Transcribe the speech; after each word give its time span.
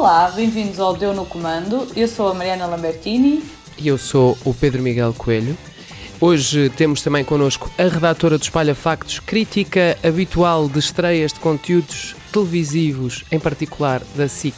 Olá, 0.00 0.30
bem-vindos 0.30 0.80
ao 0.80 0.96
Deu 0.96 1.12
no 1.12 1.26
Comando. 1.26 1.86
Eu 1.94 2.08
sou 2.08 2.28
a 2.28 2.32
Mariana 2.32 2.64
Lambertini. 2.64 3.44
E 3.76 3.86
eu 3.86 3.98
sou 3.98 4.34
o 4.46 4.54
Pedro 4.54 4.82
Miguel 4.82 5.12
Coelho. 5.12 5.54
Hoje 6.18 6.70
temos 6.70 7.02
também 7.02 7.22
connosco 7.22 7.70
a 7.76 7.82
redatora 7.82 8.38
do 8.38 8.42
Espalha 8.42 8.74
Factos, 8.74 9.18
crítica 9.18 9.98
habitual 10.02 10.70
de 10.70 10.78
estreias 10.78 11.34
de 11.34 11.40
conteúdos 11.40 12.16
televisivos, 12.32 13.26
em 13.30 13.38
particular 13.38 14.00
da 14.16 14.26
SIC, 14.26 14.54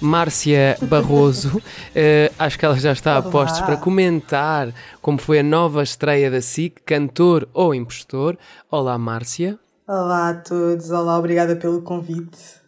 Márcia 0.00 0.78
Barroso. 0.80 1.58
uh, 1.58 2.32
acho 2.38 2.58
que 2.58 2.64
ela 2.64 2.80
já 2.80 2.92
está 2.92 3.18
a 3.18 3.22
postos 3.22 3.60
para 3.60 3.76
comentar 3.76 4.72
como 5.02 5.18
foi 5.18 5.40
a 5.40 5.42
nova 5.42 5.82
estreia 5.82 6.30
da 6.30 6.40
SIC, 6.40 6.80
cantor 6.86 7.46
ou 7.52 7.74
impostor. 7.74 8.38
Olá, 8.70 8.96
Márcia. 8.96 9.58
Olá 9.86 10.30
a 10.30 10.34
todos, 10.34 10.90
olá, 10.90 11.18
obrigada 11.18 11.56
pelo 11.56 11.82
convite. 11.82 12.67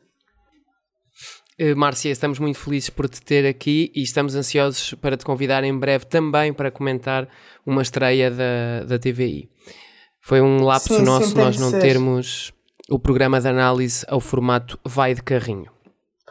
Uh, 1.61 1.77
Márcia, 1.77 2.11
estamos 2.11 2.39
muito 2.39 2.59
felizes 2.59 2.89
por 2.89 3.07
te 3.07 3.21
ter 3.21 3.47
aqui 3.47 3.93
e 3.95 4.01
estamos 4.03 4.35
ansiosos 4.35 4.95
para 4.95 5.15
te 5.15 5.27
convidar 5.27 5.63
em 5.63 5.79
breve 5.79 6.07
também 6.07 6.55
para 6.55 6.71
comentar 6.71 7.29
uma 7.67 7.83
estreia 7.83 8.31
da, 8.31 8.85
da 8.87 8.99
TVI. 8.99 9.51
Foi 10.23 10.41
um 10.41 10.63
lapso 10.63 10.97
sim, 10.97 11.03
nosso 11.03 11.29
sim, 11.29 11.35
nós 11.35 11.59
não 11.59 11.69
ser. 11.69 11.81
termos 11.81 12.51
o 12.89 12.99
programa 12.99 13.39
de 13.39 13.49
análise 13.49 14.07
ao 14.09 14.21
formato 14.21 14.81
vai 14.83 15.15
de 15.15 15.23
carrinho. 15.23 15.71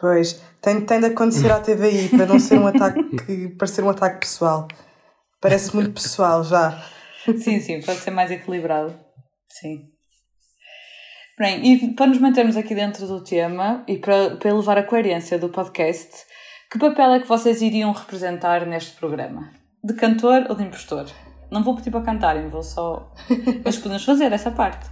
Pois, 0.00 0.42
tem, 0.60 0.80
tem 0.80 0.98
de 0.98 1.06
acontecer 1.06 1.52
à 1.52 1.60
TVI 1.60 2.08
para 2.08 2.26
não 2.26 2.40
ser 2.40 2.58
um 2.58 2.66
ataque, 2.66 3.00
parecer 3.56 3.84
um 3.84 3.90
ataque 3.90 4.20
pessoal. 4.20 4.66
Parece 5.40 5.72
muito 5.76 5.92
pessoal 5.92 6.42
já. 6.42 6.84
Sim, 7.24 7.60
sim, 7.60 7.80
pode 7.82 8.00
ser 8.00 8.10
mais 8.10 8.32
equilibrado. 8.32 8.98
Sim. 9.48 9.90
Bem, 11.40 11.72
e 11.72 11.94
para 11.94 12.06
nos 12.06 12.18
mantermos 12.18 12.54
aqui 12.54 12.74
dentro 12.74 13.06
do 13.06 13.18
tema 13.22 13.82
e 13.88 13.96
para, 13.96 14.36
para 14.36 14.50
elevar 14.50 14.76
a 14.76 14.82
coerência 14.82 15.38
do 15.38 15.48
podcast, 15.48 16.10
que 16.70 16.78
papel 16.78 17.14
é 17.14 17.20
que 17.20 17.26
vocês 17.26 17.62
iriam 17.62 17.90
representar 17.92 18.66
neste 18.66 18.92
programa? 18.92 19.48
De 19.82 19.94
cantor 19.94 20.44
ou 20.50 20.54
de 20.54 20.64
impostor? 20.64 21.06
Não 21.50 21.64
vou 21.64 21.74
pedir 21.76 21.92
para 21.92 22.02
cantarem, 22.02 22.46
vou 22.50 22.62
só. 22.62 23.10
Mas 23.64 23.78
podemos 23.78 24.04
fazer 24.04 24.30
essa 24.32 24.50
parte. 24.50 24.86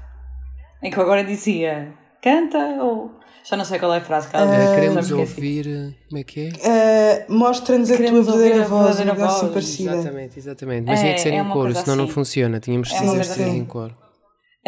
Em 0.82 0.90
que 0.90 0.96
eu 0.96 1.02
agora 1.02 1.22
dizia 1.22 1.92
canta 2.22 2.82
ou. 2.82 3.12
Já 3.44 3.54
não 3.54 3.66
sei 3.66 3.78
qual 3.78 3.92
é 3.92 3.98
a 3.98 4.00
frase 4.00 4.28
que 4.28 4.36
ela 4.36 4.46
uh, 4.46 4.74
Queremos 4.74 5.10
ouvir. 5.10 5.94
Como 6.08 6.18
é 6.18 6.24
que 6.24 6.48
é? 6.48 7.26
Uh, 7.28 7.32
Mostra-nos 7.38 7.90
a 7.90 7.96
tua 7.98 8.22
verdadeira 8.22 8.64
voz, 8.64 8.98
uma 9.00 9.12
voz. 9.12 9.34
Assim 9.34 9.52
parecida. 9.52 9.94
Exatamente, 9.96 10.38
exatamente. 10.38 10.86
Mas 10.86 11.00
é, 11.00 11.02
tinha 11.02 11.14
que 11.14 11.20
ser 11.20 11.34
é 11.34 11.36
em 11.36 11.44
coro, 11.50 11.74
senão 11.74 11.92
assim. 11.92 11.96
não 11.96 12.08
funciona. 12.08 12.58
Tínhamos 12.58 12.88
de 12.88 12.94
é 12.94 13.22
ser 13.22 13.42
assim. 13.42 13.58
em 13.58 13.66
coro. 13.66 14.07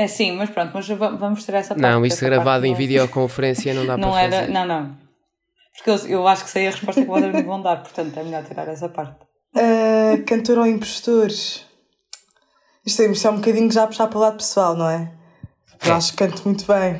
É 0.00 0.06
sim, 0.06 0.32
mas 0.32 0.48
pronto, 0.48 0.70
mas 0.72 0.88
vamos 0.88 1.44
ter 1.44 1.56
essa 1.56 1.74
parte. 1.74 1.82
Não, 1.82 2.06
isso 2.06 2.24
gravado 2.24 2.64
em 2.64 2.72
videoconferência 2.72 3.74
não 3.74 3.84
dá 3.84 3.98
não 3.98 4.12
para 4.12 4.22
era, 4.22 4.36
fazer. 4.38 4.50
Não, 4.50 4.64
não. 4.64 4.96
Porque 5.76 5.90
eu, 5.90 5.96
eu 6.08 6.26
acho 6.26 6.44
que 6.44 6.48
sei 6.48 6.68
a 6.68 6.70
resposta 6.70 7.02
que 7.02 7.06
vocês 7.06 7.34
me 7.34 7.42
vão 7.42 7.60
dar, 7.60 7.82
portanto 7.82 8.16
é 8.16 8.22
melhor 8.24 8.42
tirar 8.42 8.66
essa 8.66 8.88
parte. 8.88 9.18
Uh, 9.54 10.24
cantor 10.24 10.56
ou 10.56 10.66
impostor? 10.66 11.26
Isto 11.26 13.02
é, 13.02 13.06
isto 13.10 13.28
é 13.28 13.30
um 13.30 13.36
bocadinho 13.36 13.70
já 13.70 13.86
puxar 13.86 14.06
para 14.06 14.16
o 14.16 14.20
lado 14.22 14.38
pessoal, 14.38 14.74
não 14.74 14.88
é? 14.88 15.12
Eu 15.84 15.94
acho 15.94 16.12
que 16.12 16.16
canto 16.16 16.46
muito 16.46 16.64
bem. 16.66 16.98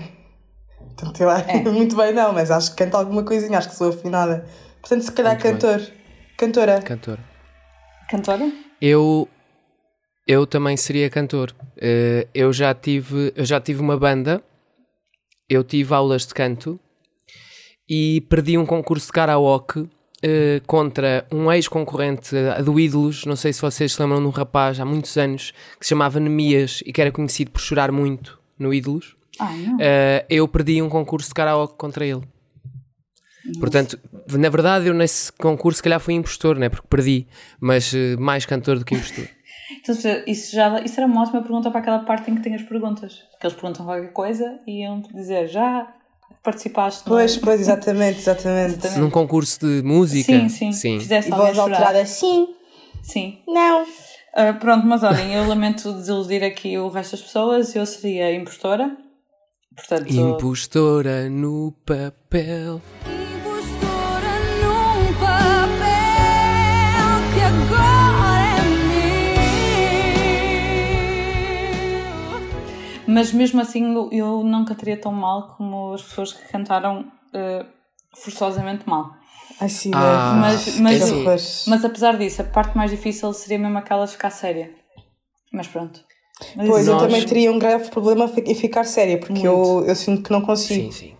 Portanto, 0.94 1.22
eu 1.22 1.30
é. 1.30 1.62
muito 1.72 1.96
bem 1.96 2.12
não, 2.12 2.34
mas 2.34 2.50
acho 2.50 2.72
que 2.72 2.84
canto 2.84 2.98
alguma 2.98 3.22
coisinha, 3.22 3.56
acho 3.56 3.70
que 3.70 3.76
sou 3.76 3.88
afinada. 3.88 4.44
Portanto, 4.82 5.04
se 5.04 5.12
calhar 5.12 5.32
muito 5.32 5.42
cantor. 5.42 5.78
Bem. 5.78 5.92
Cantora. 6.36 6.82
Cantor. 6.82 7.18
Cantora? 8.10 8.52
Eu 8.78 9.26
eu 10.30 10.46
também 10.46 10.76
seria 10.76 11.10
cantor. 11.10 11.52
Uh, 11.76 12.24
eu, 12.32 12.52
já 12.52 12.72
tive, 12.72 13.32
eu 13.34 13.44
já 13.44 13.60
tive 13.60 13.80
uma 13.80 13.96
banda, 13.96 14.40
eu 15.48 15.64
tive 15.64 15.92
aulas 15.92 16.24
de 16.24 16.32
canto 16.32 16.78
e 17.88 18.20
perdi 18.30 18.56
um 18.56 18.64
concurso 18.64 19.06
de 19.06 19.12
karaoke 19.12 19.80
uh, 19.80 19.90
contra 20.68 21.26
um 21.32 21.50
ex-concorrente 21.50 22.36
do 22.64 22.78
Ídolos. 22.78 23.24
Não 23.24 23.34
sei 23.34 23.52
se 23.52 23.60
vocês 23.60 23.92
se 23.92 24.00
lembram 24.00 24.20
de 24.20 24.28
um 24.28 24.30
rapaz 24.30 24.78
há 24.78 24.84
muitos 24.84 25.18
anos 25.18 25.52
que 25.80 25.84
se 25.84 25.88
chamava 25.88 26.20
Nemias 26.20 26.80
e 26.86 26.92
que 26.92 27.00
era 27.00 27.10
conhecido 27.10 27.50
por 27.50 27.60
chorar 27.60 27.90
muito 27.90 28.38
no 28.56 28.72
Ídolos. 28.72 29.16
Ah, 29.36 29.52
uh, 29.52 30.26
eu 30.30 30.46
perdi 30.46 30.80
um 30.80 30.88
concurso 30.88 31.26
de 31.26 31.34
karaoke 31.34 31.74
contra 31.76 32.06
ele. 32.06 32.22
Nossa. 33.44 33.58
Portanto, 33.58 33.98
na 34.30 34.48
verdade, 34.48 34.86
eu 34.86 34.94
nesse 34.94 35.32
concurso, 35.32 35.78
se 35.78 35.82
calhar, 35.82 35.98
fui 35.98 36.14
impostor, 36.14 36.56
né? 36.56 36.68
Porque 36.68 36.86
perdi, 36.86 37.26
mas 37.58 37.92
mais 38.16 38.46
cantor 38.46 38.78
do 38.78 38.84
que 38.84 38.94
impostor. 38.94 39.26
Então, 39.78 39.94
isso, 40.26 40.54
já, 40.54 40.80
isso 40.80 40.98
era 40.98 41.06
uma 41.06 41.22
ótima 41.22 41.42
pergunta 41.42 41.70
para 41.70 41.80
aquela 41.80 41.98
parte 42.00 42.30
em 42.30 42.34
que 42.34 42.42
tem 42.42 42.54
as 42.54 42.62
perguntas. 42.62 43.22
Que 43.40 43.46
eles 43.46 43.56
perguntam 43.56 43.86
qualquer 43.86 44.12
coisa 44.12 44.58
e 44.66 44.82
iam 44.82 45.00
dizer 45.00 45.48
já 45.48 45.94
participaste. 46.42 47.04
Pois, 47.04 47.36
no... 47.36 47.42
pois, 47.42 47.60
exatamente, 47.60 48.18
exatamente, 48.18 48.74
exatamente. 48.74 49.00
Num 49.00 49.10
concurso 49.10 49.60
de 49.60 49.82
música? 49.82 50.32
Sim, 50.32 50.48
sim. 50.48 50.72
sim. 50.72 50.98
Fizesse 50.98 51.28
e 51.28 51.30
voz 51.30 51.58
alterada, 51.58 52.04
sim. 52.06 52.48
Sim. 53.02 53.38
Não. 53.46 53.82
Uh, 53.82 54.58
pronto, 54.60 54.86
mas 54.86 55.02
olhem, 55.02 55.34
eu 55.34 55.46
lamento 55.46 55.92
desiludir 55.92 56.44
aqui 56.44 56.78
o 56.78 56.88
resto 56.88 57.12
das 57.12 57.22
pessoas. 57.22 57.74
Eu 57.74 57.84
seria 57.84 58.34
impostora. 58.34 58.96
Portanto... 59.74 60.10
Impostora 60.10 61.28
no 61.28 61.72
papel. 61.84 62.80
Mas 73.10 73.32
mesmo 73.32 73.60
assim 73.60 73.94
eu 74.12 74.42
nunca 74.44 74.74
teria 74.74 74.96
tão 74.96 75.12
mal 75.12 75.54
como 75.56 75.92
as 75.92 76.02
pessoas 76.02 76.32
que 76.32 76.48
cantaram 76.48 77.00
uh, 77.34 77.66
forçosamente 78.16 78.88
mal. 78.88 79.14
Ai 79.60 79.68
sim, 79.68 79.90
ah, 79.94 80.38
mas, 80.40 80.78
mas, 80.78 81.10
é 81.10 81.14
mas, 81.16 81.64
mas, 81.68 81.84
apesar 81.84 82.16
disso, 82.16 82.40
a 82.40 82.44
parte 82.44 82.74
mais 82.76 82.90
difícil 82.90 83.30
seria 83.34 83.58
mesmo 83.58 83.76
aquela 83.76 84.06
de 84.06 84.12
ficar 84.12 84.30
séria. 84.30 84.70
Mas 85.52 85.66
pronto. 85.66 86.00
Mas 86.56 86.66
pois, 86.66 86.86
nós... 86.86 87.02
eu 87.02 87.08
também 87.08 87.26
teria 87.26 87.52
um 87.52 87.58
grave 87.58 87.90
problema 87.90 88.30
em 88.46 88.54
ficar 88.54 88.84
séria, 88.84 89.18
porque 89.18 89.46
eu, 89.46 89.84
eu 89.86 89.94
sinto 89.94 90.22
que 90.22 90.30
não 90.30 90.40
consigo. 90.40 90.90
Sim, 90.90 91.08
sim. 91.08 91.19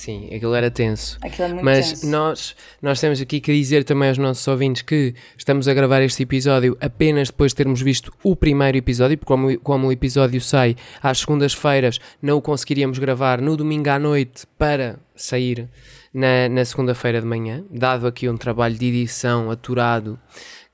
Sim, 0.00 0.34
aquilo 0.34 0.54
era 0.54 0.70
tenso. 0.70 1.18
Aquilo 1.20 1.48
é 1.48 1.52
muito 1.52 1.62
Mas 1.62 1.90
tenso. 1.90 2.08
nós, 2.08 2.56
nós 2.80 2.98
temos 2.98 3.20
aqui 3.20 3.38
que 3.38 3.52
dizer 3.52 3.84
também 3.84 4.08
aos 4.08 4.16
nossos 4.16 4.48
ouvintes 4.48 4.80
que 4.80 5.14
estamos 5.36 5.68
a 5.68 5.74
gravar 5.74 6.00
este 6.00 6.22
episódio 6.22 6.74
apenas 6.80 7.28
depois 7.28 7.52
de 7.52 7.56
termos 7.56 7.82
visto 7.82 8.10
o 8.24 8.34
primeiro 8.34 8.78
episódio, 8.78 9.18
porque 9.18 9.30
como, 9.30 9.60
como 9.60 9.88
o 9.88 9.92
episódio 9.92 10.40
sai 10.40 10.74
às 11.02 11.18
segundas-feiras, 11.18 12.00
não 12.22 12.38
o 12.38 12.40
conseguiríamos 12.40 12.98
gravar 12.98 13.42
no 13.42 13.58
domingo 13.58 13.90
à 13.90 13.98
noite 13.98 14.46
para 14.56 14.98
sair 15.14 15.68
na, 16.14 16.48
na 16.48 16.64
segunda-feira 16.64 17.20
de 17.20 17.26
manhã, 17.26 17.62
dado 17.70 18.06
aqui 18.06 18.26
um 18.26 18.38
trabalho 18.38 18.78
de 18.78 18.86
edição 18.86 19.50
aturado 19.50 20.18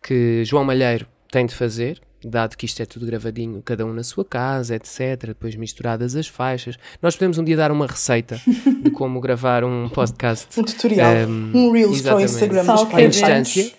que 0.00 0.44
João 0.44 0.62
Malheiro 0.62 1.04
tem 1.32 1.46
de 1.46 1.52
fazer 1.52 2.00
dado 2.28 2.56
que 2.56 2.66
isto 2.66 2.82
é 2.82 2.86
tudo 2.86 3.06
gravadinho, 3.06 3.62
cada 3.62 3.84
um 3.84 3.92
na 3.92 4.02
sua 4.02 4.24
casa, 4.24 4.74
etc., 4.74 5.28
depois 5.28 5.54
misturadas 5.56 6.16
as 6.16 6.26
faixas. 6.26 6.76
Nós 7.00 7.14
podemos 7.14 7.38
um 7.38 7.44
dia 7.44 7.56
dar 7.56 7.70
uma 7.70 7.86
receita 7.86 8.40
de 8.82 8.90
como 8.90 9.20
gravar 9.20 9.64
um 9.64 9.88
podcast. 9.94 10.58
um 10.58 10.64
tutorial, 10.64 11.28
um, 11.28 11.52
um 11.54 11.72
Reels 11.72 12.02
para 12.02 12.16
o 12.16 12.20
Instagram 12.20 12.64
dos 12.64 12.82
Em 12.98 13.08
distância. 13.08 13.72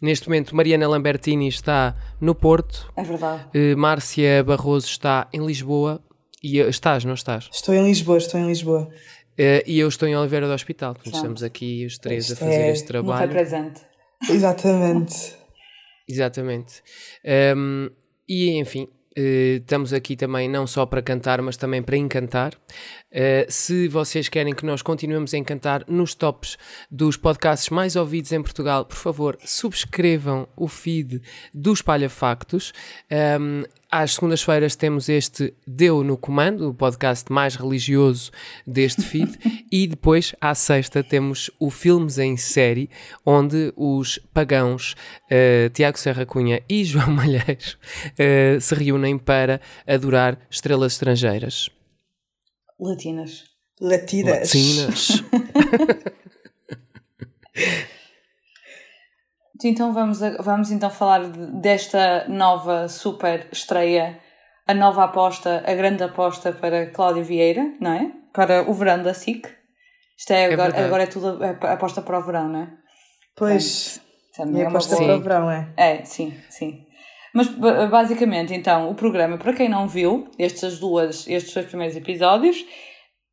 Neste 0.00 0.28
momento, 0.28 0.56
Mariana 0.56 0.88
Lambertini 0.88 1.48
está 1.48 1.94
no 2.20 2.34
Porto. 2.34 2.90
É 2.96 3.02
verdade. 3.02 3.42
Uh, 3.54 3.76
Márcia 3.76 4.42
Barroso 4.42 4.86
está 4.86 5.28
em 5.32 5.44
Lisboa. 5.44 6.00
E 6.42 6.58
estás, 6.58 7.04
não 7.04 7.12
estás? 7.12 7.50
Estou 7.52 7.74
em 7.74 7.84
Lisboa, 7.84 8.16
estou 8.16 8.40
em 8.40 8.46
Lisboa. 8.46 8.88
Uh, 9.38 9.62
e 9.66 9.78
eu 9.78 9.88
estou 9.88 10.08
em 10.08 10.16
Oliveira 10.16 10.46
do 10.46 10.54
Hospital. 10.54 10.94
Portanto, 10.94 11.14
estamos 11.14 11.42
aqui 11.42 11.84
os 11.84 11.98
três 11.98 12.30
este 12.30 12.32
a 12.32 12.46
fazer 12.46 12.60
é... 12.60 12.72
este 12.72 12.86
trabalho. 12.86 13.26
Não 13.26 13.34
foi 13.34 13.44
presente. 13.44 13.80
Exatamente. 14.28 15.39
Exatamente. 16.10 16.82
Um, 17.56 17.90
e 18.28 18.58
enfim, 18.58 18.88
Uh, 19.18 19.58
estamos 19.58 19.92
aqui 19.92 20.14
também 20.14 20.48
não 20.48 20.68
só 20.68 20.86
para 20.86 21.02
cantar, 21.02 21.42
mas 21.42 21.56
também 21.56 21.82
para 21.82 21.96
encantar. 21.96 22.54
Uh, 23.10 23.50
se 23.50 23.88
vocês 23.88 24.28
querem 24.28 24.54
que 24.54 24.64
nós 24.64 24.82
continuemos 24.82 25.34
a 25.34 25.38
encantar 25.38 25.84
nos 25.88 26.14
tops 26.14 26.56
dos 26.88 27.16
podcasts 27.16 27.68
mais 27.68 27.96
ouvidos 27.96 28.30
em 28.30 28.40
Portugal, 28.40 28.84
por 28.84 28.96
favor, 28.96 29.36
subscrevam 29.44 30.46
o 30.56 30.68
feed 30.68 31.20
do 31.52 31.72
Espalha 31.72 32.08
Factos. 32.08 32.72
Um, 33.10 33.64
às 33.90 34.14
segundas-feiras 34.14 34.76
temos 34.76 35.08
este 35.08 35.52
Deu 35.66 36.04
no 36.04 36.16
Comando, 36.16 36.68
o 36.68 36.74
podcast 36.74 37.32
mais 37.32 37.56
religioso 37.56 38.30
deste 38.64 39.02
feed, 39.02 39.36
e 39.72 39.88
depois, 39.88 40.32
à 40.40 40.54
sexta, 40.54 41.02
temos 41.02 41.50
o 41.58 41.70
Filmes 41.70 42.16
em 42.16 42.36
Série, 42.36 42.88
onde 43.26 43.72
os 43.76 44.20
pagãos 44.32 44.94
uh, 45.24 45.68
Tiago 45.70 45.98
Serra 45.98 46.24
Cunha 46.24 46.62
e 46.68 46.84
João 46.86 47.10
Malheiros 47.10 47.76
uh, 48.14 48.60
se 48.60 48.74
reúnem 48.76 49.18
para 49.18 49.60
adorar 49.84 50.38
estrelas 50.48 50.92
estrangeiras. 50.92 51.68
Latinas. 52.80 53.44
Latinas. 53.80 54.40
Latinas. 54.40 55.08
Então 59.62 59.92
vamos, 59.92 60.20
vamos 60.40 60.70
então 60.70 60.88
falar 60.88 61.20
desta 61.28 62.26
nova 62.28 62.88
super 62.88 63.46
estreia, 63.52 64.18
a 64.66 64.72
nova 64.72 65.04
aposta, 65.04 65.62
a 65.66 65.74
grande 65.74 66.02
aposta 66.02 66.50
para 66.52 66.86
Cláudia 66.90 67.22
Vieira, 67.22 67.74
não 67.78 67.92
é? 67.92 68.10
Para 68.32 68.68
o 68.70 68.72
verão 68.72 69.02
da 69.02 69.12
SIC. 69.12 69.46
Isto 70.16 70.32
é, 70.32 70.42
É 70.44 70.52
agora, 70.52 70.62
verdade. 70.70 70.84
agora 70.86 71.02
é 71.02 71.06
tudo 71.06 71.44
é 71.44 71.50
aposta 71.72 72.00
para 72.00 72.18
o 72.18 72.22
verão, 72.22 72.48
não 72.48 72.60
é? 72.62 72.72
Pois, 73.36 74.00
Também 74.34 74.62
e 74.62 74.64
é 74.64 74.68
uma 74.68 74.70
aposta 74.70 74.96
boa- 74.96 75.06
para 75.08 75.16
o 75.16 75.20
verão, 75.22 75.50
é. 75.50 75.68
É, 75.76 76.04
sim, 76.04 76.34
sim. 76.48 76.86
Mas 77.34 77.48
ba- 77.48 77.86
basicamente, 77.86 78.52
então, 78.54 78.90
o 78.90 78.94
programa, 78.94 79.38
para 79.38 79.52
quem 79.52 79.68
não 79.68 79.86
viu 79.86 80.28
estes, 80.38 80.78
duas, 80.78 81.26
estes 81.28 81.54
dois 81.54 81.66
primeiros 81.66 81.96
episódios, 81.96 82.64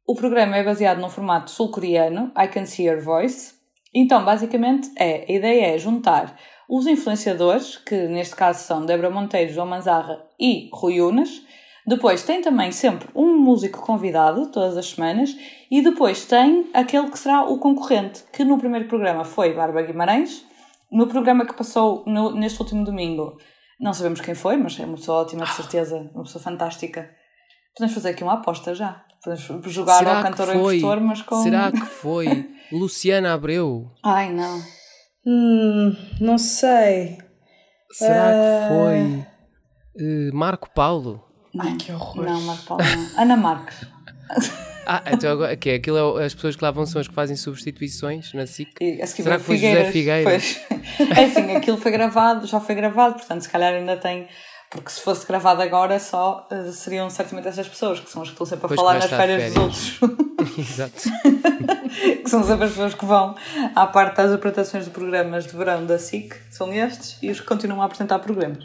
o 0.08 0.16
programa 0.16 0.56
é 0.58 0.64
baseado 0.64 1.00
num 1.00 1.10
formato 1.10 1.50
sul-coreano, 1.52 2.32
I 2.38 2.48
Can 2.48 2.66
See 2.66 2.86
Your 2.88 3.02
Voice. 3.02 3.54
Então, 3.94 4.24
basicamente, 4.24 4.90
é, 4.98 5.26
a 5.28 5.32
ideia 5.32 5.76
é 5.76 5.78
juntar 5.78 6.38
os 6.70 6.86
influenciadores, 6.86 7.78
que 7.78 7.96
neste 8.08 8.36
caso 8.36 8.64
são 8.64 8.86
Débora 8.86 9.10
Monteiro, 9.10 9.52
João 9.54 9.68
Manzarra 9.68 10.22
e 10.40 10.70
Rui 10.74 11.02
Unas. 11.02 11.42
Depois 11.86 12.24
tem 12.24 12.42
também 12.42 12.72
sempre 12.74 13.08
um 13.16 13.38
músico 13.38 13.80
convidado, 13.82 14.52
todas 14.52 14.76
as 14.78 14.88
semanas. 14.90 15.36
E 15.72 15.82
depois 15.82 16.26
tem 16.26 16.70
aquele 16.74 17.10
que 17.10 17.18
será 17.18 17.44
o 17.46 17.58
concorrente, 17.60 18.24
que 18.34 18.44
no 18.44 18.58
primeiro 18.58 18.88
programa 18.88 19.24
foi 19.24 19.54
Bárbara 19.54 19.88
Guimarães. 19.88 20.46
No 20.92 21.08
programa 21.08 21.46
que 21.46 21.54
passou 21.56 22.04
no- 22.06 22.32
neste 22.34 22.60
último 22.62 22.84
domingo, 22.84 23.38
não 23.80 23.94
sabemos 23.94 24.22
quem 24.22 24.34
foi, 24.36 24.58
mas 24.58 24.80
é 24.80 24.86
uma 24.86 24.96
pessoa 24.96 25.22
ótima, 25.22 25.46
de 25.46 25.54
certeza, 25.54 25.98
uma 26.14 26.24
pessoa 26.24 26.44
fantástica. 26.44 27.10
Podemos 27.76 27.94
fazer 27.96 28.10
aqui 28.10 28.24
uma 28.24 28.34
aposta 28.34 28.74
já. 28.74 29.04
Podemos 29.24 29.72
jogar 29.72 30.00
Será 30.00 30.18
ao 30.18 30.24
cantor 30.24 30.50
ou 30.50 30.74
impostor, 30.74 31.02
mas 31.02 31.22
com. 31.22 31.44
Será 31.44 31.72
que 31.72 31.82
foi 31.86 32.50
Luciana 32.72 33.34
Abreu? 33.34 33.92
Ai, 34.04 34.32
não. 34.32 34.62
Hum, 35.26 35.96
não 36.22 36.38
sei. 36.38 37.18
Será 37.92 38.30
Ah. 38.30 38.32
que 38.32 38.74
foi 38.74 39.26
eh, 40.00 40.30
Marco 40.34 40.70
Paulo? 40.74 41.24
Ai, 41.60 41.76
que 41.76 41.92
horror. 41.92 42.26
Não, 42.26 42.42
Marco 42.42 42.66
Paulo, 42.66 42.84
não. 42.84 43.22
Ana 43.22 43.38
Marques. 43.38 43.86
Ah, 44.90 45.04
então 45.12 45.30
agora, 45.34 45.54
que 45.58 45.70
é, 45.70 45.76
aquilo 45.76 46.18
é, 46.18 46.26
as 46.26 46.34
pessoas 46.34 46.56
que 46.56 46.64
lá 46.64 46.72
vão 46.72 46.86
são 46.86 47.02
as 47.02 47.10
que 47.10 47.14
fazem 47.14 47.36
substituições 47.36 48.34
na 48.34 48.48
SIC? 48.48 48.70
E 48.80 49.06
seguir 49.06 49.24
Será 49.24 49.38
que 49.38 49.44
foi 49.44 49.58
José 49.58 49.92
Figueiras. 49.92 50.62
Pois. 50.66 51.18
É 51.18 51.26
assim, 51.26 51.56
aquilo 51.58 51.76
foi 51.76 51.92
gravado, 51.92 52.48
já 52.48 52.62
foi 52.62 52.74
gravado, 52.74 53.16
portanto, 53.16 53.42
se 53.42 53.50
calhar 53.50 53.74
ainda 53.74 53.98
tem. 53.98 54.30
Porque 54.72 54.90
se 54.90 55.02
fosse 55.02 55.28
gravado 55.28 55.62
agora, 55.62 56.00
só 56.00 56.48
eh, 56.50 56.72
seriam 56.72 57.10
certamente 57.10 57.50
essas 57.50 57.68
pessoas, 57.68 58.00
que 58.00 58.10
são 58.10 58.22
as 58.22 58.30
que 58.30 58.34
estão 58.34 58.46
sempre 58.46 58.66
a 58.66 58.68
Pois 58.70 58.80
falar 58.80 58.94
que 58.96 59.00
nas 59.02 59.10
férias, 59.10 59.44
de 59.44 59.60
dos 59.60 59.64
outros. 59.64 60.00
Exato. 60.58 61.02
que 62.24 62.30
são 62.30 62.44
sempre 62.44 62.66
as 62.66 62.72
pessoas 62.72 62.94
que 62.94 63.06
vão 63.06 63.36
à 63.76 63.88
parte 63.88 64.18
das 64.18 64.32
apresentações 64.32 64.86
de 64.86 64.92
programas 64.92 65.46
de 65.46 65.56
verão 65.56 65.86
da 65.86 66.00
SIC, 66.00 66.34
são 66.50 66.74
estes, 66.74 67.18
e 67.22 67.30
os 67.30 67.42
que 67.42 67.46
continuam 67.46 67.82
a 67.82 67.86
apresentar 67.86 68.20
programas. 68.20 68.64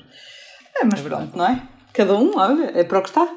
É, 0.77 0.85
mas 0.85 1.01
pronto, 1.01 1.37
não 1.37 1.47
é? 1.47 1.63
Cada 1.93 2.15
um, 2.15 2.37
olha, 2.37 2.79
é 2.79 2.85
para 2.85 2.99
o 3.01 3.03
que 3.03 3.09
está. 3.09 3.29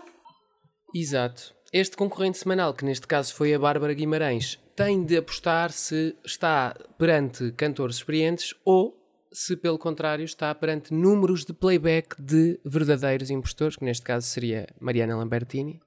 Exato. 0.93 1.54
Este 1.77 1.97
concorrente 1.97 2.37
semanal, 2.37 2.73
que 2.73 2.85
neste 2.85 3.05
caso 3.05 3.33
foi 3.33 3.53
a 3.53 3.59
Bárbara 3.59 3.93
Guimarães, 3.93 4.57
tem 4.77 5.03
de 5.03 5.17
apostar 5.17 5.73
se 5.73 6.15
está 6.23 6.73
perante 6.97 7.51
cantores 7.51 7.97
experientes 7.97 8.55
ou 8.63 8.97
se, 9.29 9.57
pelo 9.57 9.77
contrário, 9.77 10.23
está 10.23 10.55
perante 10.55 10.93
números 10.93 11.43
de 11.43 11.51
playback 11.51 12.15
de 12.17 12.57
verdadeiros 12.63 13.29
impostores, 13.29 13.75
que 13.75 13.83
neste 13.83 14.05
caso 14.05 14.25
seria 14.25 14.67
Mariana 14.79 15.17
Lambertini. 15.17 15.81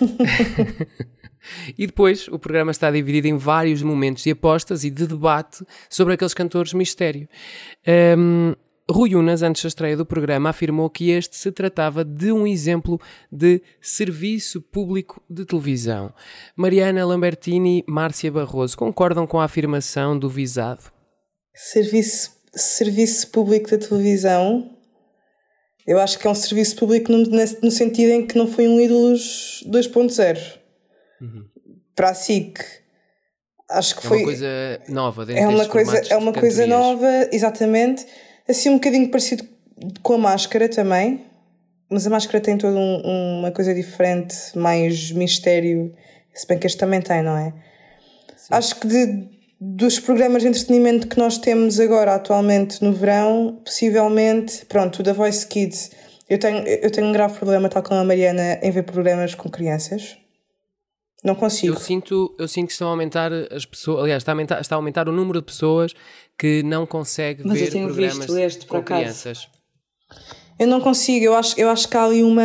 e 1.78 1.86
depois 1.86 2.26
o 2.26 2.36
programa 2.36 2.72
está 2.72 2.90
dividido 2.90 3.28
em 3.28 3.36
vários 3.36 3.80
momentos 3.80 4.24
de 4.24 4.32
apostas 4.32 4.82
e 4.82 4.90
de 4.90 5.06
debate 5.06 5.64
sobre 5.88 6.14
aqueles 6.14 6.34
cantores 6.34 6.74
mistério. 6.74 7.28
Hum, 8.18 8.56
Rui 8.92 9.14
Unas, 9.14 9.42
antes 9.42 9.62
da 9.62 9.68
estreia 9.68 9.96
do 9.96 10.04
programa, 10.04 10.50
afirmou 10.50 10.88
que 10.90 11.10
este 11.10 11.36
se 11.36 11.50
tratava 11.50 12.04
de 12.04 12.30
um 12.30 12.46
exemplo 12.46 13.00
de 13.30 13.62
serviço 13.80 14.60
público 14.60 15.22
de 15.28 15.44
televisão. 15.44 16.12
Mariana 16.54 17.04
Lambertini 17.04 17.78
e 17.86 17.90
Márcia 17.90 18.30
Barroso 18.30 18.76
concordam 18.76 19.26
com 19.26 19.40
a 19.40 19.44
afirmação 19.44 20.18
do 20.18 20.28
visado. 20.28 20.84
Serviço, 21.54 22.32
serviço 22.54 23.28
público 23.30 23.70
da 23.70 23.78
televisão. 23.78 24.70
Eu 25.86 25.98
acho 25.98 26.18
que 26.18 26.26
é 26.26 26.30
um 26.30 26.34
serviço 26.34 26.76
público 26.76 27.10
no, 27.10 27.24
no 27.62 27.70
sentido 27.70 28.10
em 28.10 28.26
que 28.26 28.38
não 28.38 28.46
foi 28.46 28.68
um 28.68 28.80
ídolos 28.80 29.64
2.0. 29.68 30.58
Para 31.94 32.10
a 32.10 32.14
SIC. 32.14 32.58
Acho 33.68 33.96
que 33.98 34.06
É 34.06 34.08
foi. 34.08 34.18
uma 34.18 34.24
coisa 34.24 34.46
nova 34.88 35.24
dentro 35.26 35.42
é 35.42 35.48
uma 35.48 35.66
coisa, 35.66 35.96
é 35.96 36.00
de 36.02 36.14
uma 36.14 36.32
coisa 36.32 36.66
nova, 36.66 37.08
exatamente. 37.32 38.06
Assim, 38.52 38.68
um 38.68 38.74
bocadinho 38.74 39.08
parecido 39.10 39.44
com 40.02 40.12
a 40.12 40.18
máscara 40.18 40.68
também. 40.68 41.22
Mas 41.88 42.06
a 42.06 42.10
máscara 42.10 42.38
tem 42.40 42.56
toda 42.56 42.76
um- 42.78 43.38
uma 43.40 43.50
coisa 43.50 43.74
diferente, 43.74 44.34
mais 44.54 45.10
mistério. 45.10 45.92
Se 46.34 46.46
bem 46.46 46.58
que 46.58 46.66
este 46.66 46.78
também 46.78 47.00
tem, 47.00 47.22
não 47.22 47.36
é? 47.36 47.52
Acho 48.50 48.76
que 48.78 48.86
de, 48.86 49.28
dos 49.60 49.98
programas 49.98 50.42
de 50.42 50.48
entretenimento 50.48 51.06
que 51.08 51.18
nós 51.18 51.38
temos 51.38 51.80
agora, 51.80 52.14
atualmente, 52.14 52.82
no 52.84 52.92
verão, 52.92 53.58
possivelmente, 53.64 54.66
pronto, 54.66 55.00
o 55.00 55.02
da 55.02 55.12
Voice 55.14 55.46
Kids. 55.46 55.90
Eu 56.28 56.38
tenho, 56.38 56.58
eu 56.66 56.90
tenho 56.90 57.06
um 57.06 57.12
grave 57.12 57.34
problema, 57.38 57.68
tal 57.70 57.82
como 57.82 58.00
a 58.00 58.04
Mariana, 58.04 58.58
em 58.62 58.70
ver 58.70 58.82
programas 58.84 59.34
com 59.34 59.48
crianças. 59.50 60.16
Não 61.22 61.34
consigo. 61.36 61.74
Eu 61.74 61.78
sinto, 61.80 62.34
eu 62.38 62.48
sinto 62.48 62.66
que 62.66 62.72
estão 62.72 62.88
a 62.88 62.90
aumentar 62.90 63.32
as 63.32 63.64
pessoas, 63.64 64.00
aliás, 64.02 64.22
está 64.22 64.32
a 64.32 64.34
aumentar, 64.34 64.60
está 64.60 64.74
a 64.74 64.78
aumentar 64.78 65.08
o 65.08 65.12
número 65.12 65.40
de 65.40 65.46
pessoas 65.46 65.94
que 66.36 66.62
não 66.64 66.84
consegue 66.84 67.42
Mas 67.44 67.58
eu 67.58 67.64
ver 67.66 67.70
tenho 67.70 67.86
programas 67.86 68.18
visto 68.18 68.38
este, 68.38 68.66
com 68.66 68.82
crianças. 68.82 69.48
Eu 70.58 70.66
não 70.66 70.80
consigo, 70.80 71.24
eu 71.24 71.34
acho, 71.34 71.58
eu 71.58 71.70
acho 71.70 71.88
que 71.88 71.96
há 71.96 72.04
ali 72.04 72.22
uma. 72.22 72.42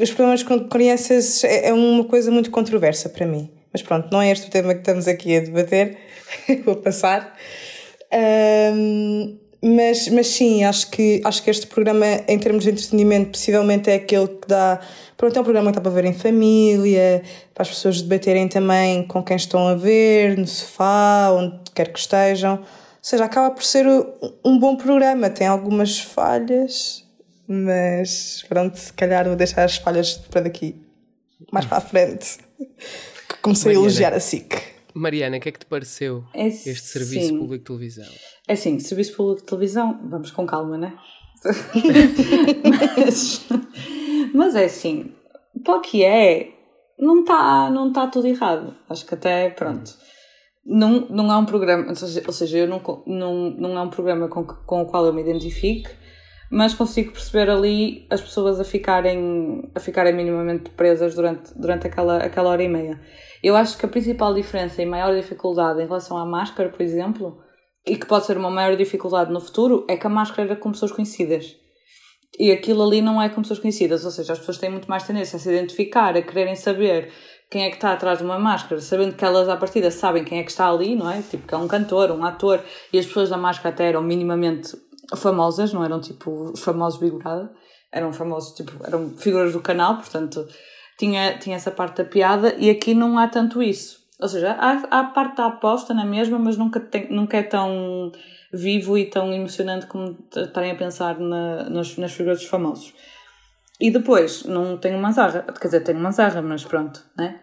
Os 0.00 0.10
problemas 0.12 0.44
com 0.44 0.68
crianças 0.68 1.42
é 1.42 1.68
é 1.68 1.72
uma 1.72 2.04
coisa 2.04 2.30
muito 2.30 2.50
controversa 2.50 3.08
para 3.08 3.26
mim. 3.26 3.52
Mas 3.72 3.82
pronto, 3.82 4.08
não 4.10 4.22
é 4.22 4.30
este 4.30 4.46
o 4.46 4.50
tema 4.50 4.72
que 4.72 4.80
estamos 4.80 5.08
aqui 5.08 5.36
a 5.36 5.40
debater. 5.40 5.98
Vou 6.64 6.76
passar. 6.76 7.36
Ahm, 8.12 9.38
mas, 9.62 10.08
mas 10.08 10.26
sim, 10.28 10.64
acho 10.64 10.90
que, 10.90 11.20
acho 11.24 11.42
que 11.42 11.50
este 11.50 11.66
programa, 11.66 12.06
em 12.28 12.38
termos 12.38 12.64
de 12.64 12.70
entretenimento, 12.70 13.30
possivelmente 13.30 13.90
é 13.90 13.94
aquele 13.94 14.28
que 14.28 14.46
dá. 14.48 14.80
Pronto, 15.16 15.36
é 15.36 15.40
um 15.40 15.44
programa 15.44 15.70
que 15.70 15.76
dá 15.76 15.80
para 15.80 15.90
ver 15.90 16.04
em 16.04 16.12
família, 16.12 17.22
para 17.54 17.62
as 17.62 17.68
pessoas 17.70 18.02
debaterem 18.02 18.46
também 18.48 19.02
com 19.06 19.22
quem 19.22 19.36
estão 19.36 19.66
a 19.66 19.74
ver, 19.74 20.36
no 20.36 20.46
sofá, 20.46 21.30
onde 21.32 21.58
quer 21.74 21.92
que 21.92 21.98
estejam. 21.98 22.56
Ou 22.56 22.64
seja, 23.00 23.24
acaba 23.24 23.54
por 23.54 23.64
ser 23.64 23.86
um- 24.44 24.58
bom 24.58 24.76
programa. 24.76 25.30
Tem 25.30 25.46
algumas 25.46 25.98
falhas, 25.98 27.04
mas 27.48 28.44
pronto, 28.48 28.76
se 28.76 28.92
calhar 28.92 29.24
vou 29.26 29.36
deixar 29.36 29.64
as 29.64 29.76
falhas 29.76 30.14
para 30.14 30.42
daqui, 30.42 30.76
mais 31.52 31.64
para 31.66 31.78
a 31.78 31.80
frente. 31.80 32.38
Que 33.28 33.36
comecei 33.42 33.72
Mariana. 33.72 33.80
a 33.80 33.88
elogiar 33.90 34.14
a 34.14 34.20
SIC. 34.20 34.54
Mariana, 34.94 35.36
o 35.36 35.40
que 35.40 35.48
é 35.48 35.52
que 35.52 35.58
te 35.58 35.66
pareceu 35.66 36.22
É 36.32 36.46
este 36.46 36.80
serviço 36.86 37.26
sim. 37.28 37.38
público 37.38 37.58
de 37.58 37.64
televisão? 37.64 38.06
É 38.48 38.52
assim, 38.52 38.78
serviço 38.78 39.16
público 39.16 39.40
de 39.40 39.46
televisão, 39.46 39.98
vamos 40.04 40.30
com 40.30 40.46
calma, 40.46 40.78
né? 40.78 40.96
mas, 43.04 43.48
mas 44.32 44.54
é 44.54 44.64
assim, 44.64 45.12
para 45.64 45.76
o 45.76 45.80
que 45.80 46.04
é, 46.04 46.52
não 46.98 47.20
está 47.20 47.70
não 47.70 47.92
tá 47.92 48.06
tudo 48.06 48.26
errado. 48.26 48.74
Acho 48.88 49.04
que 49.04 49.14
até, 49.14 49.50
pronto. 49.50 49.92
Não, 50.64 51.06
não 51.08 51.30
é 51.30 51.36
um 51.36 51.44
programa, 51.44 51.86
ou 51.88 52.32
seja, 52.32 52.58
eu 52.58 52.66
não, 52.66 52.82
não, 53.06 53.50
não 53.50 53.78
é 53.78 53.82
um 53.82 53.90
programa 53.90 54.28
com, 54.28 54.44
com 54.44 54.82
o 54.82 54.86
qual 54.86 55.06
eu 55.06 55.12
me 55.12 55.22
identifique, 55.22 55.88
mas 56.50 56.74
consigo 56.74 57.12
perceber 57.12 57.50
ali 57.50 58.06
as 58.10 58.20
pessoas 58.20 58.58
a 58.60 58.64
ficarem, 58.64 59.70
a 59.74 59.80
ficarem 59.80 60.14
minimamente 60.14 60.70
presas 60.70 61.14
durante, 61.14 61.56
durante 61.56 61.86
aquela, 61.86 62.18
aquela 62.18 62.50
hora 62.50 62.62
e 62.62 62.68
meia. 62.68 63.00
Eu 63.42 63.54
acho 63.54 63.78
que 63.78 63.86
a 63.86 63.88
principal 63.88 64.34
diferença 64.34 64.82
e 64.82 64.86
maior 64.86 65.14
dificuldade 65.14 65.80
em 65.80 65.86
relação 65.86 66.16
à 66.16 66.24
máscara, 66.24 66.68
por 66.68 66.82
exemplo, 66.82 67.40
e 67.86 67.96
que 67.96 68.06
pode 68.06 68.26
ser 68.26 68.36
uma 68.36 68.50
maior 68.50 68.76
dificuldade 68.76 69.32
no 69.32 69.40
futuro, 69.40 69.84
é 69.88 69.96
que 69.96 70.06
a 70.06 70.10
máscara 70.10 70.48
era 70.48 70.56
com 70.56 70.72
pessoas 70.72 70.92
conhecidas. 70.92 71.56
E 72.38 72.50
aquilo 72.50 72.82
ali 72.82 73.00
não 73.00 73.22
é 73.22 73.28
com 73.28 73.40
pessoas 73.40 73.60
conhecidas, 73.60 74.04
ou 74.04 74.10
seja, 74.10 74.32
as 74.32 74.38
pessoas 74.38 74.58
têm 74.58 74.70
muito 74.70 74.88
mais 74.88 75.04
tendência 75.04 75.36
a 75.36 75.40
se 75.40 75.48
identificar, 75.48 76.16
a 76.16 76.22
quererem 76.22 76.56
saber 76.56 77.12
quem 77.50 77.64
é 77.64 77.70
que 77.70 77.76
está 77.76 77.92
atrás 77.92 78.18
de 78.18 78.24
uma 78.24 78.38
máscara, 78.38 78.80
sabendo 78.80 79.14
que 79.14 79.24
elas 79.24 79.48
à 79.48 79.56
partida 79.56 79.90
sabem 79.90 80.24
quem 80.24 80.40
é 80.40 80.42
que 80.42 80.50
está 80.50 80.68
ali, 80.68 80.96
não 80.96 81.10
é? 81.10 81.22
Tipo, 81.22 81.46
que 81.46 81.54
é 81.54 81.56
um 81.56 81.68
cantor, 81.68 82.10
um 82.10 82.24
ator, 82.24 82.60
e 82.92 82.98
as 82.98 83.06
pessoas 83.06 83.30
da 83.30 83.36
máscara 83.36 83.70
até 83.70 83.88
eram 83.88 84.02
minimamente 84.02 84.76
famosas, 85.16 85.72
não 85.72 85.84
eram 85.84 86.00
tipo 86.00 86.50
os 86.52 86.60
famosos 86.60 86.98
Big 86.98 87.16
eram 87.92 88.12
famosos, 88.12 88.54
tipo, 88.54 88.72
eram 88.84 89.10
figuras 89.16 89.52
do 89.52 89.60
canal, 89.60 89.96
portanto 89.96 90.46
tinha, 90.98 91.38
tinha 91.38 91.56
essa 91.56 91.70
parte 91.70 91.98
da 91.98 92.04
piada, 92.04 92.54
e 92.58 92.68
aqui 92.68 92.94
não 92.94 93.16
há 93.18 93.28
tanto 93.28 93.62
isso. 93.62 94.05
Ou 94.20 94.28
seja, 94.28 94.52
há, 94.52 94.82
há 94.90 95.00
a 95.00 95.04
parte 95.04 95.36
da 95.36 95.46
aposta 95.46 95.92
na 95.92 96.04
mesma, 96.04 96.38
mas 96.38 96.56
nunca, 96.56 96.80
tem, 96.80 97.10
nunca 97.10 97.36
é 97.36 97.42
tão 97.42 98.10
vivo 98.52 98.96
e 98.96 99.06
tão 99.06 99.32
emocionante 99.32 99.86
como 99.86 100.16
estarem 100.34 100.70
a 100.70 100.76
pensar 100.76 101.18
na, 101.18 101.68
nas, 101.68 101.96
nas 101.98 102.12
figuras 102.12 102.38
dos 102.38 102.48
famosos. 102.48 102.94
E 103.78 103.90
depois, 103.90 104.44
não 104.44 104.78
tenho 104.78 104.98
uma 104.98 105.12
zarra, 105.12 105.42
quer 105.42 105.68
dizer, 105.68 105.80
tenho 105.80 105.98
uma 105.98 106.10
zarra, 106.10 106.40
mas 106.40 106.64
pronto, 106.64 107.04
né? 107.16 107.40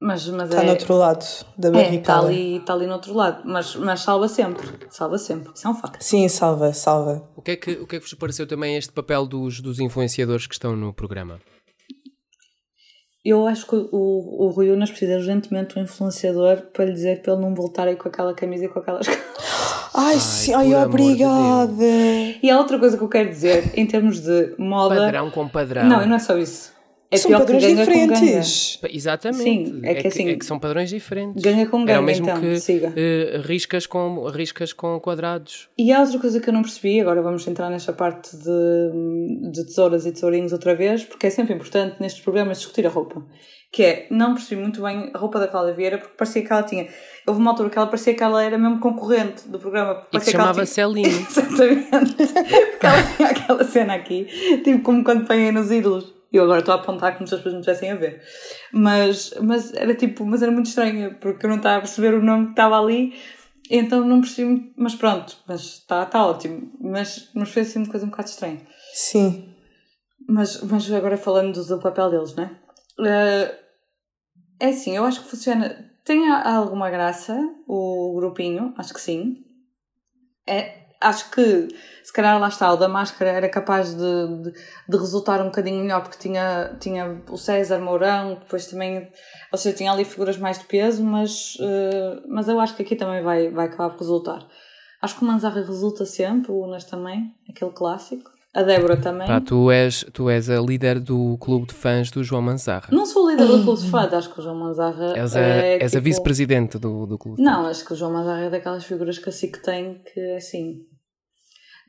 Mas, 0.00 0.28
mas 0.28 0.50
Está 0.50 0.62
é, 0.62 0.66
no 0.66 0.72
outro 0.72 0.94
lado 0.94 1.24
da 1.56 1.68
é, 1.68 1.70
está 1.70 1.70
barricada. 1.70 2.26
ali, 2.26 2.56
está 2.58 2.74
ali 2.74 2.86
no 2.86 2.92
outro 2.92 3.14
lado, 3.14 3.42
mas, 3.46 3.74
mas 3.74 4.00
salva 4.00 4.28
sempre, 4.28 4.68
salva 4.90 5.16
sempre, 5.16 5.52
isso 5.54 5.66
é 5.66 5.70
um 5.70 5.74
facto. 5.74 6.02
Sim, 6.02 6.28
salva, 6.28 6.72
salva. 6.74 7.28
O 7.34 7.40
que 7.40 7.52
é 7.52 7.56
que, 7.56 7.72
o 7.72 7.86
que, 7.86 7.96
é 7.96 7.98
que 7.98 8.04
vos 8.04 8.14
pareceu 8.14 8.46
também 8.46 8.76
este 8.76 8.92
papel 8.92 9.26
dos, 9.26 9.60
dos 9.60 9.80
influenciadores 9.80 10.46
que 10.46 10.54
estão 10.54 10.76
no 10.76 10.92
programa? 10.92 11.40
Eu 13.28 13.44
acho 13.44 13.66
que 13.66 13.74
o, 13.74 13.88
o 13.90 14.50
Rui 14.50 14.70
Unas 14.70 14.88
precisa 14.88 15.16
urgentemente 15.16 15.74
de 15.74 15.80
um 15.80 15.82
influenciador 15.82 16.62
para 16.72 16.84
lhe 16.84 16.92
dizer 16.92 17.22
para 17.22 17.32
ele 17.32 17.42
não 17.42 17.56
voltar 17.56 17.88
aí 17.88 17.96
com 17.96 18.06
aquela 18.06 18.32
camisa 18.32 18.66
e 18.66 18.68
com 18.68 18.78
aquelas 18.78 19.08
Ai, 19.08 20.14
Ai, 20.14 20.20
sim, 20.20 20.54
ai, 20.54 20.72
amor 20.74 20.96
de 20.96 21.02
obrigada. 21.04 21.84
E 22.40 22.48
há 22.48 22.56
outra 22.56 22.78
coisa 22.78 22.96
que 22.96 23.02
eu 23.02 23.08
quero 23.08 23.28
dizer 23.28 23.72
em 23.74 23.84
termos 23.84 24.20
de 24.20 24.54
moda. 24.56 24.94
Padrão 24.94 25.30
com 25.30 25.48
padrão. 25.48 25.88
Não, 25.88 26.06
não 26.06 26.14
é 26.14 26.18
só 26.20 26.38
isso. 26.38 26.75
É 27.08 27.16
São 27.18 27.28
pior 27.30 27.40
que 27.46 27.52
padrões 27.52 27.64
ganga 27.64 27.86
com 27.86 27.92
ganga. 27.92 28.14
diferentes. 28.14 28.80
Exatamente. 28.90 29.42
Sim, 29.44 29.80
é 29.84 29.94
que 29.94 30.08
assim, 30.08 30.28
é 30.28 30.34
que 30.36 30.44
são 30.44 30.58
padrões 30.58 30.90
diferentes. 30.90 31.40
ganga 31.42 31.66
com 31.66 31.76
Era 31.82 31.86
ganga, 31.86 32.00
o 32.00 32.04
mesmo 32.04 32.26
então, 32.28 32.40
que 32.40 32.58
siga. 32.58 32.92
eh, 32.96 33.40
riscas, 33.44 33.86
com, 33.86 34.26
riscas 34.28 34.72
com 34.72 34.98
quadrados. 34.98 35.68
E 35.78 35.92
há 35.92 36.00
outra 36.00 36.18
coisa 36.18 36.40
que 36.40 36.48
eu 36.48 36.52
não 36.54 36.62
percebi, 36.62 37.00
agora 37.00 37.22
vamos 37.22 37.46
entrar 37.46 37.70
nesta 37.70 37.92
parte 37.92 38.36
de, 38.36 39.50
de 39.52 39.64
tesouras 39.66 40.04
e 40.04 40.12
tesourinhos 40.12 40.52
outra 40.52 40.74
vez, 40.74 41.04
porque 41.04 41.28
é 41.28 41.30
sempre 41.30 41.54
importante 41.54 41.96
nestes 42.00 42.22
programas 42.22 42.58
discutir 42.58 42.84
a 42.86 42.90
roupa. 42.90 43.24
Que 43.72 43.82
é, 43.82 44.06
não 44.10 44.34
percebi 44.34 44.60
muito 44.60 44.80
bem 44.82 45.10
a 45.12 45.18
roupa 45.18 45.38
da 45.38 45.46
Cláudia 45.48 45.74
Vieira, 45.74 45.98
porque 45.98 46.14
parecia 46.16 46.42
que 46.42 46.52
ela 46.52 46.62
tinha. 46.62 46.88
Houve 47.26 47.40
uma 47.40 47.50
altura 47.50 47.68
que 47.68 47.76
ela 47.78 47.86
parecia 47.88 48.14
que 48.14 48.22
ela 48.22 48.42
era 48.42 48.56
mesmo 48.56 48.78
concorrente 48.80 49.46
do 49.48 49.58
programa. 49.58 50.02
E 50.12 50.18
que 50.18 50.24
se 50.24 50.30
ela 50.34 50.44
chamava 50.44 50.64
tinha- 50.64 50.66
Celine. 50.66 51.08
Exatamente. 51.28 51.86
Porque 51.90 52.86
ela 52.86 53.02
tinha 53.16 53.28
aquela 53.28 53.64
cena 53.64 53.94
aqui, 53.94 54.26
tipo 54.64 54.82
como 54.82 55.04
quando 55.04 55.26
põem 55.26 55.52
nos 55.52 55.70
ídolos. 55.70 56.15
Eu 56.36 56.44
agora 56.44 56.60
estou 56.60 56.74
a 56.74 56.78
apontar 56.78 57.14
como 57.14 57.26
se 57.26 57.34
as 57.34 57.40
pessoas 57.40 57.54
não 57.54 57.60
tivessem 57.60 57.90
a 57.90 57.94
ver. 57.94 58.22
Mas, 58.72 59.34
mas 59.42 59.74
era 59.74 59.94
tipo, 59.94 60.24
mas 60.24 60.42
era 60.42 60.52
muito 60.52 60.66
estranho, 60.66 61.16
porque 61.20 61.46
eu 61.46 61.50
não 61.50 61.56
estava 61.56 61.78
a 61.78 61.80
perceber 61.80 62.14
o 62.14 62.22
nome 62.22 62.46
que 62.46 62.50
estava 62.52 62.78
ali, 62.78 63.14
então 63.70 64.04
não 64.04 64.20
percebi 64.20 64.48
muito. 64.48 64.72
Mas 64.76 64.94
pronto, 64.94 65.36
mas 65.46 65.60
está 65.60 66.04
tá 66.06 66.26
ótimo. 66.26 66.72
Mas, 66.80 67.30
mas 67.34 67.50
foi 67.50 67.62
assim 67.62 67.80
uma 67.80 67.88
coisa 67.88 68.06
um 68.06 68.10
bocado 68.10 68.28
estranha. 68.28 68.60
Sim. 68.92 69.54
Mas, 70.28 70.62
mas 70.62 70.90
agora 70.92 71.16
falando 71.16 71.54
do, 71.54 71.64
do 71.64 71.80
papel 71.80 72.10
deles, 72.10 72.34
né? 72.34 72.56
Eh, 73.00 73.54
é 74.58 74.66
assim, 74.68 74.96
eu 74.96 75.04
acho 75.04 75.22
que 75.22 75.30
funciona. 75.30 75.90
Tem 76.04 76.28
alguma 76.28 76.88
graça 76.90 77.36
o 77.66 78.14
grupinho, 78.16 78.72
acho 78.76 78.94
que 78.94 79.00
sim. 79.00 79.44
É, 80.46 80.85
acho 81.00 81.30
que 81.30 81.68
se 82.02 82.12
calhar 82.12 82.38
lá 82.38 82.48
está, 82.48 82.72
o 82.72 82.76
da 82.76 82.88
máscara 82.88 83.30
era 83.30 83.48
capaz 83.48 83.94
de, 83.94 84.42
de, 84.42 84.52
de 84.88 84.96
resultar 84.96 85.40
um 85.40 85.46
bocadinho 85.46 85.82
melhor 85.82 86.02
porque 86.02 86.18
tinha, 86.18 86.76
tinha 86.80 87.22
o 87.28 87.36
César 87.36 87.78
Mourão, 87.80 88.34
depois 88.34 88.66
também, 88.66 89.10
ou 89.50 89.58
seja, 89.58 89.76
tinha 89.76 89.92
ali 89.92 90.04
figuras 90.04 90.38
mais 90.38 90.58
de 90.58 90.66
peso, 90.66 91.02
mas, 91.04 91.56
eh, 91.60 92.22
mas 92.28 92.48
eu 92.48 92.60
acho 92.60 92.76
que 92.76 92.82
aqui 92.82 92.94
também 92.94 93.22
vai, 93.22 93.50
vai 93.50 93.66
acabar 93.66 93.90
por 93.90 94.00
resultar. 94.00 94.46
Acho 95.02 95.16
que 95.16 95.24
o 95.24 95.26
Manzarra 95.26 95.62
resulta 95.62 96.06
sempre, 96.06 96.52
o 96.52 96.64
Unas 96.64 96.84
também, 96.84 97.34
aquele 97.48 97.72
clássico. 97.72 98.35
A 98.56 98.62
Débora 98.62 98.96
também. 98.96 99.26
Pá, 99.26 99.38
tu, 99.38 99.70
és, 99.70 100.02
tu 100.14 100.30
és 100.30 100.48
a 100.48 100.58
líder 100.58 100.98
do 100.98 101.36
clube 101.38 101.66
de 101.66 101.74
fãs 101.74 102.10
do 102.10 102.24
João 102.24 102.40
Manzarra. 102.40 102.88
Não 102.90 103.04
sou 103.04 103.28
líder 103.30 103.46
do 103.46 103.62
Clube 103.62 103.82
de 103.82 103.90
Fãs, 103.90 104.12
acho 104.14 104.32
que 104.32 104.40
o 104.40 104.42
João 104.42 104.54
Manzarra 104.58 105.12
És 105.14 105.36
a, 105.36 105.40
é 105.40 105.74
és 105.74 105.82
a 105.82 105.98
tipo- 105.98 106.04
vice-presidente 106.04 106.78
do, 106.78 107.04
do 107.06 107.18
clube. 107.18 107.36
de 107.36 107.42
Não, 107.42 107.66
acho 107.66 107.84
que 107.84 107.92
o 107.92 107.96
João 107.96 108.12
Manzarra 108.14 108.44
é 108.44 108.50
daquelas 108.50 108.84
figuras 108.84 109.18
que 109.18 109.28
assim 109.28 109.50
que 109.52 109.62
tem 109.62 110.00
que 110.12 110.18
é 110.18 110.36
assim. 110.36 110.76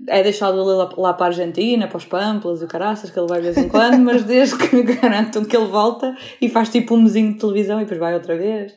É 0.10 0.22
deixado 0.22 0.58
ele 0.60 0.74
lá, 0.78 0.90
lá 0.98 1.14
para 1.14 1.26
a 1.26 1.30
Argentina, 1.30 1.88
para 1.88 1.98
os 1.98 2.06
Pamplas 2.06 2.62
e 2.62 2.66
o 2.66 2.68
Caraças, 2.68 3.10
que 3.10 3.18
ele 3.18 3.28
vai 3.28 3.40
de 3.40 3.46
vez 3.52 3.58
em 3.58 3.70
quando, 3.70 3.98
mas 4.00 4.24
desde 4.24 4.56
que 4.58 4.84
garantam 5.02 5.44
que 5.46 5.56
ele 5.58 5.66
volta 5.68 6.16
e 6.42 6.48
faz 6.50 6.70
tipo 6.70 6.94
um 6.96 7.02
mesinho 7.02 7.34
de 7.34 7.40
televisão 7.40 7.78
e 7.80 7.84
depois 7.84 8.00
vai 8.00 8.14
outra 8.14 8.38
vez. 8.38 8.74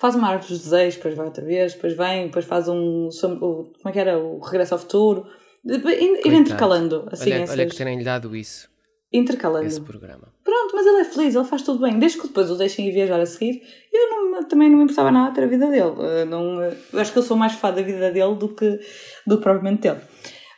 Faz 0.00 0.14
uma 0.16 0.28
árvore 0.28 0.48
dos 0.54 0.62
desejos, 0.64 0.96
depois 0.96 1.14
vai 1.14 1.26
outra 1.26 1.44
vez, 1.44 1.74
depois 1.74 1.96
vem, 1.96 2.26
depois 2.26 2.44
faz 2.46 2.66
um. 2.66 3.08
Como 3.20 3.70
é 3.84 3.92
que 3.92 3.98
era? 3.98 4.18
O 4.18 4.40
Regresso 4.40 4.74
ao 4.74 4.80
Futuro. 4.80 5.26
Ir, 5.66 6.20
intercalando, 6.32 7.08
assim, 7.10 7.32
olha, 7.32 7.42
essas, 7.42 7.50
olha 7.58 7.66
que 7.68 7.76
terem-lhe 7.76 8.04
dado 8.04 8.36
isso, 8.36 8.68
intercalando. 9.12 9.66
esse 9.66 9.80
programa. 9.80 10.32
Pronto, 10.44 10.76
mas 10.76 10.86
ele 10.86 10.98
é 11.00 11.04
feliz, 11.04 11.34
ele 11.34 11.44
faz 11.44 11.62
tudo 11.62 11.80
bem. 11.80 11.98
Desde 11.98 12.18
que 12.20 12.28
depois 12.28 12.50
o 12.50 12.56
deixem 12.56 12.88
ir 12.88 12.92
viajar 12.92 13.18
a 13.20 13.26
seguir, 13.26 13.60
eu 13.92 14.08
não, 14.30 14.44
também 14.48 14.70
não 14.70 14.78
me 14.78 14.84
importava 14.84 15.10
nada 15.10 15.34
ter 15.34 15.42
a 15.42 15.46
vida 15.46 15.68
dele. 15.68 15.94
Eh, 16.00 16.24
Não, 16.24 16.62
eh, 16.62 16.76
eu 16.92 17.00
acho 17.00 17.12
que 17.12 17.18
eu 17.18 17.22
sou 17.22 17.36
mais 17.36 17.52
fã 17.54 17.72
da 17.72 17.82
vida 17.82 18.12
dele 18.12 18.34
do 18.36 18.48
que, 18.54 18.78
do 19.26 19.36
que 19.38 19.42
propriamente 19.42 19.82
dele. 19.82 20.00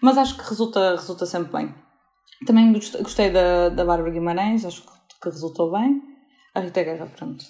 Mas 0.02 0.18
acho 0.18 0.36
que 0.36 0.48
resulta, 0.48 0.94
resulta 0.96 1.24
sempre 1.26 1.52
bem. 1.52 1.74
Também 2.46 2.72
gost- 2.72 2.98
gostei 3.02 3.30
da, 3.30 3.68
da 3.70 3.84
Bárbara 3.84 4.10
Guimarães, 4.12 4.64
acho 4.64 4.82
que, 4.82 4.88
que 5.22 5.28
resultou 5.30 5.72
bem. 5.72 6.02
A 6.54 6.60
Rita 6.60 6.82
Guerra, 6.82 7.06
pronto. 7.16 7.44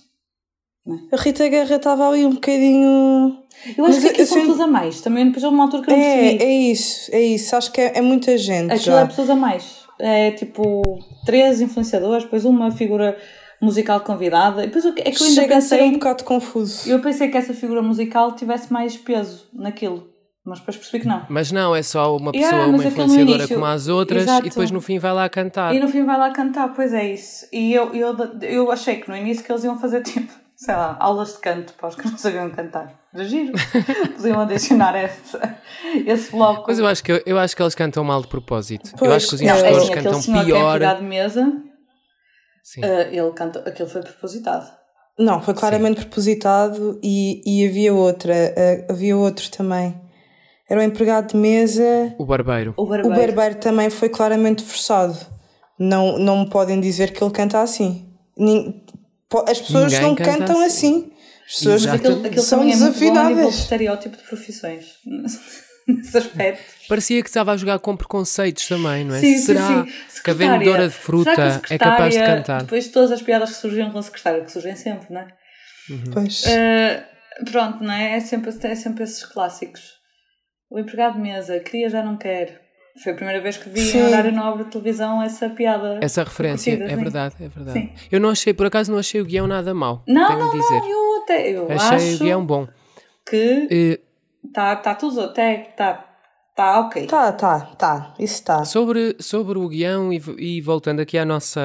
A 1.12 1.16
Rita 1.20 1.46
Guerra 1.48 1.76
estava 1.76 2.08
ali 2.08 2.24
um 2.24 2.32
bocadinho. 2.34 3.42
Eu 3.76 3.84
acho 3.84 3.94
Mas 3.94 3.98
que 4.04 4.08
aqui 4.10 4.24
são 4.26 4.40
pessoas 4.40 4.60
a 4.60 4.66
mais. 4.66 5.00
Também 5.00 5.26
depois 5.26 5.44
houve 5.44 5.54
uma 5.56 5.64
altura 5.64 5.82
que 5.84 5.90
eu 5.90 5.96
não 5.96 6.02
percebi. 6.02 6.42
É, 6.42 6.46
é 6.46 6.52
isso, 6.70 7.10
é 7.14 7.20
isso. 7.20 7.56
Acho 7.56 7.72
que 7.72 7.80
é, 7.80 7.98
é 7.98 8.00
muita 8.00 8.38
gente. 8.38 8.72
Aquilo 8.72 8.96
já. 8.96 9.00
é 9.00 9.06
pessoas 9.06 9.30
a 9.30 9.34
mais. 9.34 9.78
É 10.00 10.30
tipo 10.30 10.80
três 11.26 11.60
influenciadores, 11.60 12.24
depois 12.24 12.44
uma 12.44 12.70
figura 12.70 13.16
musical 13.60 14.00
convidada. 14.00 14.62
E 14.62 14.66
depois 14.68 14.84
é 14.86 14.92
que 14.92 15.00
eu 15.00 15.26
ainda 15.26 15.40
Chega 15.42 15.56
a 15.56 15.60
ser 15.60 15.76
pensei. 15.76 15.88
um 15.90 15.92
bocado 15.94 16.24
confuso. 16.24 16.88
Eu 16.88 17.00
pensei 17.00 17.28
que 17.28 17.36
essa 17.36 17.52
figura 17.52 17.82
musical 17.82 18.34
tivesse 18.34 18.72
mais 18.72 18.96
peso 18.96 19.48
naquilo, 19.52 20.06
mas 20.46 20.60
depois 20.60 20.76
percebi 20.76 21.00
que 21.02 21.08
não. 21.08 21.26
Mas 21.28 21.50
não, 21.52 21.74
é 21.74 21.82
só 21.82 22.16
uma 22.16 22.30
pessoa, 22.32 22.50
Yeah, 22.52 22.68
uma 22.72 22.84
influenciadora 22.86 23.38
início- 23.38 23.56
como 23.56 23.66
as 23.66 23.88
outras 23.88 24.22
Exato. 24.22 24.46
e 24.46 24.48
depois 24.50 24.70
no 24.70 24.80
fim 24.80 24.98
vai 25.00 25.12
lá 25.12 25.28
cantar. 25.28 25.74
E 25.74 25.80
no 25.80 25.88
fim 25.88 26.04
vai 26.04 26.16
lá 26.16 26.30
cantar, 26.30 26.72
pois 26.74 26.94
é 26.94 27.12
isso. 27.12 27.46
E 27.52 27.72
eu, 27.74 27.92
eu, 27.92 28.16
eu 28.42 28.70
achei 28.70 28.96
que 28.96 29.08
no 29.10 29.16
início 29.16 29.44
que 29.44 29.50
eles 29.50 29.64
iam 29.64 29.76
fazer 29.78 30.00
tipo, 30.04 30.32
sei 30.60 30.74
lá, 30.74 30.96
aulas 30.98 31.34
de 31.34 31.38
canto 31.38 31.72
para 31.74 31.88
os 31.88 31.94
que 31.94 32.04
não 32.10 32.18
sabiam 32.18 32.50
cantar. 32.50 32.92
Era 33.14 33.24
giro. 33.24 33.52
Podiam 34.16 34.40
adicionar 34.40 34.94
esse, 35.02 35.38
esse 36.04 36.30
bloco. 36.32 36.64
Mas 36.66 36.78
eu 36.80 36.86
acho, 36.86 37.02
que, 37.04 37.22
eu 37.24 37.38
acho 37.38 37.54
que 37.56 37.62
eles 37.62 37.74
cantam 37.76 38.02
mal 38.02 38.20
de 38.20 38.26
propósito. 38.28 38.90
eu 38.92 38.98
Pois, 38.98 39.12
acho 39.12 39.28
que 39.28 39.34
os 39.36 39.40
não, 39.40 39.48
Não, 39.56 39.64
é 39.64 39.70
assim, 39.70 39.92
cantam 39.92 40.20
senhor 40.20 40.44
que 40.44 40.50
é 40.50 40.54
pior. 40.54 40.74
empregado 40.74 40.98
de 41.00 41.04
mesa, 41.06 41.52
Sim. 42.64 42.84
eh, 42.84 43.08
ele 43.12 43.30
canta, 43.32 43.60
aquilo 43.60 43.88
foi 43.88 44.02
propositado. 44.02 44.66
Não, 45.18 45.40
foi 45.40 45.54
claramente 45.54 46.00
propositado 46.00 47.00
e, 47.02 47.40
e 47.46 47.66
havia 47.68 47.94
outra. 47.94 48.34
eh, 48.34 48.86
havia 48.90 49.16
outro 49.16 49.48
também. 49.50 49.98
Era 50.68 50.80
o 50.80 50.82
empregado 50.82 51.28
de 51.32 51.36
mesa. 51.36 52.14
O 52.18 52.26
barbeiro. 52.26 52.74
O 52.76 52.82
O 52.82 52.86
barbeiro. 52.86 53.16
barbeiro 53.16 53.54
também 53.56 53.88
foi 53.90 54.08
claramente 54.08 54.62
forçado. 54.62 55.16
Não, 55.78 56.18
não 56.18 56.40
me 56.40 56.50
podem 56.50 56.78
dizer 56.80 57.12
que 57.12 57.22
ele 57.24 57.32
canta 57.32 57.60
assim. 57.62 58.06
As 59.46 59.60
pessoas 59.60 59.92
Ninguém 59.92 60.08
não 60.08 60.14
canta 60.14 60.38
cantam 60.38 60.60
assim. 60.64 60.96
assim. 60.96 61.12
As 61.46 61.54
pessoas 61.54 61.86
aquilo 61.86 62.40
são 62.42 62.58
também 62.58 62.72
é 62.72 62.76
desafinadas. 62.76 63.54
estereótipo 63.54 64.16
de 64.16 64.22
profissões. 64.22 64.86
Nesse 65.88 66.18
aspecto. 66.18 66.62
Parecia 66.86 67.22
que 67.22 67.30
estava 67.30 67.52
a 67.52 67.56
jogar 67.56 67.78
com 67.78 67.96
preconceitos 67.96 68.68
também, 68.68 69.06
não 69.06 69.14
é? 69.14 69.20
Sim, 69.20 69.38
sim, 69.38 69.42
Será 69.46 69.84
sim. 69.86 69.92
que 70.22 70.30
a 70.30 70.34
vendedora 70.34 70.86
de 70.86 70.94
fruta 70.94 71.62
é 71.70 71.78
capaz 71.78 72.12
de 72.12 72.20
cantar? 72.20 72.60
Depois 72.62 72.84
de 72.84 72.90
todas 72.90 73.10
as 73.10 73.22
piadas 73.22 73.50
que 73.50 73.56
surgiram 73.56 73.90
com 73.90 73.98
a 73.98 74.02
secretária, 74.02 74.44
que 74.44 74.52
surgem 74.52 74.76
sempre, 74.76 75.06
não 75.10 75.22
é? 75.22 75.28
Pois. 76.12 76.44
Eh, 76.46 77.04
pronto, 77.50 77.82
não 77.82 77.92
é? 77.92 78.16
É 78.18 78.20
sempre, 78.20 78.50
é 78.50 78.74
sempre 78.74 79.04
esses 79.04 79.24
clássicos. 79.24 79.94
O 80.70 80.78
empregado 80.78 81.14
de 81.14 81.20
mesa, 81.22 81.58
queria, 81.60 81.88
já 81.88 82.02
não 82.02 82.18
quer. 82.18 82.60
Foi 83.02 83.12
a 83.12 83.14
primeira 83.14 83.40
vez 83.40 83.56
que 83.56 83.68
vi 83.68 83.80
Sim. 83.80 83.98
em 83.98 84.06
horário 84.06 84.32
nobre 84.32 84.64
de 84.64 84.70
televisão 84.70 85.22
essa 85.22 85.48
piada. 85.50 85.98
Essa 86.02 86.24
referência, 86.24 86.72
é 86.72 86.96
verdade, 86.96 87.34
é 87.40 87.48
verdade. 87.48 87.78
Sim. 87.80 87.92
Eu 88.10 88.20
não 88.20 88.30
achei, 88.30 88.52
por 88.52 88.66
acaso 88.66 88.90
não 88.90 88.98
achei 88.98 89.20
o 89.20 89.24
guião 89.24 89.46
nada 89.46 89.72
mau. 89.72 90.02
Não, 90.06 90.26
tenho 90.26 90.38
não, 90.40 90.50
dizer. 90.52 90.80
não, 90.80 90.90
eu 90.90 91.22
até 91.22 91.50
eu 91.50 91.70
achei 91.72 91.96
acho 91.96 92.16
o 92.16 92.18
guião 92.18 92.44
bom. 92.44 92.66
que 93.28 93.68
Eh, 93.70 94.00
está 94.44 94.74
tá 94.76 94.94
tudo 94.94 95.20
até 95.20 95.58
tá, 95.76 96.07
tá 96.58 96.80
ok. 96.80 97.06
Tá, 97.06 97.30
tá, 97.32 97.60
tá. 97.78 98.14
Isso 98.18 98.34
está. 98.34 98.64
Sobre, 98.64 99.14
sobre 99.20 99.56
o 99.58 99.68
guião 99.68 100.12
e, 100.12 100.20
e 100.38 100.60
voltando 100.60 100.98
aqui 101.00 101.16
à 101.16 101.24
nossa 101.24 101.60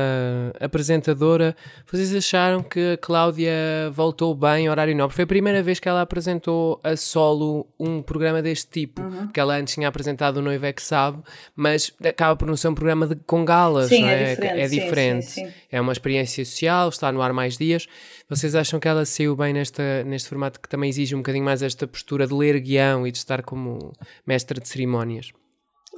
apresentadora, 0.59 1.55
vocês 1.91 2.13
acharam 2.15 2.62
que 2.62 2.93
a 2.93 2.97
Cláudia 2.97 3.51
voltou 3.91 4.35
bem 4.35 4.67
ao 4.67 4.71
horário 4.71 4.95
nobre? 4.95 5.15
Foi 5.15 5.23
a 5.23 5.27
primeira 5.27 5.63
vez 5.63 5.79
que 5.79 5.89
ela 5.89 6.01
apresentou 6.01 6.79
a 6.83 6.95
solo 6.95 7.65
um 7.79 8.01
programa 8.01 8.41
deste 8.41 8.69
tipo, 8.69 9.01
Uhum. 9.01 9.25
porque 9.25 9.39
ela 9.39 9.55
antes 9.55 9.73
tinha 9.73 9.88
apresentado 9.88 10.38
o 10.38 10.41
Noivo 10.41 10.65
é 10.65 10.71
que 10.73 10.83
Sabe, 10.83 11.23
mas 11.55 11.91
acaba 12.03 12.35
por 12.35 12.47
não 12.47 12.55
ser 12.55 12.67
um 12.67 12.75
programa 12.75 13.07
de, 13.07 13.15
com 13.25 13.43
galas, 13.45 13.88
Sim, 13.89 14.01
não 14.01 14.09
é 14.09 14.13
é? 14.23 14.29
diferente, 14.35 14.59
É 14.62 14.67
diferente. 14.67 15.25
sim, 15.25 15.45
sim. 15.47 15.53
É 15.71 15.81
uma 15.81 15.91
experiência 15.91 16.43
social, 16.45 16.89
está 16.89 17.12
no 17.12 17.21
ar 17.21 17.33
mais 17.33 17.57
dias. 17.57 17.88
Vocês 18.29 18.53
acham 18.55 18.79
que 18.79 18.88
ela 18.88 19.05
saiu 19.05 19.35
bem 19.35 19.53
nesta, 19.53 20.03
neste 20.03 20.29
formato 20.29 20.59
que 20.59 20.69
também 20.69 20.89
exige 20.89 21.15
um 21.15 21.19
bocadinho 21.19 21.43
mais 21.45 21.62
esta 21.63 21.88
postura 21.88 22.27
de 22.27 22.33
ler 22.33 22.59
guião 22.59 23.07
e 23.07 23.12
de 23.12 23.17
estar 23.17 23.41
como 23.43 23.91
mestre 24.25 24.59
de 24.59 24.67
cerimónias? 24.83 25.31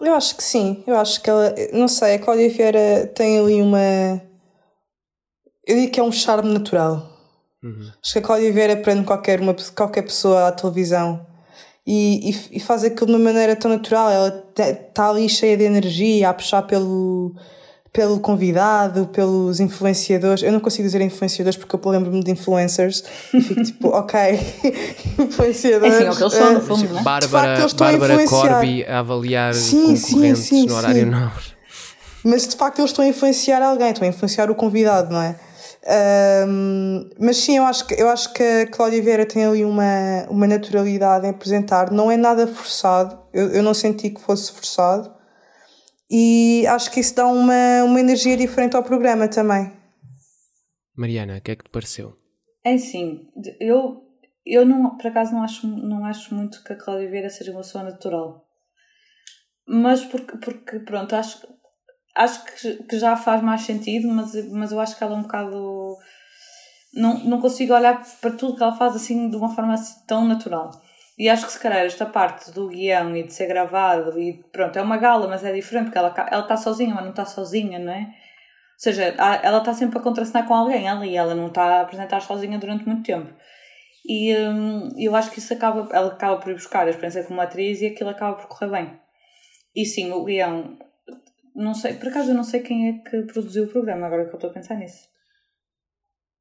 Eu 0.02 0.14
acho 0.14 0.36
que 0.36 0.44
sim. 0.44 0.84
Eu 0.86 0.98
acho 0.98 1.22
que 1.22 1.30
ela. 1.30 1.54
Não 1.74 1.88
sei, 1.88 2.16
a 2.16 2.20
Cláudia 2.20 2.50
Vieira 2.50 3.12
tem 3.16 3.40
ali 3.40 3.62
uma. 3.62 4.22
Eu 5.66 5.76
digo 5.78 5.92
que 5.92 6.00
é 6.00 6.04
um 6.04 6.12
charme 6.12 6.54
natural. 6.54 7.12
Acho 8.02 8.14
que 8.14 8.20
a 8.20 8.22
Cláudia 8.22 8.54
Vieira 8.54 8.78
prende 8.78 9.06
qualquer, 9.06 9.40
uma, 9.42 9.56
qualquer 9.76 10.04
pessoa 10.04 10.48
à 10.48 10.52
televisão 10.52 11.26
e, 11.84 12.30
e, 12.30 12.58
e 12.58 12.60
faz 12.60 12.84
aquilo 12.84 13.08
de 13.08 13.14
uma 13.14 13.20
maneira 13.20 13.56
tão 13.56 13.72
natural. 13.72 14.12
Ela 14.12 14.46
está 14.56 15.10
ali 15.10 15.28
cheia 15.28 15.58
de 15.58 15.64
energia, 15.64 16.30
a 16.30 16.34
puxar 16.34 16.62
pelo, 16.64 17.34
pelo 17.96 18.20
convidado, 18.20 19.08
pelos 19.08 19.62
influenciadores. 19.62 20.44
Eu 20.44 20.52
não 20.52 20.60
consigo 20.60 20.84
dizer 20.84 21.00
influenciadores 21.00 21.56
porque 21.56 21.74
eu 21.74 21.92
lembro-me 21.92 22.22
de 22.22 22.30
influencers 22.30 23.06
e 23.34 23.40
fico 23.40 23.64
tipo, 23.64 23.88
ok, 23.96 24.20
É 25.18 25.22
influenciadores. 25.24 25.96
assim, 25.96 26.04
é 26.04 26.12
o 26.12 26.16
que 26.16 26.24
eles 26.24 26.34
são, 26.34 26.54
no 26.56 26.62
fundo, 26.62 26.90
não 26.90 27.00
é? 27.00 27.04
facto, 27.04 27.30
Bárbara, 27.30 27.60
eles 27.60 27.66
estão 27.72 27.88
a 27.88 27.92
Bárbara. 27.92 28.28
Corby 28.28 28.84
a 28.84 29.00
avaliar 29.00 29.54
Sim, 29.54 29.96
sim, 29.96 30.12
concorrentes 30.12 30.44
sim, 30.44 30.66
no 30.66 30.76
horário 30.76 31.04
sim. 31.04 31.10
nobre. 31.10 31.44
Mas 32.22 32.46
de 32.46 32.56
facto 32.58 32.80
eles 32.80 32.92
estão 32.92 33.06
a 33.06 33.08
influenciar 33.08 33.62
alguém, 33.62 33.92
estão 33.92 34.06
a 34.06 34.10
influenciar 34.10 34.52
o 34.52 34.56
convidado, 34.56 35.14
não 35.14 35.22
é? 35.22 35.36
Um, 36.48 37.08
mas 37.18 37.38
sim, 37.38 37.58
eu 37.58 37.64
acho, 37.64 37.86
que, 37.86 37.94
eu 37.94 38.10
acho 38.10 38.34
que 38.34 38.44
a 38.44 38.68
Cláudia 38.68 39.02
Vieira 39.02 39.26
tem 39.26 39.46
ali 39.46 39.64
uma, 39.64 40.26
uma 40.30 40.48
naturalidade 40.48 41.28
em 41.28 41.30
apresentar, 41.30 41.92
não 41.92 42.12
é 42.12 42.18
nada 42.18 42.46
forçado, 42.48 43.18
eu, 43.32 43.50
eu 43.52 43.64
não 43.64 43.74
senti 43.74 44.10
que 44.10 44.20
fosse 44.20 44.52
forçado, 44.52 45.15
e 46.10 46.66
acho 46.68 46.92
que 46.92 47.00
isso 47.00 47.16
dá 47.16 47.28
uma, 47.28 47.84
uma 47.84 48.00
energia 48.00 48.38
diferente 48.38 48.76
ao 48.76 48.84
programa 48.84 49.28
também. 49.28 49.72
Mariana, 50.96 51.38
o 51.38 51.42
que 51.42 51.52
é 51.52 51.56
que 51.56 51.64
te 51.64 51.70
pareceu? 51.70 52.16
É 52.64 52.78
sim, 52.78 53.28
eu, 53.60 54.04
eu 54.46 54.66
não, 54.66 54.98
por 54.98 55.08
acaso 55.08 55.34
não 55.34 55.44
acho, 55.44 55.68
não 55.68 56.06
acho 56.06 56.34
muito 56.34 56.64
que 56.64 56.74
a 56.74 56.78
Cláudia 56.78 57.10
Vieira 57.10 57.30
seja 57.30 57.52
uma 57.52 57.62
pessoa 57.62 57.84
natural. 57.84 58.46
Mas 59.68 60.06
porque, 60.06 60.38
porque 60.38 60.80
pronto, 60.80 61.16
acho, 61.16 61.48
acho 62.16 62.46
que, 62.46 62.84
que 62.84 63.00
já 63.00 63.16
faz 63.16 63.42
mais 63.42 63.62
sentido, 63.62 64.08
mas, 64.08 64.34
mas 64.52 64.72
eu 64.72 64.80
acho 64.80 64.98
que 64.98 65.04
ela 65.04 65.16
é 65.16 65.18
um 65.18 65.24
bocado. 65.24 65.98
Não, 66.94 67.20
não 67.26 67.42
consigo 67.42 67.74
olhar 67.74 68.02
para 68.22 68.32
tudo 68.32 68.56
que 68.56 68.64
ela 68.64 68.78
faz 68.78 68.96
assim 68.96 69.30
de 69.30 69.36
uma 69.36 69.54
forma 69.54 69.74
assim, 69.74 70.06
tão 70.08 70.26
natural. 70.26 70.72
E 71.18 71.30
acho 71.30 71.46
que 71.46 71.52
se 71.54 71.60
calhar 71.60 71.86
esta 71.86 72.06
parte 72.06 72.52
do 72.52 72.68
guião 72.68 73.16
e 73.16 73.24
de 73.24 73.34
ser 73.34 73.48
gravado 73.48 74.20
e 74.20 74.44
pronto, 74.52 74.78
é 74.78 74.82
uma 74.82 74.98
gala, 74.98 75.28
mas 75.28 75.46
é 75.46 75.54
diferente 75.54 75.86
porque 75.86 75.98
ela 75.98 76.42
está 76.42 76.58
sozinha, 76.58 76.94
mas 76.94 77.04
não 77.04 77.12
está 77.12 77.26
sozinha, 77.26 77.80
não 77.80 77.94
é? 77.94 78.02
Ou 78.02 78.80
seja, 78.80 79.04
ela 79.42 79.60
está 79.60 79.74
sempre 79.74 79.98
a 79.98 80.02
contracenar 80.02 80.46
com 80.46 80.54
alguém 80.54 80.90
ali, 80.90 81.16
ela 81.16 81.34
não 81.34 81.48
está 81.48 81.64
a 81.64 81.82
apresentar 81.82 82.20
sozinha 82.20 82.60
durante 82.60 82.86
muito 82.86 83.04
tempo. 83.04 83.34
E 84.06 84.36
hum, 84.36 84.90
eu 84.98 85.16
acho 85.16 85.32
que 85.32 85.40
isso 85.40 85.54
acaba, 85.54 85.88
ela 85.96 86.08
acaba 86.08 86.38
por 86.38 86.52
ir 86.52 86.56
buscar 86.56 86.86
a 86.86 86.90
experiência 86.90 87.24
como 87.24 87.40
atriz 87.40 87.82
e 87.82 87.88
aquilo 87.88 88.10
acaba 88.10 88.36
por 88.36 88.48
correr 88.48 88.70
bem. 88.70 89.00
E 89.74 89.86
sim, 89.86 90.12
o 90.12 90.26
guião, 90.26 90.78
não 91.56 91.74
sei, 91.74 91.94
por 91.94 92.10
acaso 92.10 92.32
eu 92.32 92.36
não 92.36 92.44
sei 92.44 92.60
quem 92.60 92.90
é 92.90 93.10
que 93.10 93.22
produziu 93.24 93.64
o 93.64 93.68
programa, 93.68 94.06
agora 94.06 94.26
que 94.26 94.32
eu 94.32 94.36
estou 94.36 94.50
a 94.50 94.54
pensar 94.54 94.76
nisso. 94.76 95.15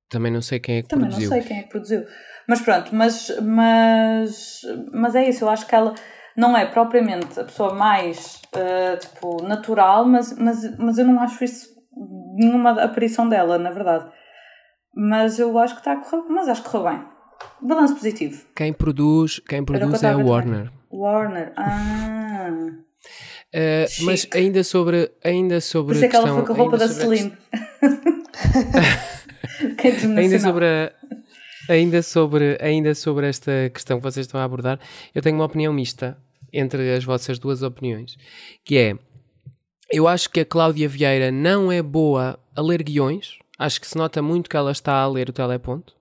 Também 0.08 0.32
não 0.32 0.42
sei 0.42 0.61
quem 0.61 0.78
é 0.78 0.82
que 0.82 0.88
Também 0.88 1.08
produziu. 1.08 1.28
Também 1.28 1.38
não 1.38 1.46
sei 1.46 1.49
quem 1.49 1.58
é 1.58 1.62
que 1.62 1.70
produziu. 1.70 2.04
Mas 2.49 2.61
pronto, 2.61 2.94
mas, 2.94 3.32
mas, 3.42 4.61
mas 4.92 5.14
é 5.14 5.28
isso, 5.28 5.44
eu 5.44 5.49
acho 5.49 5.66
que 5.66 5.75
ela 5.75 5.94
não 6.37 6.56
é 6.56 6.66
propriamente 6.66 7.38
a 7.38 7.44
pessoa 7.44 7.75
mais 7.75 8.40
uh, 8.54 8.99
tipo, 8.99 9.42
natural, 9.42 10.06
mas, 10.06 10.37
mas, 10.37 10.76
mas 10.78 10.99
eu 10.99 11.06
não 11.06 11.20
acho 11.20 11.44
isso 11.44 11.68
nenhuma 12.37 12.82
aparição 12.82 13.28
dela, 13.28 13.58
na 13.58 13.70
verdade. 13.70 14.11
Mas 14.94 15.38
eu 15.38 15.56
acho 15.58 15.75
que 15.75 15.80
está 15.80 15.92
a 15.92 15.96
correr, 15.96 16.23
mas 16.28 16.49
acho 16.49 16.62
que 16.62 16.70
correu 16.70 16.90
bem. 16.90 17.04
Balanço 17.61 17.94
positivo. 17.94 18.44
Quem 18.54 18.73
produz, 18.73 19.40
quem 19.40 19.64
produz 19.64 20.02
é 20.02 20.11
a 20.11 20.16
Warner. 20.16 20.70
Warner, 20.92 21.52
ah. 21.56 22.50
Uh, 23.54 23.87
mas 24.04 24.26
ainda 24.32 24.64
sobre 24.64 25.12
ainda 25.23 25.61
sobre 25.61 25.94
Por 25.94 25.96
isso 25.96 26.06
é 26.06 26.08
que 26.08 26.16
ela 26.16 26.26
foi 26.26 26.44
com 26.44 26.52
a 26.52 26.56
roupa 26.56 26.78
da 26.78 26.88
Ainda 30.18 30.38
sobre 30.38 30.66
a, 30.66 30.92
ainda 31.68 32.02
sobre 32.02 32.58
ainda 32.60 32.94
sobre 32.94 33.28
esta 33.28 33.70
questão 33.72 33.98
que 33.98 34.02
vocês 34.02 34.26
estão 34.26 34.40
a 34.40 34.44
abordar, 34.44 34.78
eu 35.14 35.22
tenho 35.22 35.36
uma 35.36 35.44
opinião 35.44 35.72
mista 35.72 36.16
entre 36.52 36.94
as 36.94 37.04
vossas 37.04 37.38
duas 37.38 37.62
opiniões, 37.62 38.16
que 38.64 38.76
é 38.76 38.96
eu 39.90 40.08
acho 40.08 40.30
que 40.30 40.40
a 40.40 40.44
Cláudia 40.44 40.88
Vieira 40.88 41.30
não 41.30 41.70
é 41.70 41.82
boa 41.82 42.38
a 42.56 42.60
ler 42.60 42.82
guiões. 42.82 43.38
Acho 43.58 43.80
que 43.80 43.86
se 43.86 43.96
nota 43.96 44.20
muito 44.22 44.50
que 44.50 44.56
ela 44.56 44.72
está 44.72 44.94
a 44.94 45.06
ler 45.06 45.28
o 45.28 45.32
teleponto. 45.32 45.94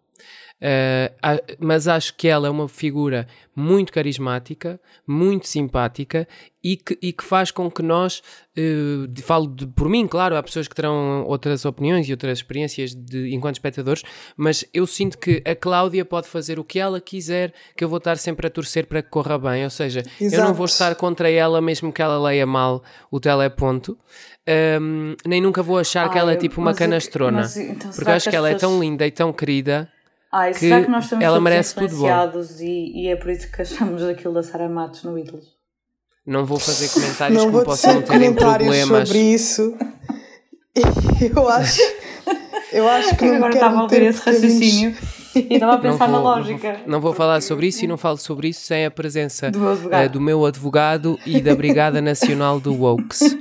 Uh, 0.64 1.12
mas 1.60 1.90
acho 1.90 2.16
que 2.16 2.26
ela 2.26 2.48
é 2.48 2.50
uma 2.50 2.70
figura 2.70 3.28
muito 3.54 3.92
carismática, 3.92 4.80
muito 5.06 5.46
simpática 5.46 6.26
e 6.64 6.78
que, 6.78 6.98
e 7.02 7.12
que 7.12 7.22
faz 7.22 7.52
com 7.52 7.70
que 7.70 7.82
nós, 7.82 8.24
uh, 8.58 9.22
falo 9.24 9.48
de, 9.48 9.68
por 9.68 9.90
mim, 9.90 10.08
claro, 10.08 10.38
há 10.38 10.42
pessoas 10.42 10.66
que 10.66 10.74
terão 10.74 11.26
outras 11.26 11.66
opiniões 11.66 12.08
e 12.08 12.14
outras 12.14 12.38
experiências 12.38 12.96
de, 12.96 13.36
enquanto 13.36 13.56
espectadores, 13.56 14.04
mas 14.38 14.64
eu 14.74 14.88
sinto 14.88 15.18
que 15.18 15.44
a 15.46 15.54
Cláudia 15.54 16.06
pode 16.06 16.30
fazer 16.30 16.58
o 16.58 16.64
que 16.64 16.80
ela 16.80 17.02
quiser, 17.02 17.54
que 17.76 17.84
eu 17.84 17.90
vou 17.90 17.98
estar 17.98 18.18
sempre 18.18 18.48
a 18.48 18.50
torcer 18.50 18.86
para 18.86 19.02
que 19.02 19.10
corra 19.10 19.38
bem, 19.38 19.66
ou 19.66 19.70
seja, 19.70 20.02
Exato. 20.22 20.42
eu 20.42 20.48
não 20.48 20.54
vou 20.54 20.66
estar 20.66 20.96
contra 20.96 21.30
ela 21.30 21.60
mesmo 21.60 21.92
que 21.92 22.02
ela 22.02 22.18
leia 22.18 22.46
mal 22.46 22.82
o 23.12 23.20
teleponto. 23.20 23.98
Um, 24.80 25.16
nem 25.26 25.42
nunca 25.42 25.62
vou 25.62 25.78
achar 25.78 26.10
que 26.10 26.18
ela 26.18 26.32
é 26.32 26.36
tipo 26.38 26.62
uma 26.62 26.74
canastrona, 26.74 27.42
mas, 27.42 27.58
então, 27.58 27.92
porque 27.92 28.10
eu 28.10 28.14
acho 28.14 28.24
que, 28.26 28.30
que 28.30 28.36
ela 28.38 28.48
pessoas... 28.48 28.64
é 28.64 28.66
tão 28.66 28.80
linda 28.80 29.06
e 29.06 29.12
tão 29.12 29.34
querida 29.34 29.92
Ai, 30.36 30.52
que 30.52 30.62
será 30.62 30.82
que 30.82 30.90
nós 30.90 31.04
estamos 31.04 31.24
ela 31.24 31.40
merece 31.40 31.76
tudo 31.76 31.96
bom. 31.96 32.08
E, 32.60 33.04
e 33.04 33.08
é 33.08 33.16
por 33.16 33.30
isso 33.30 33.52
que 33.52 33.62
achamos 33.62 34.02
aquilo 34.02 34.34
da 34.34 34.42
Sara 34.42 34.68
Matos 34.68 35.04
no 35.04 35.16
Ídolos? 35.16 35.46
Não 36.26 36.44
vou 36.44 36.58
fazer 36.58 36.90
comentários 36.90 37.44
não 37.44 37.52
que 37.52 37.66
possam 37.66 38.02
terem 38.02 38.34
problemas. 38.34 39.08
sobre 39.10 39.22
isso. 39.22 39.78
Eu 41.36 41.48
acho, 41.48 41.82
eu 42.72 42.90
acho 42.90 43.16
que 43.16 43.26
não 43.30 43.36
Agora 43.36 43.54
estava 43.54 43.78
a 43.78 43.84
ouvir 43.84 44.02
esse 44.02 44.26
raciocínio 44.26 44.96
e 45.36 45.54
estava 45.54 45.76
a 45.76 45.78
pensar 45.78 46.08
vou, 46.08 46.16
na 46.16 46.20
lógica. 46.20 46.68
Não 46.68 46.78
vou, 46.78 46.88
não 46.88 47.02
vou, 47.02 47.14
falar 47.14 47.42
sobre 47.44 47.68
isso 47.68 47.86
e 47.86 47.88
não 47.88 47.96
falo 47.96 48.18
sobre 48.18 48.50
isso 48.50 48.62
sem 48.62 48.84
a 48.84 48.90
presença 48.90 49.52
do, 49.52 49.60
uh, 49.60 50.10
do 50.12 50.20
meu 50.20 50.44
advogado 50.44 51.20
e 51.28 51.40
da 51.40 51.56
Brigada 51.56 52.02
Nacional 52.02 52.60
do 52.60 52.74
Wokes. 52.74 53.22
Uh, 53.22 53.38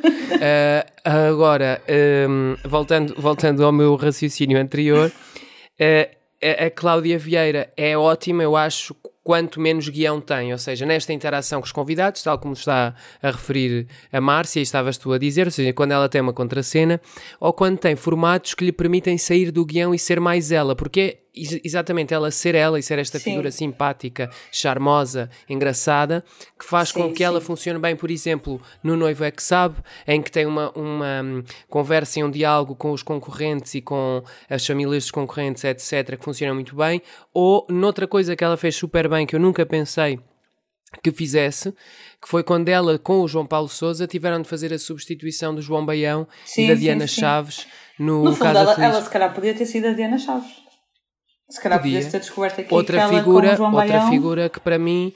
agora, 1.03 1.81
um, 2.29 2.55
voltando, 2.69 3.15
voltando 3.17 3.65
ao 3.65 3.73
meu 3.73 3.97
raciocínio 3.97 4.61
anterior, 4.61 5.11
uh, 5.11 6.22
a, 6.43 6.71
Cláudia 6.71 7.19
Vieira 7.19 7.73
é 7.77 7.97
ótima, 7.97 8.43
eu 8.43 8.57
acho, 8.57 8.95
quanto 9.23 9.61
menos 9.61 9.89
guião 9.89 10.21
tem, 10.21 10.53
ou 10.53 10.59
seja, 10.59 10.85
nesta 10.85 11.13
interação 11.13 11.61
com 11.61 11.67
os 11.67 11.73
convidados, 11.73 12.23
tal 12.23 12.39
como 12.39 12.55
está 12.55 12.95
a 13.23 13.31
referir 13.31 13.87
a 14.13 14.21
Márcia 14.21 14.61
e 14.61 14.63
estavas 14.63 14.99
tu 14.99 15.13
a 15.13 15.19
dizer, 15.19 15.47
ou 15.47 15.51
seja, 15.51 15.73
quando 15.73 15.93
ela 15.93 16.09
tem 16.09 16.21
uma 16.21 16.33
contracena, 16.33 17.01
ou 17.39 17.53
quando 17.53 17.79
tem 17.79 17.95
formatos 17.95 18.55
que 18.55 18.65
lhe 18.65 18.73
permitem 18.73 19.17
sair 19.17 19.51
do 19.51 19.65
guião 19.65 19.95
e 19.95 19.99
ser 19.99 20.21
mais 20.21 20.51
ela, 20.51 20.75
porque 20.75 21.01
é 21.01 21.23
exatamente 21.35 22.13
ela 22.13 22.31
ser 22.31 22.55
ela 22.55 22.79
e 22.79 22.83
ser 22.83 22.99
esta 22.99 23.19
sim. 23.19 23.25
figura 23.25 23.51
simpática, 23.51 24.31
charmosa, 24.51 25.31
engraçada, 25.49 26.25
que 26.59 26.65
faz 26.65 26.91
sim, 26.91 26.95
com 26.95 27.11
que 27.11 27.19
sim. 27.19 27.25
ela 27.25 27.41
funcione 27.41 27.79
bem, 27.79 27.97
por 27.97 28.11
exemplo, 28.11 28.61
no 28.83 28.97
Noivo 28.97 29.25
é 29.25 29.31
que 29.31 29.43
Sabe, 29.43 29.77
em 30.07 30.21
que 30.21 30.31
tem 30.31 30.47
uma, 30.47 30.71
uma 30.73 31.23
hum, 31.23 31.43
conversa 31.69 32.21
e 32.21 32.25
um 32.25 32.31
diálogo 32.31 32.75
com 32.75 32.93
os 32.93 33.03
concorrentes 33.03 33.75
e 33.75 33.81
com 33.81 34.23
as 34.49 34.67
famílias 34.67 35.05
dos 35.05 35.11
concorrentes, 35.11 35.65
etc., 35.65 36.17
que 36.17 36.25
funciona 36.25 36.55
muito 36.55 36.77
bem, 36.77 37.03
ou 37.33 37.67
noutra 37.69 38.07
coisa 38.07 38.37
que 38.37 38.45
ela 38.45 38.57
fez 38.57 38.77
super 38.77 39.09
bem, 39.09 39.27
que 39.27 39.35
eu 39.35 39.41
nunca 39.41 39.65
pensei 39.67 40.21
que 41.03 41.11
fizesse, 41.11 41.73
que 42.21 42.29
foi 42.29 42.43
quando 42.43 42.69
ela 42.69 42.99
com 42.99 43.21
o 43.21 43.29
João 43.29 43.47
Paulo 43.47 43.69
Souza 43.69 44.07
tiveram 44.07 44.43
de 44.43 44.49
fazer 44.49 44.73
a 44.75 44.79
substituição 44.79 45.55
do 45.55 45.63
João 45.63 45.87
Baião 45.87 46.29
e 46.57 46.69
da 46.69 46.75
Diana 46.75 47.07
Chaves 47.07 47.67
no, 47.99 48.25
no 48.25 48.35
fundo, 48.35 48.59
ela, 48.59 48.85
ela 48.85 49.03
se 49.03 49.11
calhar 49.11 49.33
podia 49.33 49.55
ter 49.55 49.67
sido 49.67 49.87
a 49.87 49.93
Diana 49.93 50.19
Chaves. 50.19 50.62
Se 51.53 51.61
calhar 51.61 51.83
podia 51.83 52.11
ter 52.11 52.19
descoberto 52.19 52.63
aqui 52.63 52.73
outra 52.73 53.09
figura, 53.09 53.59
outra 53.61 54.09
figura 54.09 54.49
que 54.49 54.59
para 54.59 54.79
mim, 54.79 55.13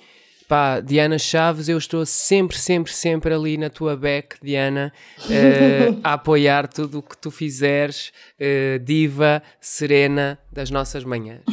pá, 0.46 0.80
Diana 0.80 1.18
Chaves, 1.18 1.66
eu 1.66 1.78
estou 1.78 2.04
sempre, 2.04 2.58
sempre, 2.58 2.92
sempre 2.92 3.32
ali 3.32 3.56
na 3.56 3.70
tua 3.70 3.96
back, 3.96 4.36
Diana, 4.42 4.92
uh, 5.20 5.98
a 6.04 6.12
apoiar 6.12 6.68
tudo 6.68 6.98
o 6.98 7.02
que 7.02 7.16
tu 7.16 7.30
fizeres, 7.30 8.12
uh, 8.38 8.78
diva, 8.80 9.42
serena 9.58 10.38
das 10.52 10.70
nossas 10.70 11.04
manhãs. 11.04 11.40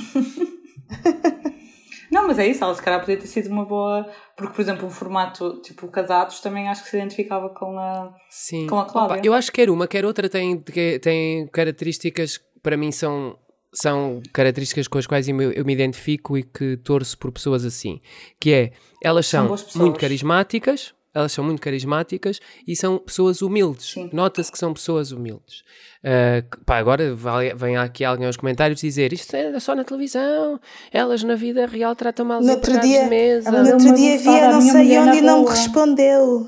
Não, 2.11 2.27
mas 2.27 2.37
é 2.37 2.45
isso, 2.45 2.61
ela 2.61 2.75
se 2.75 2.81
calhar 2.81 2.99
podia 2.99 3.17
ter 3.17 3.25
sido 3.25 3.49
uma 3.49 3.63
boa. 3.63 4.05
Porque, 4.35 4.53
por 4.53 4.61
exemplo, 4.61 4.85
um 4.85 4.91
formato 4.91 5.61
tipo 5.61 5.87
casados 5.87 6.41
também 6.41 6.67
acho 6.67 6.83
que 6.83 6.89
se 6.89 6.97
identificava 6.97 7.49
com 7.49 7.79
a, 7.79 8.13
Sim. 8.29 8.67
Com 8.67 8.79
a 8.79 8.85
Cláudia. 8.85 9.15
Opa, 9.15 9.25
eu 9.25 9.33
acho 9.33 9.49
que 9.49 9.61
quer 9.61 9.69
uma, 9.69 9.87
quer 9.87 10.05
outra 10.05 10.27
tem, 10.27 10.61
tem 11.01 11.47
características 11.47 12.37
que 12.37 12.43
para 12.61 12.77
mim 12.77 12.91
são 12.91 13.37
são 13.73 14.21
características 14.31 14.87
com 14.87 14.97
as 14.97 15.07
quais 15.07 15.27
eu 15.27 15.35
me, 15.35 15.55
eu 15.55 15.65
me, 15.65 15.73
identifico 15.73 16.37
e 16.37 16.43
que 16.43 16.77
torço 16.77 17.17
por 17.17 17.31
pessoas 17.31 17.65
assim, 17.65 17.99
que 18.39 18.53
é, 18.53 18.71
elas 19.01 19.25
são, 19.25 19.57
são 19.57 19.81
muito 19.81 19.99
carismáticas, 19.99 20.93
elas 21.13 21.31
são 21.31 21.43
muito 21.43 21.61
carismáticas 21.61 22.39
e 22.67 22.75
são 22.75 22.97
pessoas 22.97 23.41
humildes. 23.41 23.95
Nota-se 24.11 24.51
que 24.51 24.57
são 24.57 24.73
pessoas 24.73 25.11
humildes. 25.11 25.63
Uh, 26.03 26.63
pá, 26.65 26.77
agora 26.77 27.15
vem 27.55 27.77
aqui 27.77 28.03
alguém 28.03 28.25
aos 28.25 28.35
comentários 28.35 28.81
dizer 28.81 29.13
isto 29.13 29.33
é 29.35 29.57
só 29.59 29.73
na 29.73 29.85
televisão, 29.85 30.59
elas 30.91 31.23
na 31.23 31.35
vida 31.35 31.65
real 31.65 31.95
tratam 31.95 32.25
mal 32.25 32.39
os 32.39 32.45
dia, 32.81 33.03
de 33.03 33.09
mesa. 33.09 33.51
No 33.51 33.73
outro 33.73 33.93
dia 33.93 34.17
via 34.17 34.51
não 34.51 34.61
sei 34.61 34.97
onde 34.97 35.17
e 35.17 35.21
não 35.21 35.43
me 35.43 35.49
respondeu. 35.49 36.47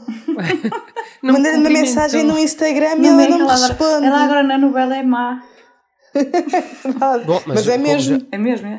Mandei-lhe 1.21 1.59
uma 1.59 1.69
mensagem 1.69 2.23
no 2.23 2.37
Instagram 2.37 2.97
e 3.01 3.07
ela 3.07 3.27
não 3.29 3.39
me 3.39 3.47
responde. 3.47 4.05
Ela 4.05 4.25
agora 4.25 4.43
na 4.43 4.57
novela 4.57 4.97
é 4.97 5.03
má. 5.03 5.41
Bom, 7.25 7.41
mas, 7.45 7.55
mas, 7.55 7.67
é 7.67 7.77
mesmo. 7.77 8.19
Já... 8.19 8.25
É 8.31 8.37
mesmo, 8.37 8.67
é. 8.67 8.77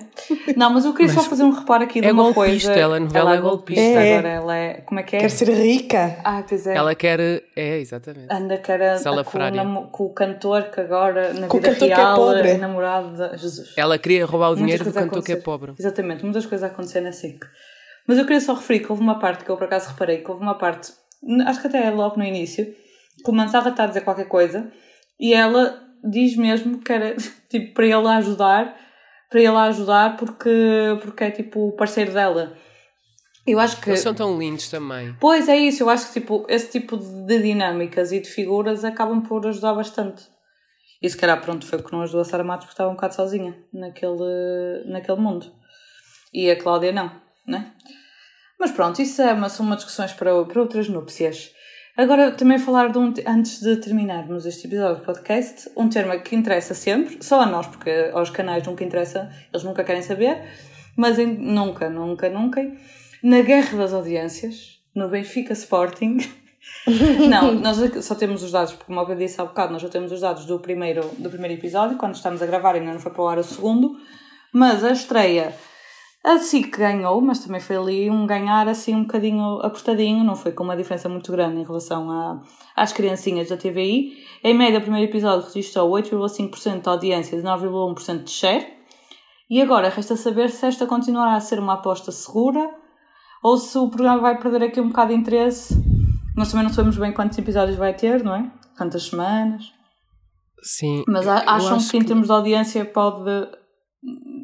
Não, 0.56 0.70
mas 0.70 0.84
eu 0.84 0.92
queria 0.92 1.12
mas 1.12 1.22
só 1.22 1.28
fazer 1.28 1.44
um 1.44 1.50
reparo 1.50 1.84
aqui 1.84 2.00
de 2.00 2.06
é 2.06 2.12
uma 2.12 2.22
golpista, 2.22 2.68
coisa. 2.68 2.80
Ela, 2.80 3.00
novela 3.00 3.30
ela 3.30 3.38
é 3.38 3.40
golpista. 3.42 3.82
É. 3.82 4.18
Agora 4.18 4.28
ela 4.28 4.56
é. 4.56 4.74
Como 4.80 5.00
é 5.00 5.02
que 5.02 5.16
é? 5.16 5.20
Quer 5.20 5.30
ser 5.30 5.50
rica. 5.50 6.18
Ah, 6.24 6.42
pois 6.48 6.66
é. 6.66 6.74
Ela 6.74 6.94
quer. 6.94 7.20
É, 7.20 7.78
exatamente. 7.78 8.26
Anda 8.30 8.56
quer 8.58 8.82
a, 8.82 8.98
com, 8.98 9.86
com, 9.88 10.04
o 10.04 10.14
cantor 10.14 10.64
que 10.70 10.80
agora, 10.80 11.34
na 11.34 11.46
com 11.46 11.58
vida 11.58 11.72
real, 11.72 12.36
é, 12.36 12.50
é 12.50 12.58
namorado 12.58 13.12
de 13.12 13.38
Jesus. 13.38 13.74
Ela 13.76 13.98
queria 13.98 14.24
roubar 14.24 14.50
o 14.50 14.56
dinheiro 14.56 14.84
do 14.84 14.92
cantor 14.92 15.22
que 15.22 15.32
é 15.32 15.36
pobre. 15.36 15.74
Exatamente, 15.78 16.24
muitas 16.24 16.46
coisas 16.46 16.70
acontecendo 16.70 17.08
assim. 17.08 17.38
Mas 18.06 18.18
eu 18.18 18.24
queria 18.24 18.40
só 18.40 18.54
referir 18.54 18.80
que 18.80 18.90
houve 18.90 19.02
uma 19.02 19.18
parte 19.18 19.44
que 19.44 19.50
eu 19.50 19.56
por 19.56 19.64
acaso 19.64 19.90
reparei, 19.90 20.18
que 20.18 20.30
houve 20.30 20.42
uma 20.42 20.56
parte, 20.56 20.92
acho 21.46 21.60
que 21.60 21.66
até 21.66 21.84
é 21.84 21.90
logo 21.90 22.16
no 22.16 22.24
início, 22.24 22.64
que 23.22 23.30
o 23.30 23.32
Mansara 23.32 23.70
está 23.70 23.84
a 23.84 23.86
dizer 23.88 24.02
qualquer 24.02 24.28
coisa 24.28 24.70
e 25.18 25.34
ela 25.34 25.85
diz 26.08 26.36
mesmo 26.36 26.78
que 26.78 26.92
era 26.92 27.16
tipo 27.48 27.74
para 27.74 27.86
ele 27.86 28.08
ajudar, 28.08 28.76
para 29.28 29.40
ele 29.40 29.48
ajudar 29.48 30.16
porque, 30.16 30.50
porque 31.02 31.24
é 31.24 31.30
tipo 31.30 31.68
o 31.68 31.72
parceiro 31.72 32.12
dela. 32.12 32.56
Eu 33.46 33.60
acho 33.60 33.80
que. 33.80 33.90
Eles 33.90 34.00
são 34.00 34.14
tão 34.14 34.36
lindos 34.38 34.68
também. 34.68 35.14
Pois 35.20 35.48
é 35.48 35.56
isso, 35.56 35.82
eu 35.84 35.88
acho 35.88 36.08
que 36.08 36.20
tipo, 36.20 36.44
esse 36.48 36.70
tipo 36.70 36.96
de 36.96 37.40
dinâmicas 37.40 38.10
e 38.10 38.20
de 38.20 38.28
figuras 38.28 38.84
acabam 38.84 39.22
por 39.22 39.46
ajudar 39.46 39.74
bastante. 39.74 40.24
E 41.00 41.08
se 41.08 41.16
calhar, 41.16 41.40
pronto, 41.40 41.66
foi 41.66 41.78
o 41.78 41.82
que 41.82 41.92
não 41.92 42.02
ajudou 42.02 42.22
a 42.22 42.24
Sara 42.24 42.42
Matos 42.42 42.66
porque 42.66 42.74
estava 42.74 42.90
um 42.90 42.94
bocado 42.94 43.14
sozinha 43.14 43.56
naquele, 43.72 44.84
naquele 44.86 45.20
mundo. 45.20 45.52
E 46.32 46.50
a 46.50 46.60
Cláudia 46.60 46.90
não, 46.90 47.12
né? 47.46 47.72
Mas 48.58 48.72
pronto, 48.72 49.00
isso 49.00 49.20
é 49.22 49.32
uma, 49.32 49.48
são 49.48 49.64
uma 49.64 49.76
discussões 49.76 50.12
para, 50.12 50.44
para 50.44 50.60
outras 50.60 50.88
núpcias. 50.88 51.52
Agora, 51.96 52.30
também 52.32 52.58
falar 52.58 52.92
de 52.92 52.98
um, 52.98 53.14
antes 53.26 53.58
de 53.58 53.74
terminarmos 53.76 54.44
este 54.44 54.66
episódio 54.66 54.96
do 54.96 55.02
podcast, 55.02 55.70
um 55.74 55.88
termo 55.88 56.20
que 56.20 56.36
interessa 56.36 56.74
sempre, 56.74 57.24
só 57.24 57.40
a 57.40 57.46
nós, 57.46 57.66
porque 57.66 58.10
aos 58.12 58.28
canais 58.28 58.66
nunca 58.66 58.84
interessa, 58.84 59.30
eles 59.50 59.64
nunca 59.64 59.82
querem 59.82 60.02
saber, 60.02 60.42
mas 60.94 61.18
em, 61.18 61.26
nunca, 61.26 61.88
nunca, 61.88 62.28
nunca, 62.28 62.70
na 63.22 63.40
guerra 63.40 63.78
das 63.78 63.94
audiências, 63.94 64.78
no 64.94 65.08
Benfica 65.08 65.54
Sporting, 65.54 66.18
não, 67.30 67.54
nós 67.54 67.78
só 68.04 68.14
temos 68.14 68.42
os 68.42 68.52
dados, 68.52 68.74
porque 68.74 68.92
como 68.92 69.00
eu 69.00 69.16
disse 69.16 69.40
há 69.40 69.46
bocado, 69.46 69.72
nós 69.72 69.80
já 69.80 69.88
temos 69.88 70.12
os 70.12 70.20
dados 70.20 70.44
do 70.44 70.58
primeiro, 70.58 71.00
do 71.16 71.30
primeiro 71.30 71.54
episódio, 71.54 71.96
quando 71.96 72.14
estamos 72.14 72.42
a 72.42 72.46
gravar 72.46 72.74
ainda 72.74 72.92
não 72.92 73.00
foi 73.00 73.10
para 73.10 73.22
o 73.22 73.28
ar 73.28 73.38
o 73.38 73.42
segundo, 73.42 73.96
mas 74.52 74.84
a 74.84 74.92
estreia 74.92 75.54
a 76.26 76.38
SIC 76.40 76.76
ganhou, 76.76 77.20
mas 77.20 77.38
também 77.38 77.60
foi 77.60 77.76
ali 77.76 78.10
um 78.10 78.26
ganhar 78.26 78.66
assim 78.66 78.96
um 78.96 79.02
bocadinho 79.02 79.60
apertadinho, 79.60 80.24
não 80.24 80.34
foi 80.34 80.50
com 80.50 80.64
uma 80.64 80.76
diferença 80.76 81.08
muito 81.08 81.30
grande 81.30 81.60
em 81.60 81.64
relação 81.64 82.10
a, 82.10 82.42
às 82.74 82.92
criancinhas 82.92 83.48
da 83.48 83.56
TVI. 83.56 84.12
Em 84.42 84.52
média, 84.52 84.80
o 84.80 84.82
primeiro 84.82 85.08
episódio 85.08 85.46
registrou 85.46 85.88
8,5% 85.88 86.82
de 86.82 86.88
audiência 86.88 87.36
e 87.36 87.42
9,1% 87.42 88.24
de 88.24 88.30
share. 88.30 88.66
E 89.48 89.62
agora 89.62 89.88
resta 89.88 90.16
saber 90.16 90.50
se 90.50 90.66
esta 90.66 90.84
continuará 90.84 91.36
a 91.36 91.40
ser 91.40 91.60
uma 91.60 91.74
aposta 91.74 92.10
segura 92.10 92.74
ou 93.40 93.56
se 93.56 93.78
o 93.78 93.88
programa 93.88 94.20
vai 94.20 94.36
perder 94.36 94.64
aqui 94.64 94.80
um 94.80 94.88
bocado 94.88 95.14
de 95.14 95.20
interesse. 95.20 95.80
Nós 96.36 96.50
também 96.50 96.66
não 96.66 96.72
sabemos 96.72 96.98
bem 96.98 97.12
quantos 97.12 97.38
episódios 97.38 97.78
vai 97.78 97.94
ter, 97.94 98.24
não 98.24 98.34
é? 98.34 98.50
Quantas 98.76 99.04
semanas. 99.04 99.72
Sim. 100.60 101.04
Mas 101.06 101.28
acham 101.28 101.78
que, 101.78 101.88
que 101.88 101.96
em 101.98 102.02
termos 102.04 102.26
de 102.26 102.32
audiência 102.32 102.84
pode 102.84 103.30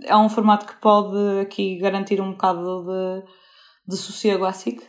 é 0.04 0.16
um 0.16 0.28
formato 0.28 0.66
que 0.66 0.80
pode 0.80 1.40
aqui 1.40 1.78
garantir 1.78 2.20
um 2.20 2.32
bocado 2.32 2.84
de, 2.84 3.22
de 3.88 3.96
sossego 3.96 4.44
à 4.44 4.52
SIC? 4.52 4.82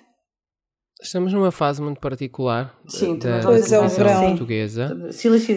Estamos 1.02 1.34
numa 1.34 1.52
fase 1.52 1.82
muito 1.82 2.00
particular 2.00 2.74
Sim, 2.88 3.18
da, 3.18 3.40
da 3.40 3.54
é 3.54 3.80
o 3.80 3.90
verão. 3.90 4.28
portuguesa. 4.30 5.12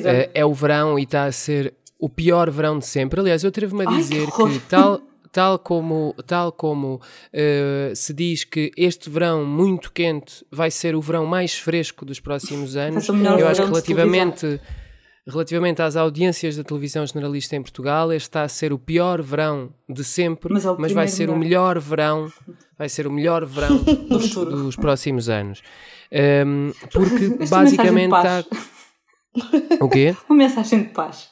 É, 0.05 0.31
é 0.35 0.45
o 0.45 0.53
verão 0.53 0.99
e 0.99 1.05
está 1.05 1.25
a 1.25 1.33
ser 1.33 1.75
o 1.99 2.09
pior 2.09 2.51
verão 2.51 2.79
de 2.79 2.87
sempre. 2.87 3.21
Aliás, 3.21 3.45
eu 3.45 3.49
atrevo-me 3.49 3.87
a 3.87 3.91
dizer 3.91 4.27
Ai, 4.27 4.33
que, 4.33 4.59
que 4.59 4.69
tal, 4.69 5.01
tal 5.33 5.59
como, 5.59 6.15
tal 6.27 6.51
como 6.51 6.95
uh, 6.97 7.95
se 7.95 8.13
diz 8.13 8.43
que 8.43 8.73
este 8.77 9.09
verão 9.09 9.45
muito 9.45 9.93
quente 9.93 10.45
vai 10.51 10.71
ser 10.71 10.97
o 10.97 11.01
verão 11.01 11.27
mais 11.27 11.55
fresco 11.55 12.05
dos 12.05 12.19
próximos 12.19 12.77
anos, 12.77 13.09
eu 13.09 13.49
acho 13.49 13.63
que 13.63 13.69
relativamente 13.69 14.61
Relativamente 15.29 15.83
às 15.83 15.97
audiências 15.97 16.57
da 16.57 16.63
televisão 16.63 17.05
generalista 17.05 17.57
em 17.57 17.63
Portugal, 17.63 18.13
este 18.13 18.29
está 18.29 18.43
a 18.43 18.49
ser 18.49 18.73
o 18.73 18.79
pior 18.79 19.21
verão 19.21 19.71
de 19.89 20.05
sempre, 20.05 20.53
mas, 20.53 20.65
é 20.65 20.75
mas 20.79 20.93
vai 20.93 21.09
ser 21.09 21.29
o 21.31 21.37
melhor 21.37 21.81
verão, 21.81 22.31
vai 22.79 22.89
ser 22.89 23.09
o 23.09 23.11
melhor 23.11 23.45
verão 23.45 23.77
dos, 24.09 24.31
dos 24.33 24.77
próximos 24.77 25.29
anos. 25.29 25.63
Um, 26.47 26.71
porque 26.93 27.47
basicamente 27.49 28.15
está. 28.15 28.45
O 29.83 29.89
quê? 29.91 30.17
Uma 30.31 30.39
mensagem 30.39 30.85
de 30.85 30.89
paz. 30.89 31.29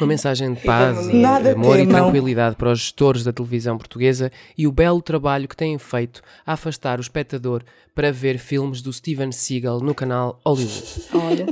Uma 0.00 0.08
mensagem 0.08 0.52
de 0.52 0.62
paz, 0.62 1.06
e 1.06 1.24
amor 1.24 1.78
e 1.78 1.86
tranquilidade 1.86 2.56
para 2.56 2.72
os 2.72 2.80
gestores 2.80 3.22
da 3.22 3.32
televisão 3.32 3.78
portuguesa 3.78 4.32
e 4.58 4.66
o 4.66 4.72
belo 4.72 5.00
trabalho 5.00 5.46
que 5.46 5.54
têm 5.54 5.78
feito 5.78 6.22
a 6.44 6.54
afastar 6.54 6.98
o 6.98 7.02
espectador 7.02 7.62
para 7.94 8.10
ver 8.10 8.38
filmes 8.38 8.82
do 8.82 8.92
Steven 8.92 9.30
Seagal 9.30 9.80
no 9.80 9.94
canal 9.94 10.40
Hollywood. 10.44 11.02
Olha. 11.14 11.46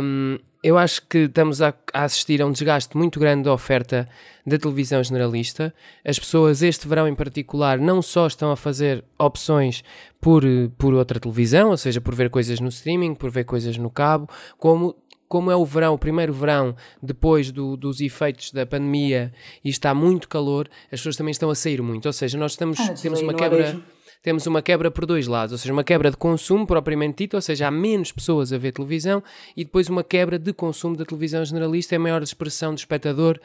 Um, 0.00 0.38
eu 0.66 0.76
acho 0.76 1.00
que 1.06 1.18
estamos 1.18 1.62
a, 1.62 1.72
a, 1.92 2.02
assistir 2.02 2.42
a 2.42 2.46
um 2.46 2.50
desgaste 2.50 2.96
muito 2.96 3.20
grande 3.20 3.44
da 3.44 3.52
oferta 3.52 4.08
da 4.44 4.58
televisão 4.58 5.00
generalista. 5.00 5.72
As 6.04 6.18
pessoas, 6.18 6.60
este 6.60 6.88
verão 6.88 7.06
em 7.06 7.14
particular, 7.14 7.78
não 7.78 8.02
só 8.02 8.26
estão 8.26 8.50
a 8.50 8.56
fazer 8.56 9.04
opções 9.16 9.84
por, 10.20 10.42
por 10.76 10.92
outra 10.92 11.20
televisão, 11.20 11.70
ou 11.70 11.76
seja, 11.76 12.00
por 12.00 12.16
ver 12.16 12.30
coisas 12.30 12.58
no 12.58 12.68
streaming, 12.68 13.14
por 13.14 13.30
ver 13.30 13.44
coisas 13.44 13.78
no 13.78 13.88
cabo, 13.88 14.28
como 14.58 14.96
como 15.28 15.50
é 15.50 15.56
o 15.56 15.64
verão, 15.64 15.94
o 15.94 15.98
primeiro 15.98 16.32
verão, 16.32 16.76
depois 17.02 17.50
do, 17.50 17.76
dos 17.76 18.00
efeitos 18.00 18.52
da 18.52 18.64
pandemia 18.64 19.32
e 19.64 19.68
está 19.68 19.92
muito 19.92 20.28
calor, 20.28 20.68
as 20.84 21.00
pessoas 21.00 21.16
também 21.16 21.32
estão 21.32 21.50
a 21.50 21.54
sair 21.54 21.82
muito. 21.82 22.06
Ou 22.06 22.12
seja, 22.12 22.38
nós 22.38 22.52
estamos, 22.52 22.78
ah, 22.78 22.94
temos 22.94 23.20
uma 23.20 23.34
quebra 23.34 23.76
temos 24.22 24.46
uma 24.46 24.62
quebra 24.62 24.90
por 24.90 25.06
dois 25.06 25.26
lados, 25.26 25.52
ou 25.52 25.58
seja, 25.58 25.72
uma 25.72 25.84
quebra 25.84 26.10
de 26.10 26.16
consumo 26.16 26.66
propriamente 26.66 27.24
dito, 27.24 27.34
ou 27.34 27.40
seja, 27.40 27.68
há 27.68 27.70
menos 27.70 28.12
pessoas 28.12 28.52
a 28.52 28.58
ver 28.58 28.72
televisão, 28.72 29.22
e 29.56 29.64
depois 29.64 29.88
uma 29.88 30.02
quebra 30.02 30.38
de 30.38 30.52
consumo 30.52 30.96
da 30.96 31.04
televisão 31.04 31.44
generalista, 31.44 31.94
é 31.94 31.98
maior 31.98 32.22
expressão 32.22 32.74
do 32.74 32.78
espectador 32.78 33.38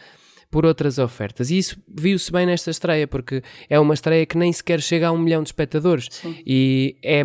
por 0.52 0.66
outras 0.66 1.00
ofertas. 1.00 1.50
E 1.50 1.58
isso 1.58 1.82
viu-se 1.88 2.30
bem 2.32 2.46
nesta 2.46 2.70
estreia, 2.70 3.08
porque 3.08 3.42
é 3.70 3.80
uma 3.80 3.94
estreia 3.94 4.26
que 4.26 4.38
nem 4.38 4.52
sequer 4.52 4.82
chega 4.82 5.08
a 5.08 5.12
um 5.12 5.18
milhão 5.18 5.42
de 5.42 5.48
espectadores. 5.48 6.10
Sim. 6.12 6.36
E 6.46 6.98
é, 7.02 7.24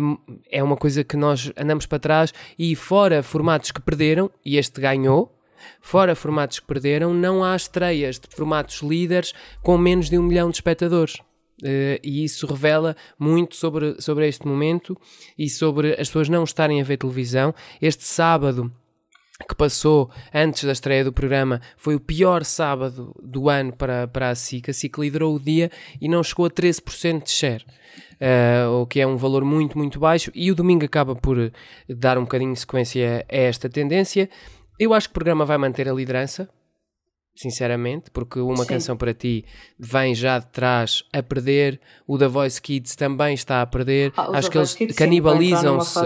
é 0.49 0.63
uma 0.63 0.77
coisa 0.77 1.03
que 1.03 1.17
nós 1.17 1.51
andamos 1.57 1.85
para 1.85 1.99
trás 1.99 2.33
e 2.57 2.73
fora 2.75 3.21
formatos 3.21 3.71
que 3.71 3.81
perderam, 3.81 4.31
e 4.45 4.57
este 4.57 4.79
ganhou, 4.79 5.37
fora 5.81 6.15
formatos 6.15 6.59
que 6.59 6.65
perderam, 6.65 7.13
não 7.13 7.43
há 7.43 7.55
estreias 7.55 8.17
de 8.17 8.33
formatos 8.33 8.81
líderes 8.81 9.33
com 9.61 9.77
menos 9.77 10.09
de 10.09 10.17
um 10.17 10.23
milhão 10.23 10.49
de 10.49 10.55
espectadores. 10.55 11.17
Uh, 11.63 11.97
e 12.03 12.23
isso 12.23 12.45
revela 12.45 12.95
muito 13.17 13.55
sobre, 13.55 13.99
sobre 13.99 14.27
este 14.27 14.45
momento 14.45 14.95
e 15.37 15.49
sobre 15.49 15.93
as 15.93 16.07
pessoas 16.07 16.29
não 16.29 16.43
estarem 16.43 16.79
a 16.79 16.83
ver 16.83 16.97
televisão. 16.97 17.53
Este 17.81 18.03
sábado 18.03 18.71
que 19.47 19.55
passou 19.55 20.09
antes 20.33 20.63
da 20.63 20.71
estreia 20.71 21.03
do 21.03 21.13
programa 21.13 21.61
foi 21.75 21.95
o 21.95 21.99
pior 21.99 22.43
sábado 22.43 23.13
do 23.21 23.49
ano 23.49 23.73
para, 23.73 24.07
para 24.07 24.29
a 24.29 24.35
SIC. 24.35 24.69
A 24.69 24.73
SIC 24.73 24.97
liderou 24.99 25.35
o 25.35 25.39
dia 25.39 25.69
e 26.01 26.07
não 26.07 26.23
chegou 26.23 26.45
a 26.45 26.49
13% 26.49 27.23
de 27.23 27.31
share. 27.31 27.65
Uh, 28.19 28.81
o 28.81 28.87
que 28.87 28.99
é 28.99 29.05
um 29.05 29.15
valor 29.15 29.43
muito, 29.43 29.77
muito 29.77 29.99
baixo, 29.99 30.31
e 30.33 30.51
o 30.51 30.55
domingo 30.55 30.83
acaba 30.83 31.15
por 31.15 31.51
dar 31.87 32.17
um 32.17 32.21
bocadinho 32.21 32.53
de 32.53 32.59
sequência 32.59 33.23
a 33.29 33.35
esta 33.35 33.69
tendência. 33.69 34.27
Eu 34.79 34.93
acho 34.93 35.07
que 35.07 35.11
o 35.11 35.13
programa 35.13 35.45
vai 35.45 35.57
manter 35.57 35.87
a 35.87 35.93
liderança, 35.93 36.49
sinceramente, 37.37 38.09
porque 38.09 38.39
uma 38.39 38.63
Sim. 38.63 38.69
canção 38.69 38.97
para 38.97 39.13
ti 39.13 39.45
vem 39.77 40.15
já 40.15 40.39
de 40.39 40.47
trás 40.47 41.03
a 41.13 41.21
perder, 41.21 41.79
o 42.07 42.17
da 42.17 42.27
Voice 42.27 42.59
Kids 42.59 42.95
também 42.95 43.35
está 43.35 43.61
a 43.61 43.65
perder. 43.65 44.11
Ah, 44.17 44.37
Acho 44.37 44.49
que 44.49 44.57
eles 44.57 44.75
canibalizam-se 44.95 45.99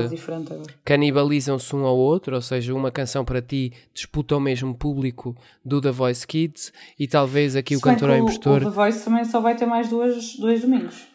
canibalizam-se 0.83 1.73
um 1.73 1.85
ao 1.85 1.97
outro, 1.97 2.35
ou 2.35 2.41
seja, 2.41 2.73
uma 2.73 2.91
canção 2.91 3.23
para 3.23 3.41
ti 3.41 3.71
disputa 3.93 4.35
o 4.35 4.39
mesmo 4.41 4.75
público 4.75 5.35
do 5.63 5.79
da 5.79 5.91
Voice 5.91 6.27
Kids 6.27 6.73
e 6.99 7.07
talvez 7.07 7.55
aqui 7.55 7.75
Se 7.75 7.79
o 7.79 7.81
cantor 7.81 8.09
ao 8.09 8.17
impostor. 8.17 8.63
O, 8.63 8.67
o 8.67 8.69
The 8.69 8.75
Voice 8.75 9.05
também 9.05 9.23
só 9.23 9.39
vai 9.39 9.55
ter 9.55 9.65
mais 9.65 9.89
duas, 9.89 10.35
dois 10.35 10.61
domingos. 10.61 11.07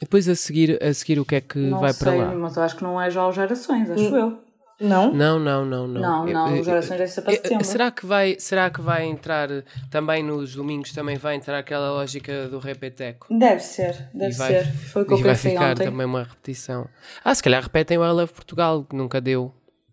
Depois 0.00 0.26
a 0.30 0.34
seguir, 0.34 0.82
a 0.82 0.94
seguir 0.94 1.20
o 1.20 1.26
que 1.26 1.34
é 1.34 1.40
que 1.42 1.58
não 1.58 1.78
vai 1.78 1.92
sei, 1.92 2.08
para 2.08 2.16
lá? 2.16 2.34
Mas 2.34 2.56
eu 2.56 2.62
acho 2.62 2.76
que 2.76 2.82
não 2.82 2.98
é 2.98 3.10
já 3.10 3.28
as 3.28 3.34
gerações, 3.34 3.90
acho 3.90 4.02
hum. 4.02 4.16
eu. 4.16 4.49
Não? 4.80 5.12
Não, 5.12 5.38
não, 5.38 5.64
não, 5.64 5.86
não. 5.86 6.00
Não, 6.00 6.26
não, 6.26 6.64
gerações 6.64 6.98
deve 6.98 7.10
ser 7.12 7.20
para 7.20 7.32
setembro. 7.34 7.64
Será 7.64 7.90
que, 7.90 8.06
vai, 8.06 8.36
será 8.38 8.70
que 8.70 8.80
vai 8.80 9.04
entrar 9.04 9.48
também 9.90 10.22
nos 10.22 10.54
domingos, 10.54 10.92
também 10.92 11.18
vai 11.18 11.34
entrar 11.34 11.58
aquela 11.58 11.90
lógica 11.90 12.48
do 12.48 12.58
repeteco? 12.58 13.26
Deve 13.30 13.60
ser, 13.60 14.08
deve 14.14 14.34
vai, 14.36 14.52
ser. 14.54 14.72
Foi 14.72 15.02
o 15.02 15.04
que 15.04 15.12
eu 15.12 15.16
pensei 15.18 15.24
vai 15.24 15.36
ficar 15.36 15.72
ontem. 15.72 15.84
também 15.84 16.06
uma 16.06 16.22
repetição. 16.22 16.88
Ah, 17.22 17.34
se 17.34 17.42
calhar 17.42 17.62
repetem 17.62 17.98
o 17.98 18.04
I 18.04 18.10
Love 18.10 18.32
Portugal, 18.32 18.84
que 18.84 18.96
nunca 18.96 19.20
deu. 19.20 19.52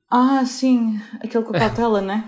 Ah, 0.09 0.45
sim, 0.45 0.97
aquele 1.21 1.43
com 1.43 1.55
a 1.55 1.59
cautela, 1.59 1.99
né? 1.99 2.25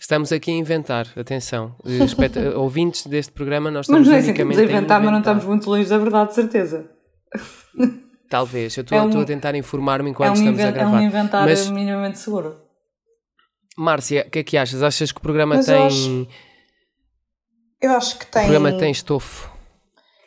Estamos 0.00 0.32
aqui 0.32 0.50
a 0.50 0.54
inventar, 0.54 1.06
atenção. 1.14 1.76
ouvintes 2.56 3.06
deste 3.06 3.30
programa, 3.30 3.70
nós 3.70 3.86
estamos 3.86 4.00
mas 4.00 4.08
não 4.08 4.14
é 4.14 4.18
assim, 4.18 4.28
unicamente 4.30 4.58
a 4.58 4.64
inventar, 4.64 4.76
a 4.76 4.78
inventar. 4.80 5.00
Mas 5.02 5.12
não 5.12 5.18
estamos 5.18 5.44
muito 5.44 5.68
longe 5.68 5.88
da 5.88 5.98
verdade, 5.98 6.30
de 6.30 6.34
certeza. 6.34 6.90
Talvez, 8.32 8.74
eu 8.78 8.80
estou 8.80 8.96
é 8.96 9.02
um, 9.02 9.20
a 9.20 9.24
tentar 9.26 9.54
informar-me 9.54 10.08
enquanto 10.08 10.28
é 10.28 10.30
um 10.30 10.34
estamos 10.36 10.60
a 10.60 10.70
gravar. 10.70 10.96
É 10.96 11.00
um 11.00 11.06
inventário 11.06 11.50
Mas, 11.50 11.68
minimamente 11.68 12.18
seguro. 12.18 12.62
Márcia, 13.76 14.24
o 14.26 14.30
que 14.30 14.38
é 14.38 14.42
que 14.42 14.56
achas? 14.56 14.82
Achas 14.82 15.12
que 15.12 15.18
o 15.18 15.20
programa 15.20 15.56
Mas 15.56 15.66
tem. 15.66 15.76
Eu 15.76 15.84
acho, 15.84 16.28
eu 17.82 17.90
acho 17.90 18.18
que 18.18 18.24
tem. 18.24 18.44
O 18.44 18.46
programa 18.46 18.78
tem 18.78 18.90
estofo. 18.90 19.52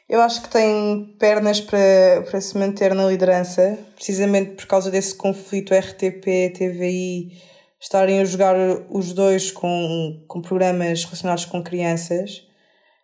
Eu 0.08 0.22
acho 0.22 0.44
que 0.44 0.50
tem 0.50 1.16
pernas 1.18 1.60
para, 1.60 2.22
para 2.30 2.40
se 2.40 2.56
manter 2.56 2.94
na 2.94 3.08
liderança, 3.08 3.80
precisamente 3.96 4.52
por 4.52 4.68
causa 4.68 4.92
desse 4.92 5.16
conflito 5.16 5.74
RTP-TVI 5.74 7.42
estarem 7.82 8.20
a 8.20 8.26
jogar 8.26 8.56
os 8.88 9.14
dois 9.14 9.50
com, 9.50 10.24
com 10.28 10.44
programas 10.44 11.04
relacionados 11.06 11.46
com 11.46 11.64
crianças. 11.64 12.44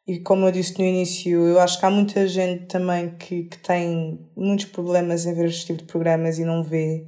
E 0.08 0.20
como 0.20 0.48
eu 0.48 0.52
disse 0.52 0.78
no 0.80 0.86
início, 0.86 1.48
eu 1.48 1.60
acho 1.60 1.80
que 1.80 1.86
há 1.86 1.90
muita 1.90 2.28
gente 2.28 2.66
também 2.66 3.16
que, 3.18 3.44
que 3.44 3.58
tem 3.60 4.20
muitos 4.36 4.66
problemas 4.66 5.26
em 5.26 5.34
ver 5.34 5.46
este 5.46 5.68
tipo 5.68 5.80
de 5.80 5.86
programas 5.86 6.40
e 6.40 6.46
não 6.46 6.64
vê. 6.64 7.06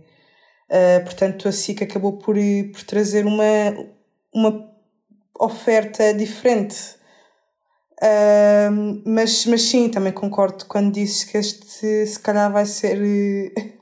Uh, 0.69 1.03
portanto, 1.03 1.47
a 1.47 1.51
SIC 1.51 1.83
acabou 1.83 2.17
por, 2.17 2.35
por 2.71 2.83
trazer 2.83 3.25
uma, 3.25 3.43
uma 4.33 4.71
oferta 5.39 6.13
diferente. 6.13 6.77
Uh, 8.01 9.01
mas, 9.05 9.45
mas 9.45 9.63
sim, 9.63 9.89
também 9.89 10.11
concordo 10.11 10.65
quando 10.65 10.93
dizes 10.93 11.23
que 11.23 11.37
este 11.37 12.05
se 12.05 12.19
calhar 12.19 12.51
vai 12.51 12.65
ser 12.65 12.99
uh, 13.01 13.73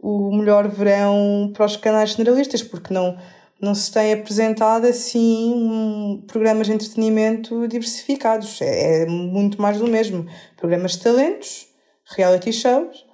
o 0.00 0.36
melhor 0.36 0.68
verão 0.68 1.52
para 1.54 1.66
os 1.66 1.76
canais 1.76 2.10
generalistas, 2.10 2.62
porque 2.62 2.94
não, 2.94 3.18
não 3.60 3.74
se 3.74 3.90
tem 3.90 4.12
apresentado 4.12 4.84
assim 4.86 5.54
um, 5.54 6.24
programas 6.26 6.66
de 6.66 6.74
entretenimento 6.74 7.66
diversificados. 7.66 8.60
É, 8.60 9.02
é, 9.02 9.06
muito 9.06 9.60
mais 9.60 9.78
do 9.78 9.86
mesmo. 9.86 10.26
Programas 10.56 10.92
de 10.92 11.02
talentos, 11.02 11.66
reality 12.14 12.52
shows, 12.52 13.04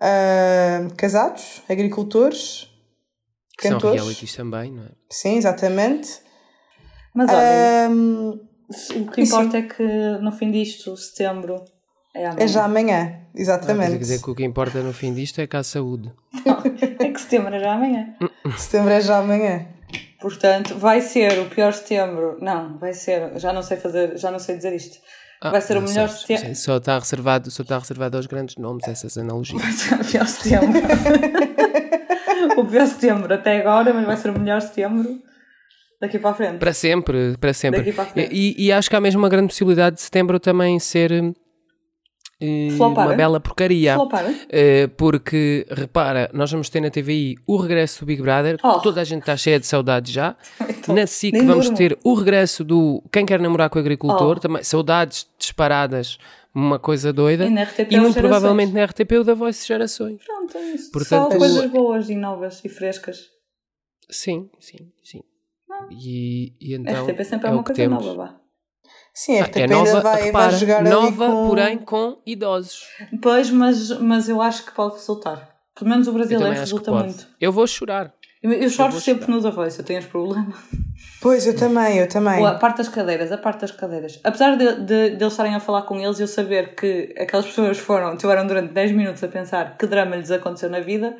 uh, 0.00 0.94
casados, 0.96 1.62
agricultores, 1.68 2.68
que 3.58 3.68
cantores. 3.68 3.98
São 3.98 4.06
realities 4.06 4.36
também, 4.36 4.72
não 4.72 4.84
é? 4.84 4.90
Sim, 5.10 5.36
exatamente. 5.36 6.20
Mas 7.14 7.30
olha, 7.30 7.90
um, 7.90 8.30
o 8.30 9.10
que 9.10 9.22
importa 9.22 9.50
sim. 9.50 9.56
é 9.56 9.62
que 9.62 9.82
no 10.22 10.30
fim 10.30 10.52
disto, 10.52 10.96
setembro, 10.96 11.64
é 12.14 12.26
amanhã. 12.26 12.44
É 12.44 12.46
já 12.46 12.64
amanhã, 12.64 13.20
exatamente. 13.34 13.92
quer 13.92 13.98
dizer 13.98 14.22
que 14.22 14.30
o 14.30 14.34
que 14.34 14.44
importa 14.44 14.80
no 14.80 14.92
fim 14.92 15.12
disto 15.12 15.40
é 15.40 15.46
cá 15.48 15.58
a 15.58 15.64
saúde. 15.64 16.12
Não, 16.46 16.58
é 17.00 17.10
que 17.10 17.20
setembro 17.20 17.52
é 17.52 17.58
já 17.58 17.74
amanhã. 17.74 18.14
setembro 18.56 18.92
é 18.92 19.00
já 19.00 19.18
amanhã. 19.18 19.77
Portanto, 20.20 20.76
vai 20.76 21.00
ser 21.00 21.38
o 21.40 21.46
pior 21.46 21.72
setembro. 21.72 22.38
Não, 22.40 22.76
vai 22.78 22.92
ser. 22.92 23.38
Já 23.38 23.52
não 23.52 23.62
sei 23.62 23.76
fazer, 23.76 24.18
já 24.18 24.30
não 24.30 24.38
sei 24.38 24.56
dizer 24.56 24.74
isto. 24.74 24.98
Ah, 25.40 25.50
vai 25.50 25.60
ser 25.60 25.76
o 25.76 25.82
melhor 25.82 26.08
setembro. 26.08 26.54
Só 26.56 26.78
está 26.78 26.98
reservado, 26.98 27.50
só 27.50 27.62
está 27.62 27.78
reservado 27.78 28.16
aos 28.16 28.26
grandes 28.26 28.56
nomes 28.56 28.86
essas 28.88 29.16
analogias. 29.16 29.62
Vai 29.62 29.72
ser 29.72 29.94
o 29.94 30.04
pior 30.04 30.26
setembro. 30.26 30.80
o 32.58 32.64
pior 32.66 32.86
setembro 32.86 33.32
até 33.32 33.60
agora, 33.60 33.94
mas 33.94 34.04
vai 34.04 34.16
ser 34.16 34.30
o 34.30 34.38
melhor 34.38 34.60
setembro 34.60 35.20
daqui 36.00 36.18
para 36.18 36.30
a 36.30 36.34
frente. 36.34 36.58
Para 36.58 36.72
sempre, 36.72 37.36
para 37.38 37.52
sempre. 37.52 37.80
Daqui 37.80 37.92
para. 37.92 38.08
E, 38.16 38.66
e 38.66 38.72
acho 38.72 38.90
que 38.90 38.96
há 38.96 39.00
mesmo 39.00 39.20
uma 39.20 39.28
grande 39.28 39.48
possibilidade 39.48 39.96
de 39.96 40.02
setembro 40.02 40.40
também 40.40 40.80
ser 40.80 41.12
Flopar, 42.76 43.08
uma 43.08 43.16
bela 43.16 43.40
porcaria. 43.40 43.94
Flopar. 43.94 44.24
Uh, 44.30 44.88
porque, 44.96 45.66
repara, 45.68 46.30
nós 46.32 46.50
vamos 46.52 46.68
ter 46.68 46.80
na 46.80 46.88
TVI 46.88 47.36
o 47.46 47.56
regresso 47.56 48.00
do 48.00 48.06
Big 48.06 48.22
Brother, 48.22 48.58
oh. 48.62 48.78
toda 48.78 49.00
a 49.00 49.04
gente 49.04 49.20
está 49.20 49.36
cheia 49.36 49.58
de 49.58 49.66
saudades 49.66 50.12
já. 50.12 50.36
Então, 50.88 50.94
na 50.94 51.06
SIC 51.06 51.36
vamos 51.44 51.66
durmo. 51.66 51.76
ter 51.76 51.98
o 52.02 52.14
regresso 52.14 52.64
do 52.64 53.02
Quem 53.12 53.26
Quer 53.26 53.40
Namorar 53.40 53.68
com 53.68 53.78
o 53.78 53.80
Agricultor, 53.80 54.36
oh. 54.36 54.40
também 54.40 54.62
saudades 54.62 55.28
disparadas, 55.36 56.18
uma 56.54 56.78
coisa 56.78 57.12
doida. 57.12 57.44
E, 57.44 57.50
na 57.50 57.64
RTP 57.64 57.90
e 57.90 58.00
muito 58.00 58.14
provavelmente 58.14 58.72
na 58.72 58.84
RTP 58.84 59.12
o 59.20 59.24
da 59.24 59.34
Voice 59.34 59.66
Gerações. 59.66 60.22
Pronto, 60.24 60.56
é 60.56 60.70
isso. 60.70 60.90
Portanto, 60.90 61.32
Só 61.32 61.38
coisas 61.38 61.70
boas 61.70 62.08
e 62.08 62.14
novas 62.14 62.64
e 62.64 62.68
frescas. 62.68 63.26
Sim, 64.08 64.48
sim, 64.58 64.90
sim. 65.04 65.22
E, 65.90 66.54
e 66.60 66.74
então. 66.74 66.94
A 66.94 67.10
RTP 67.10 67.24
sempre 67.24 67.48
é, 67.48 67.50
é 67.50 67.54
uma 67.54 67.62
coisa 67.62 67.82
temos. 67.82 68.04
nova, 68.04 68.16
vá. 68.16 68.40
Sim, 69.18 69.40
a 69.40 69.46
RTP 69.46 69.56
é 69.56 69.66
nova, 69.66 69.88
ainda 69.88 70.00
vai, 70.00 70.22
repara, 70.22 70.50
vai 70.50 70.60
jogar 70.60 70.84
nova, 70.84 71.24
ali 71.24 71.34
com... 71.34 71.48
porém 71.48 71.78
com 71.78 72.18
idosos. 72.24 72.84
Pois, 73.20 73.50
mas, 73.50 73.90
mas 73.98 74.28
eu 74.28 74.40
acho 74.40 74.64
que 74.64 74.70
pode 74.70 74.94
resultar. 74.94 75.56
Pelo 75.76 75.90
menos 75.90 76.06
o 76.06 76.12
brasileiro 76.12 76.54
resulta 76.54 76.92
muito. 76.92 77.26
Eu 77.40 77.50
vou 77.50 77.66
chorar. 77.66 78.14
Eu, 78.40 78.52
eu 78.52 78.70
choro 78.70 78.94
eu 78.94 79.00
sempre 79.00 79.24
chorar. 79.24 79.34
nos 79.34 79.44
avós, 79.44 79.76
eu 79.76 79.84
tenho 79.84 79.98
esse 79.98 80.06
problema. 80.06 80.46
Pois, 81.20 81.48
eu 81.48 81.56
também, 81.56 81.98
eu 81.98 82.08
também. 82.08 82.46
a 82.46 82.54
parte 82.54 82.76
das 82.76 82.88
cadeiras, 82.88 83.32
a 83.32 83.38
parte 83.38 83.62
das 83.62 83.72
cadeiras. 83.72 84.20
Apesar 84.22 84.56
de, 84.56 84.82
de, 84.82 85.10
de 85.10 85.24
eles 85.24 85.32
estarem 85.32 85.52
a 85.52 85.58
falar 85.58 85.82
com 85.82 85.98
eles, 85.98 86.20
eu 86.20 86.28
saber 86.28 86.76
que 86.76 87.12
aquelas 87.18 87.46
pessoas 87.46 87.76
foram, 87.76 88.16
tiveram 88.16 88.46
durante 88.46 88.72
10 88.72 88.92
minutos 88.92 89.24
a 89.24 89.28
pensar 89.28 89.76
que 89.76 89.84
drama 89.86 90.14
lhes 90.14 90.30
aconteceu 90.30 90.70
na 90.70 90.78
vida 90.78 91.16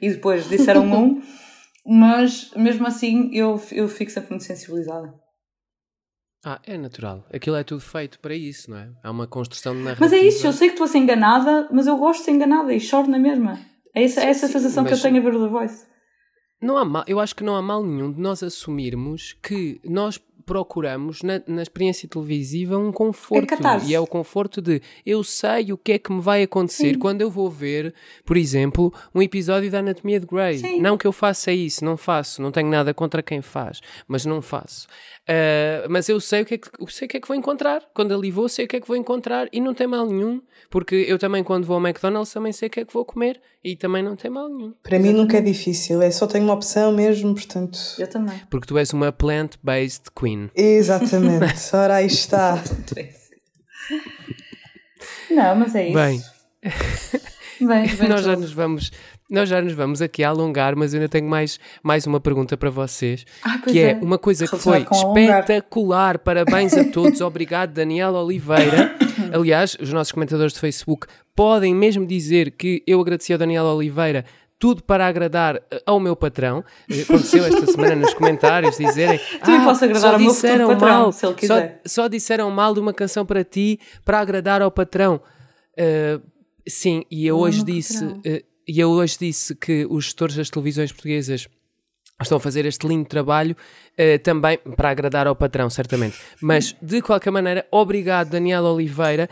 e 0.00 0.08
depois 0.08 0.48
disseram 0.48 0.82
um, 0.94 1.20
mas 1.84 2.52
mesmo 2.54 2.86
assim 2.86 3.28
eu, 3.32 3.60
eu 3.72 3.88
fico 3.88 4.12
sempre 4.12 4.30
muito 4.30 4.44
sensibilizada. 4.44 5.12
Ah, 6.44 6.60
é 6.66 6.78
natural. 6.78 7.26
Aquilo 7.32 7.56
é 7.56 7.62
tudo 7.62 7.80
feito 7.80 8.18
para 8.18 8.34
isso, 8.34 8.70
não 8.70 8.78
é? 8.78 8.88
Há 9.02 9.10
uma 9.10 9.26
construção 9.26 9.74
de 9.74 9.80
narrativa. 9.80 10.06
Mas 10.06 10.12
é 10.12 10.18
isso, 10.18 10.46
eu 10.46 10.52
sei 10.52 10.68
que 10.68 10.74
estou 10.74 10.86
a 10.86 10.88
ser 10.88 10.98
enganada, 10.98 11.68
mas 11.70 11.86
eu 11.86 11.96
gosto 11.96 12.20
de 12.20 12.24
ser 12.26 12.30
enganada 12.30 12.72
e 12.72 12.80
choro 12.80 13.08
na 13.08 13.18
mesma. 13.18 13.60
É 13.94 14.02
essa, 14.04 14.22
sim, 14.22 14.26
essa 14.26 14.46
sim, 14.46 14.52
sensação 14.54 14.84
que 14.84 14.92
eu 14.94 15.00
tenho 15.00 15.18
a 15.18 15.20
ver 15.20 15.34
o 15.34 15.42
The 15.42 15.48
Voice. 15.48 15.84
Não 16.62 16.78
há 16.78 16.84
mal, 16.84 17.04
eu 17.06 17.18
acho 17.20 17.34
que 17.34 17.44
não 17.44 17.56
há 17.56 17.62
mal 17.62 17.84
nenhum 17.84 18.12
de 18.12 18.20
nós 18.20 18.42
assumirmos 18.42 19.34
que 19.42 19.80
nós 19.84 20.18
procuramos 20.50 21.22
na, 21.22 21.40
na 21.46 21.62
experiência 21.62 22.08
televisiva 22.08 22.76
um 22.76 22.90
conforto. 22.90 23.54
É 23.54 23.86
e 23.86 23.94
é 23.94 24.00
o 24.00 24.06
conforto 24.06 24.60
de 24.60 24.82
eu 25.06 25.22
sei 25.22 25.72
o 25.72 25.78
que 25.78 25.92
é 25.92 25.98
que 25.98 26.12
me 26.12 26.20
vai 26.20 26.42
acontecer 26.42 26.94
Sim. 26.94 26.98
quando 26.98 27.20
eu 27.20 27.30
vou 27.30 27.48
ver, 27.48 27.94
por 28.24 28.36
exemplo, 28.36 28.92
um 29.14 29.22
episódio 29.22 29.70
da 29.70 29.78
Anatomia 29.78 30.18
de 30.18 30.26
Grey. 30.26 30.58
Sim. 30.58 30.80
Não 30.80 30.98
que 30.98 31.06
eu 31.06 31.12
faça 31.12 31.52
isso, 31.52 31.84
não 31.84 31.96
faço, 31.96 32.42
não 32.42 32.50
tenho 32.50 32.68
nada 32.68 32.92
contra 32.92 33.22
quem 33.22 33.40
faz, 33.40 33.80
mas 34.08 34.26
não 34.26 34.42
faço. 34.42 34.88
Uh, 35.30 35.86
mas 35.88 36.08
eu 36.08 36.18
sei 36.18 36.42
o, 36.42 36.44
que 36.44 36.54
é 36.54 36.58
que, 36.58 36.68
sei 36.88 37.06
o 37.06 37.08
que 37.08 37.16
é 37.18 37.20
que 37.20 37.28
vou 37.28 37.36
encontrar. 37.36 37.84
Quando 37.94 38.12
ali 38.12 38.32
vou, 38.32 38.48
sei 38.48 38.64
o 38.64 38.68
que 38.68 38.76
é 38.76 38.80
que 38.80 38.88
vou 38.88 38.96
encontrar 38.96 39.48
e 39.52 39.60
não 39.60 39.72
tem 39.72 39.86
mal 39.86 40.04
nenhum, 40.04 40.42
porque 40.68 40.96
eu 40.96 41.20
também, 41.20 41.44
quando 41.44 41.64
vou 41.64 41.76
ao 41.76 41.86
McDonald's, 41.86 42.32
também 42.32 42.52
sei 42.52 42.66
o 42.66 42.70
que 42.70 42.80
é 42.80 42.84
que 42.84 42.92
vou 42.92 43.04
comer 43.04 43.40
e 43.62 43.76
também 43.76 44.02
não 44.02 44.16
tem 44.16 44.28
mal 44.28 44.48
nenhum. 44.48 44.74
Para 44.82 44.98
mim 44.98 45.12
nunca 45.12 45.38
é 45.38 45.40
difícil, 45.40 46.02
é 46.02 46.10
só 46.10 46.26
tenho 46.26 46.42
uma 46.44 46.54
opção 46.54 46.90
mesmo, 46.90 47.32
portanto. 47.32 47.78
Eu 47.96 48.08
também. 48.08 48.40
Porque 48.50 48.66
tu 48.66 48.76
és 48.76 48.92
uma 48.92 49.12
plant-based 49.12 50.10
queen. 50.18 50.50
Exatamente, 50.52 51.54
ora 51.72 51.94
aí 51.94 52.06
está. 52.06 52.60
não, 55.30 55.54
mas 55.54 55.76
é 55.76 55.86
isso. 55.86 55.94
Bem. 55.94 56.22
Bem, 57.60 57.94
bem 57.94 58.08
nós 58.08 58.24
já 58.24 58.34
nos 58.34 58.52
vamos 58.52 58.90
nós 59.30 59.48
já 59.48 59.62
nos 59.62 59.72
vamos 59.72 60.02
aqui 60.02 60.24
alongar, 60.24 60.74
mas 60.74 60.92
eu 60.92 61.00
ainda 61.00 61.08
tenho 61.08 61.28
mais, 61.28 61.58
mais 61.82 62.06
uma 62.06 62.20
pergunta 62.20 62.56
para 62.56 62.70
vocês, 62.70 63.24
ah, 63.42 63.58
que 63.58 63.78
é, 63.78 63.92
é, 63.92 63.94
uma 63.94 64.18
coisa 64.18 64.46
que 64.46 64.56
foi 64.56 64.86
espetacular. 64.90 66.18
Parabéns 66.18 66.74
a 66.74 66.84
todos, 66.84 67.20
obrigado 67.22 67.72
Daniel 67.72 68.14
Oliveira. 68.14 68.96
Aliás, 69.32 69.76
os 69.80 69.92
nossos 69.92 70.12
comentadores 70.12 70.52
de 70.52 70.60
Facebook 70.60 71.06
podem 71.34 71.74
mesmo 71.74 72.04
dizer 72.06 72.50
que 72.50 72.82
eu 72.86 73.00
agradeci 73.00 73.32
ao 73.32 73.38
Daniel 73.38 73.64
Oliveira 73.64 74.24
tudo 74.58 74.82
para 74.82 75.06
agradar 75.06 75.56
eh, 75.70 75.82
ao 75.86 75.98
meu 75.98 76.14
patrão. 76.14 76.62
Aconteceu 77.02 77.44
esta 77.44 77.66
semana 77.66 77.96
nos 77.96 78.12
comentários 78.12 78.76
dizerem 78.76 79.18
tu 79.42 79.50
ah, 79.50 79.64
posso 79.64 79.84
agradar 79.84 80.12
ao 80.12 80.18
disseram 80.18 80.68
meu 80.68 80.76
patrão, 80.76 81.00
mal, 81.00 81.12
se 81.12 81.26
ele 81.26 81.34
quiser. 81.34 81.80
Só, 81.86 82.02
só, 82.02 82.08
disseram 82.08 82.50
mal 82.50 82.74
de 82.74 82.80
uma 82.80 82.92
canção 82.92 83.24
para 83.24 83.42
ti 83.42 83.80
para 84.04 84.20
agradar 84.20 84.60
ao 84.60 84.70
patrão. 84.70 85.20
Uh, 85.72 86.20
sim, 86.68 87.04
e 87.10 87.26
eu 87.26 87.38
hoje 87.38 87.64
disse, 87.64 88.04
uh, 88.04 88.20
e 88.70 88.78
eu 88.78 88.88
hoje 88.88 89.16
disse 89.18 89.52
que 89.56 89.84
os 89.90 90.04
gestores 90.04 90.36
das 90.36 90.48
televisões 90.48 90.92
portuguesas 90.92 91.48
estão 92.22 92.38
a 92.38 92.40
fazer 92.40 92.64
este 92.66 92.86
lindo 92.86 93.08
trabalho 93.08 93.56
uh, 93.98 94.18
também 94.22 94.58
para 94.76 94.90
agradar 94.90 95.26
ao 95.26 95.34
patrão, 95.34 95.68
certamente. 95.68 96.16
Mas, 96.40 96.76
de 96.80 97.02
qualquer 97.02 97.32
maneira, 97.32 97.66
obrigado, 97.72 98.30
Daniel 98.30 98.62
Oliveira, 98.62 99.28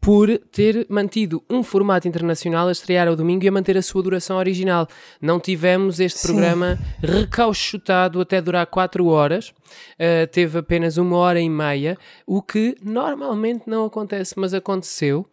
por 0.00 0.36
ter 0.50 0.86
mantido 0.88 1.40
um 1.48 1.62
formato 1.62 2.08
internacional 2.08 2.66
a 2.66 2.72
estrear 2.72 3.06
ao 3.06 3.14
domingo 3.14 3.44
e 3.44 3.48
a 3.48 3.52
manter 3.52 3.76
a 3.76 3.82
sua 3.82 4.02
duração 4.02 4.38
original. 4.38 4.88
Não 5.20 5.38
tivemos 5.38 6.00
este 6.00 6.18
Sim. 6.18 6.28
programa 6.28 6.76
recauchutado 7.00 8.20
até 8.20 8.40
durar 8.40 8.66
4 8.66 9.06
horas, 9.06 9.50
uh, 9.50 10.26
teve 10.32 10.58
apenas 10.58 10.96
uma 10.96 11.16
hora 11.16 11.40
e 11.40 11.48
meia, 11.48 11.96
o 12.26 12.42
que 12.42 12.76
normalmente 12.82 13.64
não 13.68 13.84
acontece, 13.84 14.34
mas 14.36 14.52
aconteceu. 14.52 15.24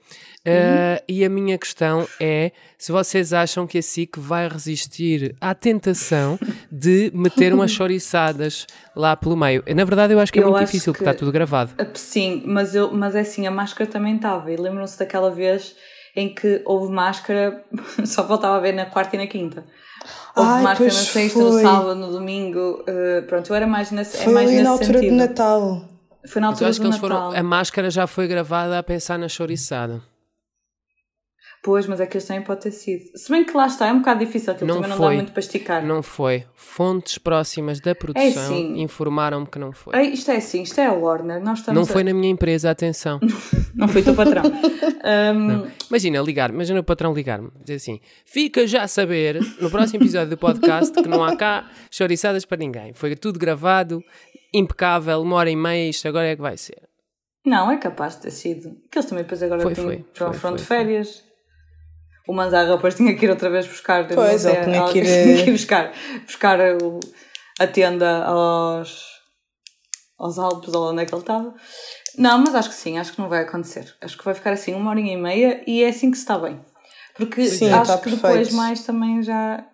Uh, 0.47 1.03
e 1.09 1.25
a 1.25 1.29
minha 1.29 1.57
questão 1.57 2.07
é 2.21 2.53
se 2.77 2.89
vocês 2.91 3.33
acham 3.33 3.67
que 3.67 3.77
a 3.77 3.81
SIC 3.81 4.17
vai 4.17 4.47
resistir 4.47 5.35
à 5.41 5.53
tentação 5.53 6.39
de 6.71 7.11
meter 7.13 7.53
umas 7.53 7.71
choriçadas 7.71 8.65
lá 8.95 9.15
pelo 9.17 9.35
meio. 9.35 9.61
Na 9.75 9.83
verdade, 9.83 10.13
eu 10.13 10.19
acho 10.19 10.31
que 10.31 10.39
é 10.39 10.43
eu 10.43 10.51
muito 10.51 10.65
difícil, 10.65 10.93
que, 10.93 10.99
porque 10.99 11.09
está 11.09 11.19
tudo 11.19 11.33
gravado. 11.33 11.71
Sim, 11.93 12.43
mas, 12.45 12.73
eu, 12.73 12.93
mas 12.93 13.13
é 13.13 13.21
assim, 13.21 13.45
a 13.45 13.51
máscara 13.51 13.89
também 13.89 14.15
estava. 14.15 14.49
E 14.49 14.55
lembram-se 14.55 14.97
daquela 14.97 15.29
vez 15.29 15.75
em 16.15 16.33
que 16.33 16.61
houve 16.65 16.93
máscara, 16.93 17.63
só 18.05 18.25
faltava 18.25 18.55
a 18.55 18.59
ver 18.59 18.73
na 18.73 18.85
quarta 18.85 19.17
e 19.17 19.19
na 19.19 19.27
quinta. 19.27 19.65
Houve 20.33 20.49
Ai, 20.49 20.63
máscara 20.63 20.93
na 20.93 20.99
sexta, 20.99 21.39
no 21.39 21.61
sábado, 21.61 21.95
no 21.95 22.11
domingo. 22.11 22.85
Uh, 22.87 23.23
pronto, 23.27 23.49
eu 23.49 23.55
era 23.55 23.67
mais, 23.67 23.91
nesse, 23.91 24.17
foi 24.17 24.31
é 24.31 24.33
mais 24.33 24.49
nesse 24.49 24.63
na 24.63 24.69
altura 24.69 24.93
sentido. 24.93 25.11
de 25.11 25.11
Natal. 25.11 25.89
Foi 26.25 26.41
na 26.41 26.47
altura 26.47 26.65
eu 26.65 26.69
acho 26.69 26.79
do 26.79 26.81
que 26.83 26.87
eles 26.87 27.01
Natal. 27.01 27.31
foram. 27.31 27.39
A 27.39 27.43
máscara 27.43 27.89
já 27.89 28.07
foi 28.07 28.27
gravada 28.27 28.79
a 28.79 28.83
pensar 28.83 29.19
na 29.19 29.27
choriçada. 29.27 30.01
Pois, 31.67 31.85
mas 31.85 31.99
é 31.99 32.05
que 32.05 32.17
este 32.17 32.29
também 32.29 32.43
pode 32.43 32.61
ter 32.61 32.71
sido. 32.71 33.09
Se 33.13 33.29
bem 33.29 33.43
que 33.43 33.51
lá 33.51 33.67
está, 33.67 33.87
é 33.87 33.91
um 33.91 33.97
bocado 33.97 34.21
difícil, 34.21 34.53
aquilo 34.53 34.69
não 34.69 34.75
também 34.75 34.89
não 34.89 34.95
foi, 34.95 35.07
dá 35.07 35.15
muito 35.15 35.31
para 35.33 35.39
esticar. 35.41 35.85
Não 35.85 36.01
foi. 36.01 36.45
Fontes 36.55 37.17
próximas 37.17 37.81
da 37.81 37.93
produção 37.93 38.41
assim. 38.41 38.79
informaram-me 38.79 39.45
que 39.45 39.59
não 39.59 39.73
foi. 39.73 39.93
É, 39.93 40.03
isto 40.03 40.31
é 40.31 40.37
assim, 40.37 40.61
isto 40.61 40.79
é 40.79 40.85
a 40.85 40.93
Warner. 40.93 41.43
Nós 41.43 41.59
estamos 41.59 41.75
não 41.75 41.83
a... 41.83 41.85
foi 41.85 42.05
na 42.05 42.13
minha 42.13 42.31
empresa, 42.31 42.71
atenção. 42.71 43.19
não 43.75 43.89
foi 43.89 43.99
o 43.99 44.05
teu 44.05 44.15
patrão. 44.15 44.43
um... 44.45 45.67
Imagina 45.89 46.21
ligar, 46.21 46.51
imagina 46.51 46.79
o 46.79 46.83
patrão 46.85 47.13
ligar-me, 47.13 47.51
dizer 47.59 47.75
assim: 47.75 47.99
fica 48.25 48.65
já 48.65 48.83
a 48.83 48.87
saber 48.87 49.37
no 49.59 49.69
próximo 49.69 50.01
episódio 50.01 50.29
do 50.29 50.37
podcast 50.37 50.93
que 50.93 51.09
não 51.09 51.21
há 51.21 51.35
cá 51.35 51.69
choriçadas 51.91 52.45
para 52.45 52.59
ninguém. 52.59 52.93
Foi 52.93 53.13
tudo 53.13 53.37
gravado, 53.37 54.01
impecável, 54.53 55.21
uma 55.21 55.35
hora 55.35 55.49
e 55.49 55.55
meia, 55.57 55.89
isto 55.89 56.07
agora 56.07 56.27
é 56.27 56.35
que 56.37 56.41
vai 56.41 56.55
ser. 56.55 56.81
Não, 57.45 57.69
é 57.69 57.75
capaz 57.75 58.15
de 58.15 58.21
ter 58.21 58.31
sido. 58.31 58.77
Que 58.89 58.99
eles 58.99 59.09
também 59.09 59.25
depois 59.25 59.43
agora 59.43 59.61
foi, 59.61 59.73
têm 59.73 59.83
foi, 59.83 59.97
para 59.97 60.27
foi, 60.27 60.39
front 60.39 60.55
de 60.55 60.63
foi, 60.63 60.77
férias. 60.77 61.26
O 62.27 62.33
Manzarra 62.33 62.75
depois 62.75 62.95
tinha 62.95 63.15
que 63.15 63.25
ir 63.25 63.29
outra 63.29 63.49
vez 63.49 63.65
buscar. 63.65 64.07
Pois, 64.07 64.45
ele 64.45 64.57
tinha 64.65 64.85
que 64.85 64.99
ir... 64.99 65.03
tinha 65.03 65.43
que 65.43 65.49
ir 65.49 65.53
buscar, 65.53 65.93
buscar 66.25 66.59
o, 66.81 66.99
a 67.59 67.67
tenda 67.67 68.23
aos, 68.25 69.03
aos 70.17 70.37
Alpes 70.37 70.73
ou 70.73 70.91
onde 70.91 71.03
é 71.03 71.05
que 71.05 71.13
ele 71.13 71.21
estava. 71.21 71.55
Não, 72.17 72.39
mas 72.39 72.55
acho 72.55 72.69
que 72.69 72.75
sim, 72.75 72.97
acho 72.97 73.13
que 73.13 73.19
não 73.19 73.29
vai 73.29 73.43
acontecer. 73.43 73.95
Acho 74.01 74.17
que 74.17 74.25
vai 74.25 74.33
ficar 74.33 74.51
assim 74.51 74.73
uma 74.73 74.89
horinha 74.91 75.13
e 75.13 75.17
meia 75.17 75.63
e 75.67 75.83
é 75.83 75.89
assim 75.89 76.11
que 76.11 76.17
se 76.17 76.23
está 76.23 76.37
bem. 76.37 76.59
Porque 77.15 77.45
Sim, 77.47 77.69
acho 77.71 77.97
que 77.97 78.09
perfeito. 78.09 78.27
depois 78.27 78.53
mais 78.53 78.85
também 78.85 79.23
já. 79.23 79.65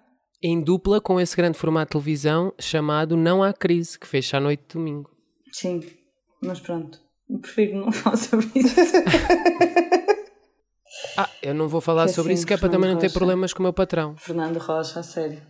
Em 0.41 0.61
dupla 0.61 1.01
com 1.01 1.19
esse 1.19 1.35
grande 1.35 1.57
formato 1.57 1.87
de 1.87 1.91
televisão 2.03 2.53
chamado 2.59 3.17
Não 3.17 3.43
Há 3.43 3.53
Crise, 3.53 3.99
que 3.99 4.07
fecha 4.07 4.37
à 4.37 4.39
noite 4.39 4.61
de 4.61 4.73
domingo. 4.75 5.09
Sim, 5.51 5.81
mas 6.41 6.59
pronto. 6.59 6.99
Prefiro 7.41 7.77
não 7.77 7.91
falar 7.93 8.17
sobre 8.17 8.47
isso. 8.55 8.75
Ah, 11.17 11.30
eu 11.41 11.54
não 11.54 11.67
vou 11.67 11.82
falar 11.82 12.06
Que 12.06 12.12
é 12.12 12.13
sobre 12.13 12.34
assim, 12.34 12.39
isso, 12.39 12.47
que 12.47 12.54
é 12.54 12.58
para 12.58 12.69
também 12.69 12.89
não 12.89 12.97
ter 12.97 13.08
Rocha. 13.08 13.19
problemas 13.19 13.54
com 13.54 13.60
o 13.60 13.63
meu 13.63 13.73
patrão. 13.73 14.15
Fernando 14.17 14.58
Rocha, 14.58 14.99
a 14.99 15.04
sério. 15.04 15.41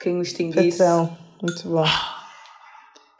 Quem 0.00 0.18
o 0.18 0.22
extinguisse. 0.22 0.78
Patrão. 0.78 1.16
Muito 1.42 1.68
bom. 1.68 1.84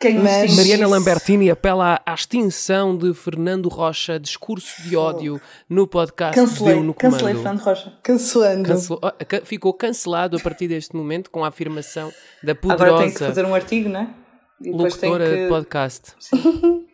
Quem 0.01 0.19
Mas- 0.19 0.27
extinguisse. 0.51 0.57
Mariana 0.57 0.89
Lambertini 0.89 1.51
apela 1.51 2.01
à 2.05 2.13
extinção 2.15 2.97
de 2.97 3.15
Fernando 3.15 3.69
Rocha, 3.69 4.19
discurso 4.19 4.83
de 4.83 4.97
ódio 4.97 5.41
no 5.69 5.87
podcast 5.87 6.35
Cancelei, 6.35 6.75
Deu 6.75 6.83
no 6.83 6.93
Comando. 6.95 7.13
cancelei 7.13 7.35
Fernando 7.35 7.61
Rocha. 7.61 7.99
Cancelando. 8.03 8.69
Cancelou- 8.69 9.01
ca- 9.29 9.43
ficou 9.45 9.73
cancelado 9.73 10.37
a 10.37 10.41
partir 10.41 10.67
deste 10.67 10.97
momento 10.97 11.31
com 11.31 11.45
a 11.45 11.49
afirmação 11.49 12.11
da 12.43 12.51
Agora 12.51 12.77
tenho 12.77 12.79
que 12.79 12.97
poderosa 13.13 13.27
fazer 13.27 13.45
um 13.45 13.55
artigo, 13.55 13.89
né? 13.89 14.13
E 14.61 14.73
depois 14.73 14.97
tenho 14.97 15.13
locutora 15.13 15.37
que. 15.37 15.43
de 15.45 15.49
podcast 15.49 16.13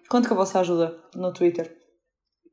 Conto 0.09 0.29
com 0.29 0.35
a 0.35 0.37
vossa 0.38 0.61
ajuda 0.61 0.94
no 1.14 1.33
Twitter. 1.33 1.77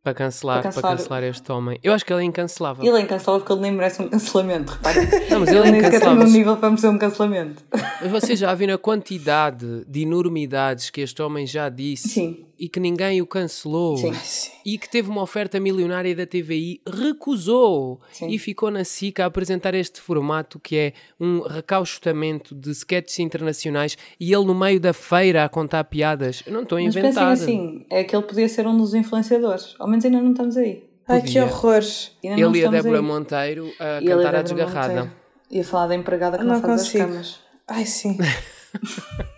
Para 0.06 0.13
cancelar, 0.13 0.62
Para 0.62 0.72
para 0.72 0.82
cancelar. 0.84 0.98
cancelar 0.98 1.24
este 1.24 1.52
homem. 1.52 1.80
Eu 1.82 1.91
acho 1.91 2.06
que 2.06 2.13
ele 2.13 2.22
é 2.22 2.26
incancelável. 2.26 2.86
Ele 2.86 2.96
é 2.96 3.02
incancelável 3.02 3.39
porque 3.39 3.54
ele 3.54 3.62
nem 3.63 3.72
merece 3.72 4.04
um 4.04 4.08
cancelamento, 4.08 4.74
reparem. 4.74 5.08
Não, 5.32 5.39
mas 5.39 5.50
ele 5.50 5.68
é 5.68 5.72
nem 5.72 5.84
sequer 5.84 6.00
tem 6.00 6.10
um 6.10 6.24
nível 6.26 6.58
para 6.58 6.70
merecer 6.70 6.89
um 6.91 6.98
cancelamento. 7.00 7.63
Mas 7.72 8.12
vocês 8.12 8.38
já 8.38 8.54
viram 8.54 8.76
a 8.76 8.78
quantidade 8.78 9.84
de 9.88 10.02
enormidades 10.04 10.91
que 10.91 11.02
este 11.02 11.20
homem 11.24 11.48
já 11.48 11.70
disse 11.70 12.10
Sim. 12.10 12.44
E 12.60 12.68
que 12.70 12.80
ninguém 12.80 13.22
o 13.22 13.28
cancelou 13.28 13.98
Sim. 13.98 14.13
Sim. 14.13 14.52
e 14.65 14.78
que 14.78 14.89
teve 14.89 15.10
uma 15.10 15.22
oferta 15.22 15.60
milionária 15.60 16.15
da 16.15 16.26
TVI, 16.26 16.82
recusou 16.88 18.00
Sim. 18.12 18.28
e 18.30 18.38
ficou 18.39 18.70
na 18.72 18.84
SICA 18.84 19.24
a 19.24 19.28
apresentar 19.28 19.74
este 19.74 20.00
formato 20.02 20.60
que 20.60 20.78
é 20.78 20.94
um 21.20 21.41
recauchutamento 21.41 22.54
de 22.56 22.72
sketches 22.72 23.20
internacionais 23.20 23.98
e 24.20 24.34
ele 24.34 24.46
no 24.46 24.56
meio 24.56 24.80
da 24.80 24.94
feira 24.94 25.44
a 25.44 25.50
contar 25.50 25.84
piadas. 25.86 26.44
Eu 26.46 26.54
não 26.54 26.63
estou 26.63 26.78
a 26.78 26.82
inventar. 26.82 27.32
assim, 27.32 27.86
é 27.89 28.04
que 28.04 28.15
ele 28.15 28.26
podia 28.26 28.48
ser 28.50 28.68
um 28.68 28.78
dos 28.78 28.94
influenciadores. 28.94 29.76
Ao 29.80 29.88
menos 29.88 30.06
ainda 30.06 30.22
não 30.22 30.32
estamos 30.32 30.58
aí. 30.58 30.84
Ai, 31.08 31.20
que 31.22 31.28
Podia. 31.28 31.44
horror. 31.46 31.84
Ainda 32.24 32.38
não 32.41 32.50
Ele 32.50 32.60
e 32.60 32.65
a 32.65 32.70
Débora 32.72 32.98
aí. 32.98 33.04
Monteiro 33.06 33.72
a 33.80 34.02
E 34.02 34.06
e 34.06 34.12
a 34.12 34.15
cantar 34.15 34.36
a 34.36 34.41
Débora 34.41 34.44
desgarrada. 34.44 34.94
Monteiro. 34.94 35.12
Ia 35.52 35.63
falar 35.63 35.88
da 35.88 35.96
empregada 35.96 36.38
que 36.39 36.44
não, 36.44 36.56
Não 36.56 36.62
faz 36.62 36.82
consigo. 36.82 37.04
as 37.04 37.10
camas. 37.12 37.39
Ai, 37.68 37.86
sim. 37.86 38.18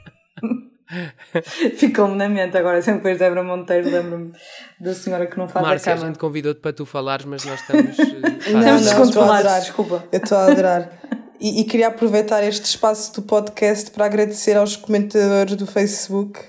Ficou-me 1.77 2.15
na 2.15 2.29
mente 2.29 2.57
agora, 2.57 2.81
sempre 2.81 3.01
que 3.01 3.07
vejo 3.07 3.19
Débora 3.19 3.43
Monteiro, 3.43 3.89
lembro-me 3.89 4.31
da 4.79 4.93
senhora 4.93 5.25
que 5.27 5.37
não 5.37 5.47
faz 5.47 5.65
Márcia, 5.65 5.91
a 5.91 5.95
a 5.95 5.97
cama. 5.97 6.07
gente 6.09 6.19
convidou-te 6.19 6.59
para 6.61 6.73
tu 6.73 6.85
falares, 6.85 7.25
mas 7.25 7.43
nós 7.45 7.59
estamos. 7.61 7.97
eh, 7.99 8.03
Não, 8.03 8.37
Estamos 8.39 8.65
a 8.67 8.89
descontrolados, 8.89 9.39
adorar. 9.45 9.61
desculpa. 9.61 10.03
Eu 10.11 10.19
estou 10.19 10.37
a 10.37 10.45
adorar. 10.45 10.91
E, 11.39 11.61
e 11.61 11.63
queria 11.65 11.87
aproveitar 11.89 12.43
este 12.43 12.65
espaço 12.65 13.13
do 13.13 13.21
podcast 13.21 13.91
para 13.91 14.05
agradecer 14.05 14.57
aos 14.57 14.75
comentadores 14.75 15.55
do 15.55 15.67
Facebook, 15.67 16.39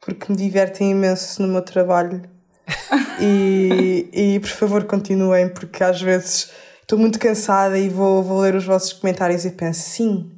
porque 0.00 0.30
me 0.32 0.36
divertem 0.38 0.92
imenso 0.92 1.42
no 1.42 1.48
meu 1.48 1.62
trabalho. 1.62 2.22
E, 3.22 4.08
e 4.12 4.40
por 4.40 4.48
favor 4.48 4.84
continuem, 4.84 5.48
porque 5.50 5.84
às 5.84 6.00
vezes 6.00 6.50
estou 6.80 6.98
muito 6.98 7.18
cansada 7.18 7.78
e 7.78 7.86
vou, 7.88 8.22
vou 8.22 8.40
ler 8.40 8.54
os 8.54 8.64
vossos 8.64 8.94
comentários 8.94 9.44
e 9.44 9.50
penso, 9.50 9.80
sim, 9.90 10.30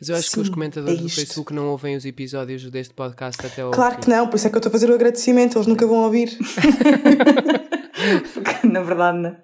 Mas 0.00 0.08
eu 0.08 0.16
acho 0.16 0.30
que 0.30 0.40
os 0.40 0.46
Sim, 0.48 0.52
comentadores 0.52 0.98
é 0.98 1.02
do. 1.02 1.08
Facebook 1.08 1.52
não 1.54 1.68
ouvem 1.68 1.96
os 1.96 2.04
episódios 2.04 2.68
deste 2.70 2.92
podcast 2.94 3.44
até 3.46 3.62
ao 3.62 3.70
claro 3.70 3.94
fim. 3.94 4.00
que 4.02 4.10
não, 4.10 4.26
por 4.28 4.36
isso 4.36 4.46
é 4.46 4.50
que 4.50 4.56
eu 4.56 4.58
estou 4.58 4.70
a 4.70 4.72
fazer 4.72 4.90
o 4.90 4.94
agradecimento, 4.94 5.56
eles 5.56 5.66
nunca 5.66 5.86
vão 5.86 6.04
ouvir. 6.04 6.36
Na 8.64 8.82
verdade, 8.82 9.18
não. 9.18 9.36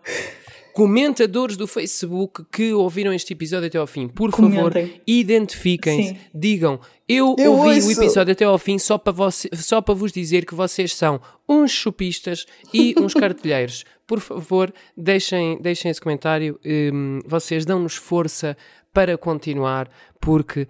Comentadores 0.72 1.56
do 1.56 1.66
Facebook 1.66 2.44
que 2.50 2.72
ouviram 2.72 3.12
este 3.12 3.32
episódio 3.32 3.66
até 3.66 3.76
ao 3.76 3.88
fim, 3.88 4.06
por 4.06 4.30
favor, 4.30 4.72
Comentem. 4.72 5.00
identifiquem-se, 5.06 6.10
Sim. 6.10 6.16
digam. 6.32 6.78
Eu, 7.08 7.34
Eu 7.38 7.54
ouvi 7.54 7.80
o 7.80 7.86
ouço. 7.86 8.00
episódio 8.00 8.32
até 8.32 8.44
ao 8.44 8.56
fim 8.56 8.78
só 8.78 8.96
para, 8.96 9.12
você, 9.12 9.48
só 9.54 9.80
para 9.80 9.94
vos 9.94 10.12
dizer 10.12 10.46
que 10.46 10.54
vocês 10.54 10.94
são 10.94 11.20
uns 11.48 11.72
chupistas 11.72 12.46
e 12.72 12.94
uns 12.98 13.12
cartilheiros. 13.14 13.84
Por 14.06 14.20
favor, 14.20 14.72
deixem, 14.96 15.60
deixem 15.60 15.90
esse 15.90 16.00
comentário. 16.00 16.58
hum, 16.64 17.18
vocês 17.26 17.66
dão-nos 17.66 17.96
força 17.96 18.56
para 18.92 19.16
continuar, 19.18 19.88
porque 20.20 20.66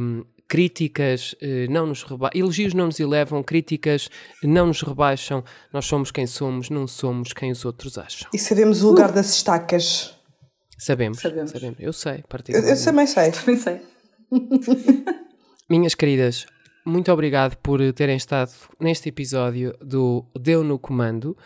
hum, 0.00 0.24
críticas 0.48 1.34
eh, 1.40 1.66
não 1.68 1.86
nos 1.86 2.02
rebaixam, 2.02 2.40
elogios 2.40 2.74
não 2.74 2.86
nos 2.86 3.00
elevam, 3.00 3.42
críticas 3.42 4.08
não 4.42 4.66
nos 4.66 4.80
rebaixam. 4.82 5.44
Nós 5.72 5.86
somos 5.86 6.10
quem 6.10 6.26
somos, 6.26 6.70
não 6.70 6.86
somos 6.86 7.32
quem 7.32 7.50
os 7.50 7.64
outros 7.64 7.98
acham. 7.98 8.28
E 8.32 8.38
sabemos 8.38 8.82
o 8.82 8.88
lugar 8.88 9.12
das 9.12 9.34
estacas. 9.34 10.14
Sabemos, 10.78 11.20
Sabemos. 11.20 11.50
sabemos. 11.52 11.76
Eu 11.80 11.92
sei, 11.92 12.12
Eu, 12.12 12.16
eu 12.18 12.24
particularmente. 12.28 12.84
também 12.84 13.06
sei. 13.06 13.32
Pensei. 13.44 13.80
Minhas 15.68 15.94
queridas, 15.94 16.46
muito 16.86 17.12
obrigado 17.12 17.56
por 17.56 17.80
terem 17.92 18.16
estado 18.16 18.52
neste 18.78 19.08
episódio 19.08 19.76
do 19.80 20.24
Deu 20.38 20.62
no 20.62 20.78
Comando, 20.78 21.36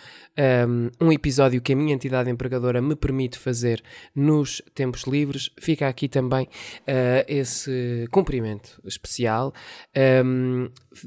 um, 1.01 1.11
episódio 1.11 1.63
que 1.63 1.73
a 1.73 1.77
minha 1.77 1.95
entidade 1.95 2.31
empregadora 2.31 2.83
me 2.83 2.95
permite 2.95 3.39
fazer 3.39 3.83
nos 4.15 4.61
tempos 4.75 5.05
livres. 5.05 5.51
Fica 5.59 5.89
aqui 5.89 6.09
também 6.09 6.45
uh, 6.45 7.25
esse 7.27 8.07
cumprimento 8.11 8.81
especial. 8.85 9.53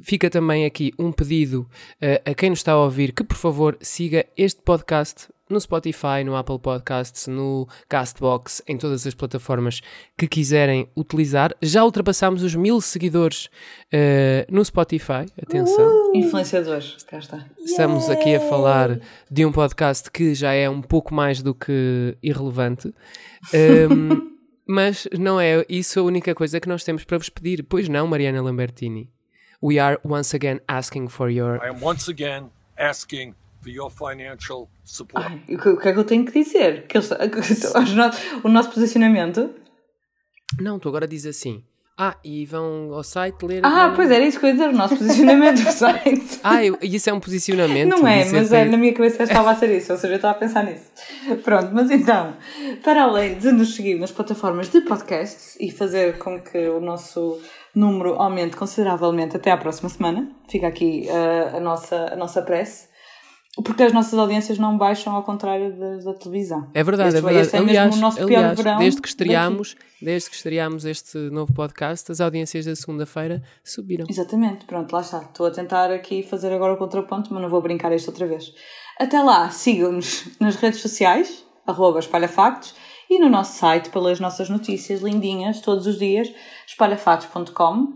Fica 0.04 0.30
também 0.30 0.66
aqui 0.66 0.92
um 0.98 1.12
pedido 1.12 1.70
uh, 2.02 2.32
a 2.32 2.34
quem 2.34 2.50
nos 2.50 2.60
está 2.60 2.72
a 2.72 2.84
ouvir 2.84 3.14
que, 3.14 3.24
por 3.24 3.38
favor, 3.38 3.78
siga 3.82 4.26
este 4.36 4.62
podcast 4.64 5.28
no 5.50 5.60
Spotify, 5.60 6.24
no 6.26 6.36
Apple 6.36 6.60
Podcasts, 6.60 7.28
no 7.28 7.68
Castbox, 7.90 8.62
em 8.68 8.78
todas 8.78 9.06
as 9.06 9.14
plataformas 9.14 9.82
que 10.18 10.28
quiserem 10.28 10.90
utilizar. 10.96 11.56
Já 11.62 11.84
ultrapassámos 11.84 12.44
os 12.44 12.56
mil 12.56 12.80
seguidores 12.82 13.50
eh, 13.92 14.46
no 14.50 14.64
Spotify, 14.64 15.26
atenção. 15.42 16.12
Influenciadores, 16.16 17.04
cá 17.04 17.20
está. 17.20 17.46
Estamos 17.60 18.10
aqui 18.10 18.36
a 18.36 18.40
falar 18.40 19.00
de 19.30 19.46
um 19.46 19.52
podcast 19.52 20.10
que 20.10 20.34
já 20.34 20.54
é 20.54 20.70
um 20.70 20.82
pouco 20.82 21.14
mais 21.14 21.42
do 21.42 21.54
que 21.54 22.18
irrelevante. 22.22 22.94
Ehm, 23.54 24.32
mas 24.66 25.06
não 25.20 25.38
é 25.38 25.66
isso 25.68 26.00
a 26.00 26.04
única 26.04 26.34
coisa 26.34 26.58
que 26.58 26.70
nós 26.70 26.82
temos 26.82 27.04
para 27.04 27.18
vos 27.18 27.28
pedir. 27.28 27.64
Pois 27.64 27.90
não, 27.90 28.08
Mariana 28.08 28.42
Lambertini. 28.42 29.12
We 29.62 29.80
are 29.80 30.00
once 30.04 30.34
again 30.34 30.62
asking 30.68 31.10
for 31.10 31.30
your 31.30 31.60
I 31.64 31.70
am 31.70 31.84
once 31.84 32.10
again 32.10 32.50
asking 32.78 33.36
for 33.64 33.70
your 33.72 33.90
financial 33.90 34.68
support. 34.84 35.26
Ai, 35.26 35.42
o 35.56 35.58
que, 35.58 35.70
o 35.70 35.78
que 35.78 35.88
é 35.90 35.94
que 35.94 36.00
eu 36.00 36.04
tenho 36.04 36.26
que 36.26 36.32
dizer? 36.44 36.86
Que 36.88 36.98
eles- 36.98 37.10
o 38.44 38.50
nosso 38.50 38.70
posicionamento. 38.72 39.50
Não, 40.60 40.78
tu 40.80 40.88
agora 40.90 41.08
diz 41.08 41.26
assim. 41.26 41.64
Ah, 41.96 42.18
e 42.24 42.44
vão 42.48 42.92
ao 42.92 43.04
site 43.04 43.44
ler. 43.46 43.62
Ah, 43.64 43.94
pois 43.96 44.10
era 44.10 44.26
isso 44.26 44.40
que 44.40 44.46
eu 44.46 44.50
ia 44.50 44.54
dizer, 44.56 44.70
o 44.70 44.74
nosso 44.76 44.98
posicionamento 44.98 45.64
do 45.64 45.70
site. 45.72 46.40
Ah, 46.44 46.66
eu- 46.66 46.76
isso 46.82 47.08
é 47.08 47.14
um 47.14 47.20
posicionamento. 47.20 47.88
Não 47.90 48.08
é, 48.08 48.24
isso 48.24 48.34
mas 48.34 48.52
é, 48.52 48.66
na 48.66 48.78
minha 48.78 48.94
cabeça 48.96 49.22
estava 49.22 49.52
a 49.52 49.56
ser 49.56 49.70
isso, 49.78 49.92
ou 49.92 49.98
seja, 50.00 50.14
eu 50.14 50.16
estava 50.16 50.36
a 50.36 50.40
pensar 50.40 50.64
nisso. 50.64 50.86
Pronto, 51.44 51.70
mas 51.72 51.92
então, 51.92 52.36
para 52.84 53.04
além 53.04 53.36
de 53.38 53.52
nos 53.52 53.76
seguir 53.76 54.00
nas 54.00 54.12
plataformas 54.12 54.70
de 54.70 54.82
podcasts 54.82 55.56
e 55.60 55.70
fazer 55.70 56.18
com 56.18 56.42
que 56.42 56.58
o 56.68 56.80
nosso 56.82 57.40
número 57.76 58.16
aumente 58.16 58.56
consideravelmente 58.58 59.36
até 59.38 59.52
à 59.52 59.58
próxima 59.58 59.88
semana, 59.88 60.32
fica 60.50 60.68
aqui 60.68 61.08
uh, 61.10 61.58
a, 61.58 61.60
nossa, 61.60 62.12
a 62.12 62.16
nossa 62.16 62.42
prece, 62.42 62.88
porque 63.62 63.84
as 63.84 63.94
nossas 63.94 64.18
audiências 64.18 64.58
não 64.58 64.78
baixam 64.78 65.16
ao 65.16 65.24
contrário 65.24 65.78
das 65.78 66.04
da 66.06 66.14
televisão. 66.14 66.70
É 66.74 66.84
verdade, 66.84 67.10
Este 67.10 67.18
é 67.18 67.22
vai- 67.22 67.34
verdade. 67.34 67.46
Este 67.48 67.56
é 67.56 67.60
aliás, 67.60 67.96
aliás 68.20 68.80
desde 68.80 68.96
que 68.96 69.02
daqui. 69.02 69.08
estreámos, 69.10 69.76
desde 70.02 70.30
que 70.30 70.36
estreámos 70.36 70.86
este 70.86 71.18
novo 71.30 71.54
podcast, 71.54 72.12
as 72.12 72.20
audiências 72.20 72.66
da 72.66 72.76
segunda-feira 72.76 73.44
subiram. 73.64 74.06
Exatamente, 74.10 74.66
pronto, 74.66 74.92
lá 74.92 75.02
está. 75.02 75.20
Estou 75.22 75.46
a 75.46 75.52
tentar 75.52 75.92
aqui 75.92 76.24
fazer 76.24 76.52
agora 76.52 76.74
o 76.74 76.78
contraponto, 76.78 77.32
mas 77.34 77.42
não 77.44 77.50
vou 77.50 77.62
brincar 77.62 77.92
isto 77.94 78.08
outra 78.10 78.26
vez. 78.26 78.52
Até 79.00 79.22
lá, 79.22 79.50
sigam-nos 79.52 80.28
nas 80.42 80.56
redes 80.56 80.82
sociais, 80.82 81.46
arroba 81.68 82.00
espalhafactos, 82.00 82.74
e 83.10 83.20
no 83.20 83.30
nosso 83.30 83.60
site 83.60 83.90
pelas 83.90 84.20
nossas 84.20 84.50
notícias 84.50 85.02
lindinhas, 85.02 85.62
todos 85.62 85.86
os 85.86 86.00
dias, 86.00 86.28
espalhafactos.com. 86.68 87.88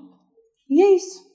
E 0.69 0.81
é 0.83 0.95
isso. 0.95 1.26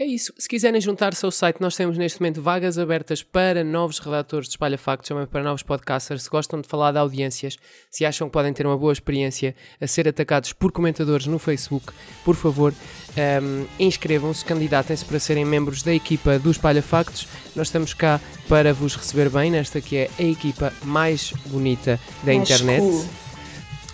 É 0.00 0.04
isso. 0.04 0.32
Se 0.38 0.48
quiserem 0.48 0.80
juntar-se 0.80 1.24
ao 1.24 1.30
site, 1.32 1.60
nós 1.60 1.74
temos 1.74 1.98
neste 1.98 2.20
momento 2.20 2.40
vagas 2.40 2.78
abertas 2.78 3.20
para 3.20 3.64
novos 3.64 3.98
redatores 3.98 4.46
de 4.46 4.52
Espalha 4.52 4.78
Factos, 4.78 5.08
também 5.08 5.26
para 5.26 5.42
novos 5.42 5.64
podcasters. 5.64 6.22
Se 6.22 6.30
gostam 6.30 6.60
de 6.60 6.68
falar 6.68 6.92
de 6.92 6.98
audiências, 6.98 7.56
se 7.90 8.04
acham 8.06 8.28
que 8.28 8.32
podem 8.32 8.52
ter 8.52 8.64
uma 8.64 8.78
boa 8.78 8.92
experiência 8.92 9.56
a 9.80 9.88
ser 9.88 10.06
atacados 10.06 10.52
por 10.52 10.70
comentadores 10.70 11.26
no 11.26 11.36
Facebook, 11.36 11.92
por 12.24 12.36
favor, 12.36 12.72
ehm, 13.16 13.64
inscrevam-se, 13.76 14.44
candidatem-se 14.44 15.04
para 15.04 15.18
serem 15.18 15.44
membros 15.44 15.82
da 15.82 15.92
equipa 15.92 16.38
do 16.38 16.52
Espalha 16.52 16.80
Factos. 16.80 17.26
Nós 17.56 17.66
estamos 17.66 17.92
cá 17.92 18.20
para 18.48 18.72
vos 18.72 18.94
receber 18.94 19.28
bem 19.28 19.50
nesta 19.50 19.80
que 19.80 19.96
é 19.96 20.10
a 20.16 20.22
equipa 20.22 20.72
mais 20.84 21.32
bonita 21.46 21.98
da 22.22 22.32
Mais 22.32 22.48
internet. 22.48 22.82
cool. 22.82 23.04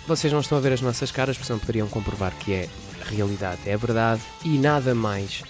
Vocês 0.07 0.31
não 0.31 0.41
estão 0.41 0.59
a 0.59 0.61
ver 0.61 0.73
as 0.73 0.81
nossas 0.81 1.11
caras, 1.11 1.35
porque 1.35 1.51
não 1.51 1.57
poderiam 1.57 1.87
comprovar 1.87 2.31
que 2.37 2.53
é 2.53 2.69
realidade, 3.09 3.61
é 3.65 3.75
verdade 3.75 4.21
e 4.43 4.59
nada 4.59 4.93
mais 4.93 5.41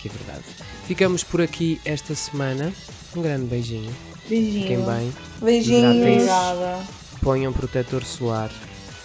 que 0.00 0.08
é 0.08 0.10
verdade. 0.10 0.44
Ficamos 0.86 1.24
por 1.24 1.40
aqui 1.40 1.80
esta 1.84 2.14
semana. 2.14 2.72
Um 3.16 3.22
grande 3.22 3.46
beijinho. 3.46 3.94
Beijinho. 4.28 4.62
Fiquem 4.62 4.84
bem. 4.84 5.12
Beijinhos. 5.42 5.96
Hidratem-se. 5.96 6.30
Obrigada. 6.30 6.84
Ponham 7.22 7.52
protetor 7.52 8.04
solar 8.04 8.50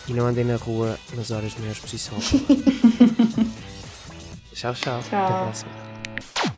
e 0.07 0.13
não 0.13 0.25
andem 0.27 0.45
na 0.45 0.55
rua 0.55 0.97
nas 1.15 1.31
horas 1.31 1.53
de 1.53 1.59
maior 1.61 1.73
exposição. 1.73 2.17
tchau, 4.53 4.73
tchau. 4.73 4.99
Até 4.99 5.15
a 5.15 5.27
Tchau. 5.27 5.43
próxima. 5.43 6.54